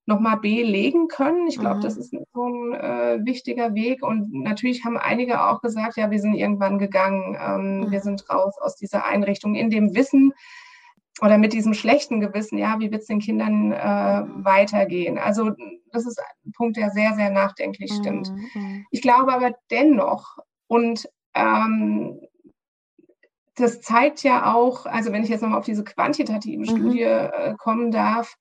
nochmal 0.06 0.38
belegen 0.38 1.08
können. 1.08 1.48
Ich 1.48 1.58
glaube, 1.58 1.76
mhm. 1.76 1.80
das 1.82 1.96
ist 1.96 2.10
so 2.32 2.48
ein 2.48 2.74
äh, 2.74 3.18
wichtiger 3.24 3.74
Weg. 3.74 4.02
Und 4.02 4.32
natürlich 4.32 4.84
haben 4.84 4.96
einige 4.96 5.44
auch 5.44 5.60
gesagt, 5.60 5.96
ja, 5.96 6.10
wir 6.10 6.20
sind 6.20 6.34
irgendwann 6.34 6.78
gegangen, 6.78 7.36
ähm, 7.40 7.80
mhm. 7.80 7.90
wir 7.90 8.00
sind 8.00 8.28
raus 8.30 8.54
aus 8.60 8.76
dieser 8.76 9.04
Einrichtung 9.04 9.56
in 9.56 9.68
dem 9.68 9.94
Wissen 9.94 10.32
oder 11.22 11.38
mit 11.38 11.52
diesem 11.52 11.74
schlechten 11.74 12.20
Gewissen, 12.20 12.58
ja, 12.58 12.78
wie 12.78 12.90
wird 12.90 13.02
es 13.02 13.08
den 13.08 13.20
Kindern 13.20 13.72
äh, 13.72 14.22
weitergehen? 14.44 15.18
Also 15.18 15.52
das 15.90 16.06
ist 16.06 16.20
ein 16.20 16.52
Punkt, 16.52 16.76
der 16.76 16.90
sehr, 16.90 17.14
sehr 17.14 17.30
nachdenklich 17.30 17.90
mhm. 17.92 17.96
stimmt. 17.96 18.32
Mhm. 18.54 18.86
Ich 18.90 19.02
glaube 19.02 19.32
aber 19.32 19.52
dennoch, 19.70 20.36
und 20.68 21.08
ähm, 21.34 22.20
das 23.56 23.80
zeigt 23.80 24.22
ja 24.22 24.54
auch, 24.54 24.84
also 24.84 25.12
wenn 25.12 25.24
ich 25.24 25.30
jetzt 25.30 25.40
nochmal 25.40 25.58
auf 25.58 25.64
diese 25.64 25.84
quantitative 25.84 26.60
mhm. 26.60 26.64
Studie 26.66 27.02
äh, 27.02 27.54
kommen 27.56 27.90
darf, 27.90 28.36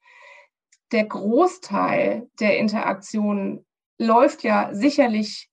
der 0.91 1.05
Großteil 1.05 2.29
der 2.39 2.57
Interaktion 2.57 3.65
läuft 3.97 4.43
ja 4.43 4.73
sicherlich 4.73 5.49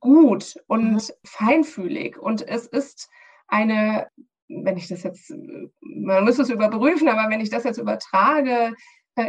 gut 0.00 0.56
und 0.66 0.92
mhm. 0.92 1.00
feinfühlig. 1.24 2.18
Und 2.18 2.46
es 2.46 2.66
ist 2.66 3.08
eine, 3.46 4.08
wenn 4.48 4.76
ich 4.76 4.88
das 4.88 5.02
jetzt, 5.02 5.32
man 5.80 6.24
muss 6.24 6.38
es 6.38 6.50
überprüfen, 6.50 7.08
aber 7.08 7.30
wenn 7.30 7.40
ich 7.40 7.50
das 7.50 7.64
jetzt 7.64 7.78
übertrage, 7.78 8.74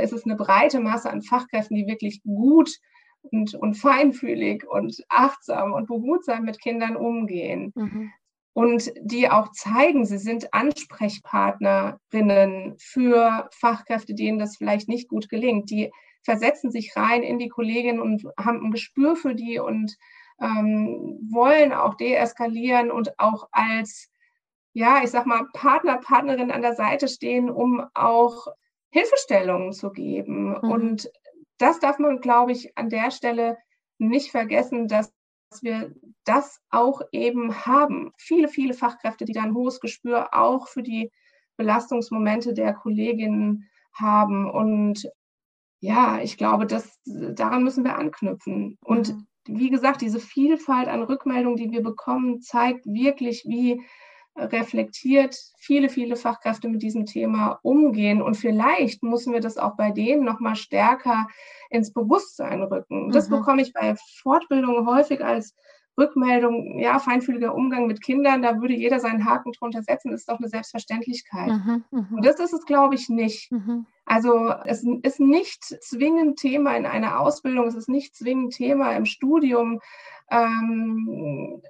ist 0.02 0.14
es 0.14 0.26
eine 0.26 0.36
breite 0.36 0.80
Masse 0.80 1.10
an 1.10 1.22
Fachkräften, 1.22 1.76
die 1.76 1.88
wirklich 1.88 2.22
gut 2.24 2.78
und, 3.22 3.56
und 3.56 3.74
feinfühlig 3.76 4.68
und 4.68 5.04
achtsam 5.10 5.74
und 5.74 5.88
behutsam 5.88 6.44
mit 6.44 6.62
Kindern 6.62 6.96
umgehen. 6.96 7.72
Mhm 7.76 8.12
und 8.60 8.92
die 9.00 9.30
auch 9.30 9.54
zeigen, 9.54 10.06
sie 10.06 10.18
sind 10.18 10.54
Ansprechpartnerinnen 10.54 12.76
für 12.78 13.48
Fachkräfte, 13.54 14.14
denen 14.14 14.38
das 14.38 14.58
vielleicht 14.58 14.90
nicht 14.90 15.08
gut 15.08 15.30
gelingt. 15.30 15.70
Die 15.70 15.94
versetzen 16.24 16.70
sich 16.70 16.94
rein 16.98 17.24
in 17.24 17.40
die 17.40 17.48
Kolleginnen 17.48 18.02
und 18.02 18.26
haben 18.38 18.66
ein 18.66 18.72
Gespür 18.72 19.16
für 19.16 19.34
die 19.34 19.60
und 19.60 19.96
ähm, 20.42 21.26
wollen 21.32 21.72
auch 21.72 21.96
deeskalieren 21.96 22.92
und 22.92 23.18
auch 23.18 23.48
als, 23.54 24.10
ja, 24.74 25.04
ich 25.06 25.12
sag 25.12 25.26
mal, 25.26 25.48
Partner, 25.54 26.00
Partnerin 26.00 26.52
an 26.52 26.62
der 26.62 26.76
Seite 26.76 27.08
stehen, 27.08 27.50
um 27.50 27.86
auch 27.94 28.48
Hilfestellungen 28.90 29.72
zu 29.72 29.90
geben. 29.90 30.50
Mhm. 30.50 30.70
Und 30.70 31.10
das 31.60 31.80
darf 31.80 31.98
man, 31.98 32.20
glaube 32.20 32.52
ich, 32.52 32.78
an 32.78 32.90
der 32.90 33.12
Stelle 33.12 33.58
nicht 34.00 34.32
vergessen, 34.32 34.90
dass 34.90 35.08
dass 35.08 35.19
wir 35.62 35.94
das 36.26 36.62
auch 36.70 37.02
eben 37.12 37.66
haben. 37.66 38.12
Viele, 38.18 38.48
viele 38.48 38.74
Fachkräfte, 38.74 39.26
die 39.26 39.34
da 39.34 39.44
ein 39.44 39.56
hohes 39.56 39.80
Gespür 39.80 40.34
auch 40.34 40.68
für 40.68 40.84
die 40.84 41.12
Belastungsmomente 41.58 42.54
der 42.54 42.74
Kolleginnen 42.74 43.70
haben. 43.94 44.50
Und 44.50 45.10
ja, 45.82 46.20
ich 46.22 46.38
glaube, 46.38 46.66
das, 46.66 47.00
daran 47.06 47.64
müssen 47.64 47.84
wir 47.84 47.98
anknüpfen. 47.98 48.78
Und 48.82 49.10
mhm. 49.10 49.28
wie 49.48 49.70
gesagt, 49.70 50.02
diese 50.02 50.20
Vielfalt 50.20 50.88
an 50.88 51.04
Rückmeldungen, 51.04 51.58
die 51.58 51.72
wir 51.72 51.82
bekommen, 51.82 52.42
zeigt 52.42 52.86
wirklich, 52.86 53.44
wie 53.48 53.82
reflektiert 54.36 55.36
viele, 55.58 55.90
viele 55.90 56.16
Fachkräfte 56.16 56.70
mit 56.70 56.82
diesem 56.82 57.06
Thema 57.06 57.60
umgehen. 57.62 58.22
Und 58.22 58.36
vielleicht 58.36 59.04
müssen 59.04 59.34
wir 59.34 59.42
das 59.42 59.58
auch 59.58 59.76
bei 59.76 59.92
denen 59.92 60.24
nochmal 60.24 60.56
stärker 60.56 61.28
ins 61.70 61.94
Bewusstsein 61.94 62.62
rücken. 62.64 63.12
Das 63.12 63.30
mhm. 63.30 63.38
bekomme 63.38 63.62
ich 63.62 63.74
bei 63.74 63.96
Fortbildungen 64.22 64.88
häufig 64.88 65.24
als 65.24 65.54
Rückmeldung, 66.00 66.80
ja, 66.80 66.98
feinfühliger 66.98 67.54
Umgang 67.54 67.86
mit 67.86 68.02
Kindern, 68.02 68.42
da 68.42 68.62
würde 68.62 68.74
jeder 68.74 69.00
seinen 69.00 69.26
Haken 69.26 69.52
drunter 69.52 69.84
setzen, 69.84 70.14
ist 70.14 70.30
doch 70.30 70.40
eine 70.40 70.48
Selbstverständlichkeit. 70.48 71.50
Mhm, 71.50 71.84
mh. 71.92 72.08
Und 72.12 72.26
das 72.26 72.40
ist 72.40 72.54
es, 72.54 72.66
glaube 72.66 72.96
ich, 72.96 73.10
nicht. 73.10 73.52
Mhm. 73.52 73.86
Also 74.06 74.54
es 74.66 74.84
ist 75.04 75.20
nicht 75.20 75.64
zwingend 75.64 76.40
Thema 76.40 76.76
in 76.78 76.86
einer 76.86 77.20
Ausbildung, 77.20 77.68
es 77.68 77.76
ist 77.76 77.90
nicht 77.90 78.16
zwingend 78.16 78.54
Thema 78.54 78.94
im 78.94 79.06
Studium. 79.06 79.82
Ähm, 80.32 81.62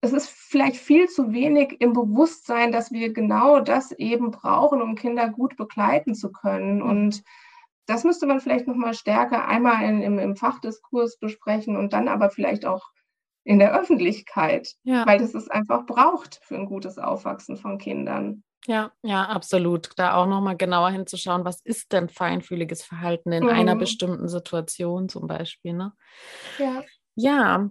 es 0.00 0.12
ist 0.12 0.28
vielleicht 0.28 0.76
viel 0.76 1.08
zu 1.08 1.32
wenig 1.32 1.80
im 1.80 1.92
Bewusstsein, 1.92 2.72
dass 2.72 2.90
wir 2.90 3.12
genau 3.12 3.60
das 3.60 3.92
eben 3.92 4.30
brauchen, 4.30 4.80
um 4.80 4.94
Kinder 4.94 5.28
gut 5.28 5.56
begleiten 5.56 6.14
zu 6.14 6.32
können. 6.32 6.80
Und 6.80 7.22
das 7.86 8.04
müsste 8.04 8.26
man 8.26 8.40
vielleicht 8.40 8.66
nochmal 8.66 8.94
stärker 8.94 9.46
einmal 9.46 9.82
in, 9.84 10.00
im, 10.00 10.18
im 10.18 10.36
Fachdiskurs 10.36 11.18
besprechen 11.18 11.76
und 11.76 11.92
dann 11.92 12.08
aber 12.08 12.30
vielleicht 12.30 12.64
auch 12.64 12.88
in 13.44 13.58
der 13.58 13.78
Öffentlichkeit, 13.78 14.74
ja. 14.84 15.06
weil 15.06 15.18
das 15.18 15.34
es 15.34 15.48
einfach 15.48 15.84
braucht 15.86 16.40
für 16.42 16.54
ein 16.54 16.66
gutes 16.66 16.98
Aufwachsen 16.98 17.56
von 17.56 17.78
Kindern. 17.78 18.42
Ja, 18.66 18.92
ja, 19.02 19.24
absolut. 19.24 19.90
Da 19.96 20.14
auch 20.14 20.26
nochmal 20.26 20.56
genauer 20.56 20.90
hinzuschauen, 20.90 21.44
was 21.44 21.60
ist 21.62 21.92
denn 21.92 22.08
feinfühliges 22.08 22.82
Verhalten 22.82 23.32
in 23.32 23.44
mhm. 23.44 23.50
einer 23.50 23.76
bestimmten 23.76 24.28
Situation 24.28 25.08
zum 25.08 25.26
Beispiel. 25.26 25.72
Ne? 25.72 25.92
Ja. 26.58 26.82
Ja, 27.16 27.68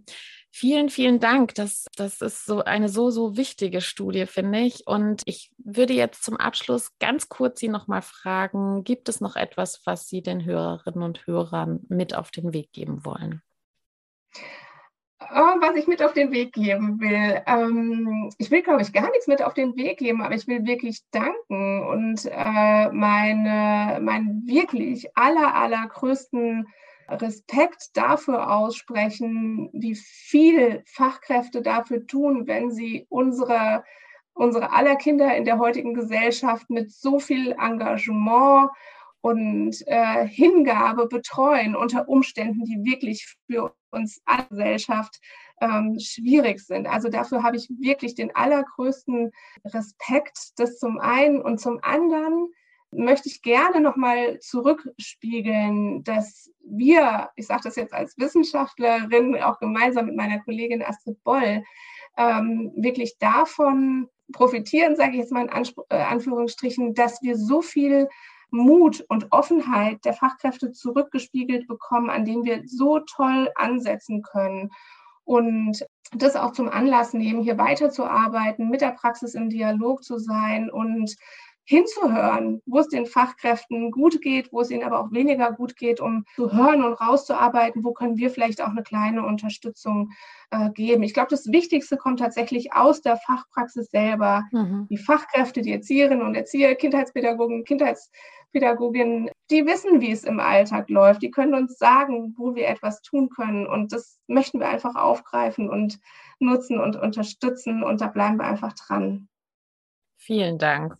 vielen, 0.52 0.89
vielen 0.89 1.20
Dank. 1.20 1.56
Das, 1.56 1.86
das 1.95 2.22
ist 2.22 2.45
so 2.45 2.64
eine 2.64 2.89
so, 2.89 3.10
so 3.10 3.38
wichtige 3.38 3.82
Studie, 3.82 4.26
finde 4.26 4.60
ich. 4.60 4.88
Und 4.88 5.22
ich 5.26 5.52
würde 5.58 5.93
jetzt 5.93 6.24
zum 6.24 6.38
Abschluss 6.38 6.97
ganz 7.00 7.30
kurz 7.30 7.60
Sie 7.60 7.70
nochmal 7.70 8.02
fragen, 8.02 8.84
gibt 8.84 9.10
es 9.10 9.22
noch 9.22 9.36
etwas, 9.36 9.82
was 9.86 10.08
Sie 10.08 10.22
den 10.22 10.45
Hörerinnen 10.45 11.04
und 11.04 11.26
Hörern 11.28 11.82
mit 11.89 12.16
auf 12.16 12.32
den 12.32 12.54
Weg 12.54 12.72
geben 12.72 13.06
wollen? 13.06 13.41
Oh, 15.32 15.62
was 15.62 15.76
ich 15.76 15.86
mit 15.86 16.02
auf 16.02 16.14
den 16.14 16.32
Weg 16.32 16.54
geben 16.54 17.00
will. 17.02 17.41
Ähm, 17.45 18.32
ich 18.38 18.50
will, 18.50 18.64
glaube 18.64 18.82
ich, 18.82 18.93
gar 18.93 19.12
nichts 19.12 19.28
mit 19.28 19.43
auf 19.43 19.54
den 19.54 19.76
Weg 19.76 20.00
geben, 20.00 20.22
aber 20.22 20.34
ich 20.34 20.47
will 20.47 20.66
wirklich 20.66 21.02
danken 21.12 21.84
und 21.88 22.26
äh, 22.26 22.89
meine, 22.89 24.00
meinen 24.02 24.47
wirklich 24.47 25.16
aller, 25.16 25.54
allergrößten 25.54 26.68
Respekt 27.12 27.95
dafür 27.95 28.51
aussprechen, 28.55 29.70
wie 29.74 29.95
viel 29.95 30.84
Fachkräfte 30.86 31.62
dafür 31.62 32.05
tun, 32.05 32.47
wenn 32.47 32.72
sie 32.72 33.05
unsere, 33.10 33.84
unsere 34.34 34.72
aller 34.72 34.95
Kinder 34.95 35.36
in 35.36 35.45
der 35.45 35.60
heutigen 35.60 35.93
Gesellschaft 35.93 36.70
mit 36.70 36.91
so 36.91 37.20
viel 37.20 37.51
Engagement 37.51 38.70
und 39.22 39.76
äh, 39.88 40.28
Hingabe 40.28 41.07
betreuen 41.07 41.76
unter 41.76 42.07
Umständen, 42.07 42.64
die 42.64 42.89
wirklich 42.89 43.36
für 43.47 43.76
uns 43.91 44.22
alle 44.26 44.47
Gesellschaft 44.49 45.20
ähm, 45.62 45.97
schwierig 45.99 46.60
sind. 46.60 46.88
Also 46.88 47.10
dafür 47.10 47.43
habe 47.43 47.57
ich 47.57 47.70
wirklich 47.80 48.16
den 48.16 48.34
allergrößten 48.34 49.32
Respekt, 49.66 50.53
das 50.57 50.78
zum 50.78 50.99
einen 50.99 51.41
und 51.41 51.60
zum 51.60 51.80
anderen 51.82 52.49
möchte 52.92 53.30
ich 53.30 53.42
gerne 53.42 53.82
nochmal 53.82 54.40
zurückspiegeln, 54.40 56.04
dass 56.04 56.52
wir, 56.62 57.30
ich 57.36 57.48
sage 57.48 57.62
das 57.66 57.76
jetzt 57.76 57.94
als 57.94 58.18
Wissenschaftlerin, 58.18 59.36
auch 59.42 59.60
gemeinsam 59.60 60.08
mit 60.08 60.16
meiner 60.16 60.40
Kollegin 60.40 60.84
Astrid 60.84 61.24
Boll, 61.24 61.64
ähm, 62.18 62.72
wirklich 62.76 63.18
davon 63.20 64.10
profitieren, 64.32 64.96
sage 64.96 65.12
ich 65.12 65.20
jetzt 65.20 65.32
mal 65.32 65.44
in 65.44 65.50
Anspr 65.50 65.84
äh, 65.90 65.98
Anführungsstrichen, 65.98 66.94
dass 66.94 67.22
wir 67.22 67.38
so 67.38 67.62
viel 67.62 68.08
Mut 68.52 69.06
und 69.10 69.32
Offenheit 69.32 70.04
der 70.06 70.14
Fachkräfte 70.14 70.72
zurückgespiegelt 70.72 71.68
bekommen, 71.68 72.10
an 72.10 72.26
denen 72.26 72.44
wir 72.44 72.64
so 72.66 73.00
toll 73.00 73.52
ansetzen 73.56 74.24
können. 74.24 74.72
Und 75.24 75.86
das 76.12 76.36
auch 76.36 76.54
zum 76.54 76.70
Anlass 76.70 77.14
nehmen, 77.14 77.44
hier 77.44 77.60
weiterzuarbeiten, 77.60 78.70
mit 78.70 78.82
der 78.82 78.92
Praxis 78.92 79.36
im 79.36 79.50
Dialog 79.50 80.04
zu 80.04 80.18
sein 80.18 80.72
und 80.72 81.16
hinzuhören, 81.70 82.63
wo 82.65 82.80
es 82.80 82.88
den 82.88 83.05
Fachkräften 83.05 83.91
gut 83.91 84.24
geht, 84.24 84.51
wo 84.51 84.61
es 84.61 84.72
ihnen 84.72 84.84
aber 84.84 84.99
auch 84.99 85.11
weniger 85.11 85.51
gut 85.51 85.78
geht, 85.78 86.01
um 86.01 86.26
zu 86.36 86.51
hören 86.51 86.84
und 86.84 86.93
rauszuarbeiten, 86.93 87.84
wo 87.84 87.93
können 87.93 88.17
wir 88.17 88.32
vielleicht 88.32 88.59
auch 88.63 88.70
eine 88.70 88.82
kleine 88.82 89.24
Unterstützung 89.24 90.09
äh, 90.49 90.72
geben. 90.72 91.03
Ich 91.03 91.13
glaube, 91.13 91.30
das 91.30 91.51
Wichtigste 91.51 91.95
kommt 91.95 92.22
tatsächlich 92.22 92.74
aus 92.74 93.01
der 93.01 93.17
Fachpraxis 93.17 93.91
selber. 93.91 94.45
Mhm. 94.51 94.88
Die 94.89 94.97
Fachkräfte, 94.97 95.61
die 95.61 95.72
Erzieherinnen 95.72 96.26
und 96.26 96.34
Erzieher, 96.34 96.74
Kindheitspädagogen, 96.74 97.63
Kindheitspädagoginnen, 97.65 99.30
die 99.51 99.67
wissen, 99.67 100.01
wie 100.01 100.11
es 100.11 100.24
im 100.24 100.39
Alltag 100.39 100.89
läuft. 100.89 101.22
Die 101.22 101.30
können 101.30 101.53
uns 101.53 101.78
sagen, 101.78 102.34
wo 102.36 102.55
wir 102.55 102.67
etwas 102.67 103.03
tun 103.03 103.30
können. 103.30 103.67
Und 103.67 103.93
das 103.93 104.17
möchten 104.26 104.59
wir 104.59 104.70
einfach 104.70 104.95
aufgreifen 104.95 105.70
und 105.70 105.99
nutzen 106.39 106.80
und 106.80 106.95
unterstützen. 106.95 107.84
Und 107.84 108.01
da 108.01 108.07
bleiben 108.07 108.38
wir 108.38 108.45
einfach 108.45 108.74
dran. 108.74 109.30
Vielen 110.17 110.57
Dank. 110.57 110.97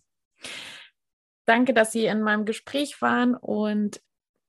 Danke, 1.46 1.74
dass 1.74 1.92
Sie 1.92 2.06
in 2.06 2.22
meinem 2.22 2.44
Gespräch 2.44 3.02
waren 3.02 3.34
und 3.34 4.00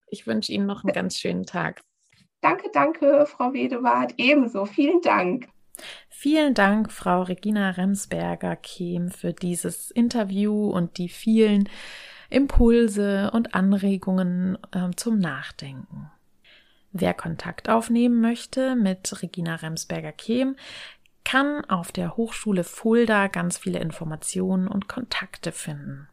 ich 0.08 0.28
wünsche 0.28 0.52
Ihnen 0.52 0.66
noch 0.66 0.84
einen 0.84 0.94
ganz 0.94 1.18
schönen 1.18 1.46
Tag. 1.46 1.82
Danke, 2.42 2.70
danke, 2.74 3.26
Frau 3.28 3.54
Wedewart. 3.54 4.14
Ebenso. 4.18 4.66
Vielen 4.66 5.02
Dank. 5.02 5.48
Vielen 6.10 6.54
Dank, 6.54 6.92
Frau 6.92 7.24
Regina 7.24 7.72
Remsberger-Kehm, 7.72 9.10
für 9.10 9.34
dieses 9.34 9.90
Interview 9.92 10.70
und 10.70 10.98
die 10.98 11.10
vielen 11.10 11.70
Impulse 12.30 13.32
und 13.34 13.56
Anregungen 13.56 14.58
äh, 14.72 14.92
zum 14.96 15.20
Nachdenken. 15.20 16.12
Wer 16.92 17.14
Kontakt 17.14 17.70
aufnehmen 17.70 18.22
möchte 18.22 18.76
mit 18.76 19.22
Regina 19.22 19.56
Remsberger-Kehm, 19.56 20.56
kann 21.24 21.64
auf 21.66 21.92
der 21.92 22.18
Hochschule 22.18 22.64
Fulda 22.64 23.28
ganz 23.28 23.58
viele 23.58 23.80
Informationen 23.80 24.68
und 24.68 24.88
Kontakte 24.88 25.52
finden. 25.52 26.08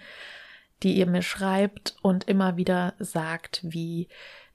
die 0.84 0.96
ihr 0.96 1.08
mir 1.08 1.22
schreibt 1.22 1.96
und 2.02 2.26
immer 2.26 2.58
wieder 2.58 2.94
sagt, 3.00 3.62
wie 3.64 4.08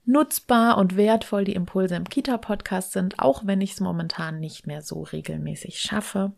nutzbar 0.04 0.78
und 0.78 0.96
wertvoll 0.96 1.44
die 1.44 1.54
Impulse 1.54 1.94
im 1.94 2.08
Kita-Podcast 2.08 2.92
sind, 2.92 3.18
auch 3.18 3.46
wenn 3.46 3.60
ich 3.60 3.72
es 3.72 3.80
momentan 3.80 4.40
nicht 4.40 4.66
mehr 4.66 4.82
so 4.82 5.02
regelmäßig 5.02 5.80
schaffe, 5.80 6.32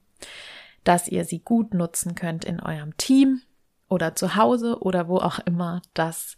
dass 0.85 1.09
ihr 1.09 1.25
sie 1.25 1.41
gut 1.41 1.75
nutzen 1.75 2.15
könnt 2.15 2.45
in 2.45 2.61
eurem 2.61 2.97
Team 2.97 3.43
oder 3.89 4.15
zu 4.15 4.37
Hause 4.37 4.81
oder 4.81 5.09
wo 5.09 5.19
auch 5.19 5.39
immer, 5.41 5.83
dass 5.95 6.37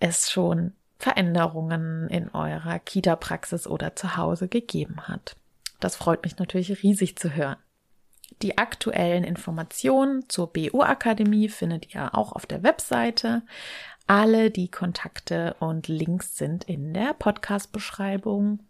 es 0.00 0.30
schon 0.30 0.72
Veränderungen 0.98 2.08
in 2.08 2.30
eurer 2.30 2.78
Kita-Praxis 2.78 3.66
oder 3.66 3.96
zu 3.96 4.16
Hause 4.16 4.48
gegeben 4.48 5.02
hat. 5.02 5.36
Das 5.78 5.96
freut 5.96 6.24
mich 6.24 6.38
natürlich 6.38 6.82
riesig 6.82 7.16
zu 7.16 7.34
hören. 7.34 7.56
Die 8.42 8.58
aktuellen 8.58 9.24
Informationen 9.24 10.28
zur 10.28 10.52
BO 10.52 10.82
Akademie 10.82 11.48
findet 11.48 11.94
ihr 11.94 12.14
auch 12.14 12.32
auf 12.32 12.46
der 12.46 12.62
Webseite. 12.62 13.42
Alle 14.06 14.50
die 14.50 14.70
Kontakte 14.70 15.56
und 15.58 15.88
Links 15.88 16.36
sind 16.36 16.64
in 16.64 16.94
der 16.94 17.14
Podcast-Beschreibung. 17.14 18.60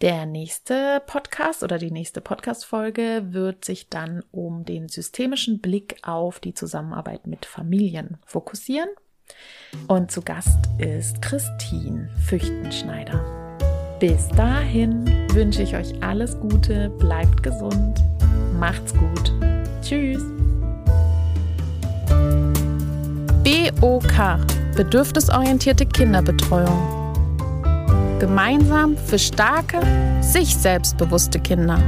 Der 0.00 0.26
nächste 0.26 1.00
Podcast 1.06 1.62
oder 1.62 1.78
die 1.78 1.92
nächste 1.92 2.20
Podcast-Folge 2.20 3.28
wird 3.30 3.64
sich 3.64 3.88
dann 3.88 4.24
um 4.32 4.64
den 4.64 4.88
systemischen 4.88 5.60
Blick 5.60 5.96
auf 6.02 6.40
die 6.40 6.52
Zusammenarbeit 6.52 7.26
mit 7.26 7.46
Familien 7.46 8.18
fokussieren. 8.26 8.90
Und 9.86 10.10
zu 10.10 10.20
Gast 10.20 10.58
ist 10.78 11.22
Christine 11.22 12.10
Füchtenschneider. 12.26 13.24
Bis 14.00 14.28
dahin 14.28 15.06
wünsche 15.32 15.62
ich 15.62 15.74
euch 15.76 16.02
alles 16.02 16.38
Gute, 16.40 16.90
bleibt 16.90 17.42
gesund 17.42 18.02
Macht's 18.58 18.92
gut. 18.94 19.32
Tschüss. 19.82 20.22
BOK 23.80 24.38
Bedürfnisorientierte 24.76 25.84
Kinderbetreuung. 25.84 27.12
Gemeinsam 28.18 28.96
für 28.96 29.18
starke, 29.18 29.80
sich 30.20 30.56
selbstbewusste 30.56 31.38
Kinder. 31.38 31.78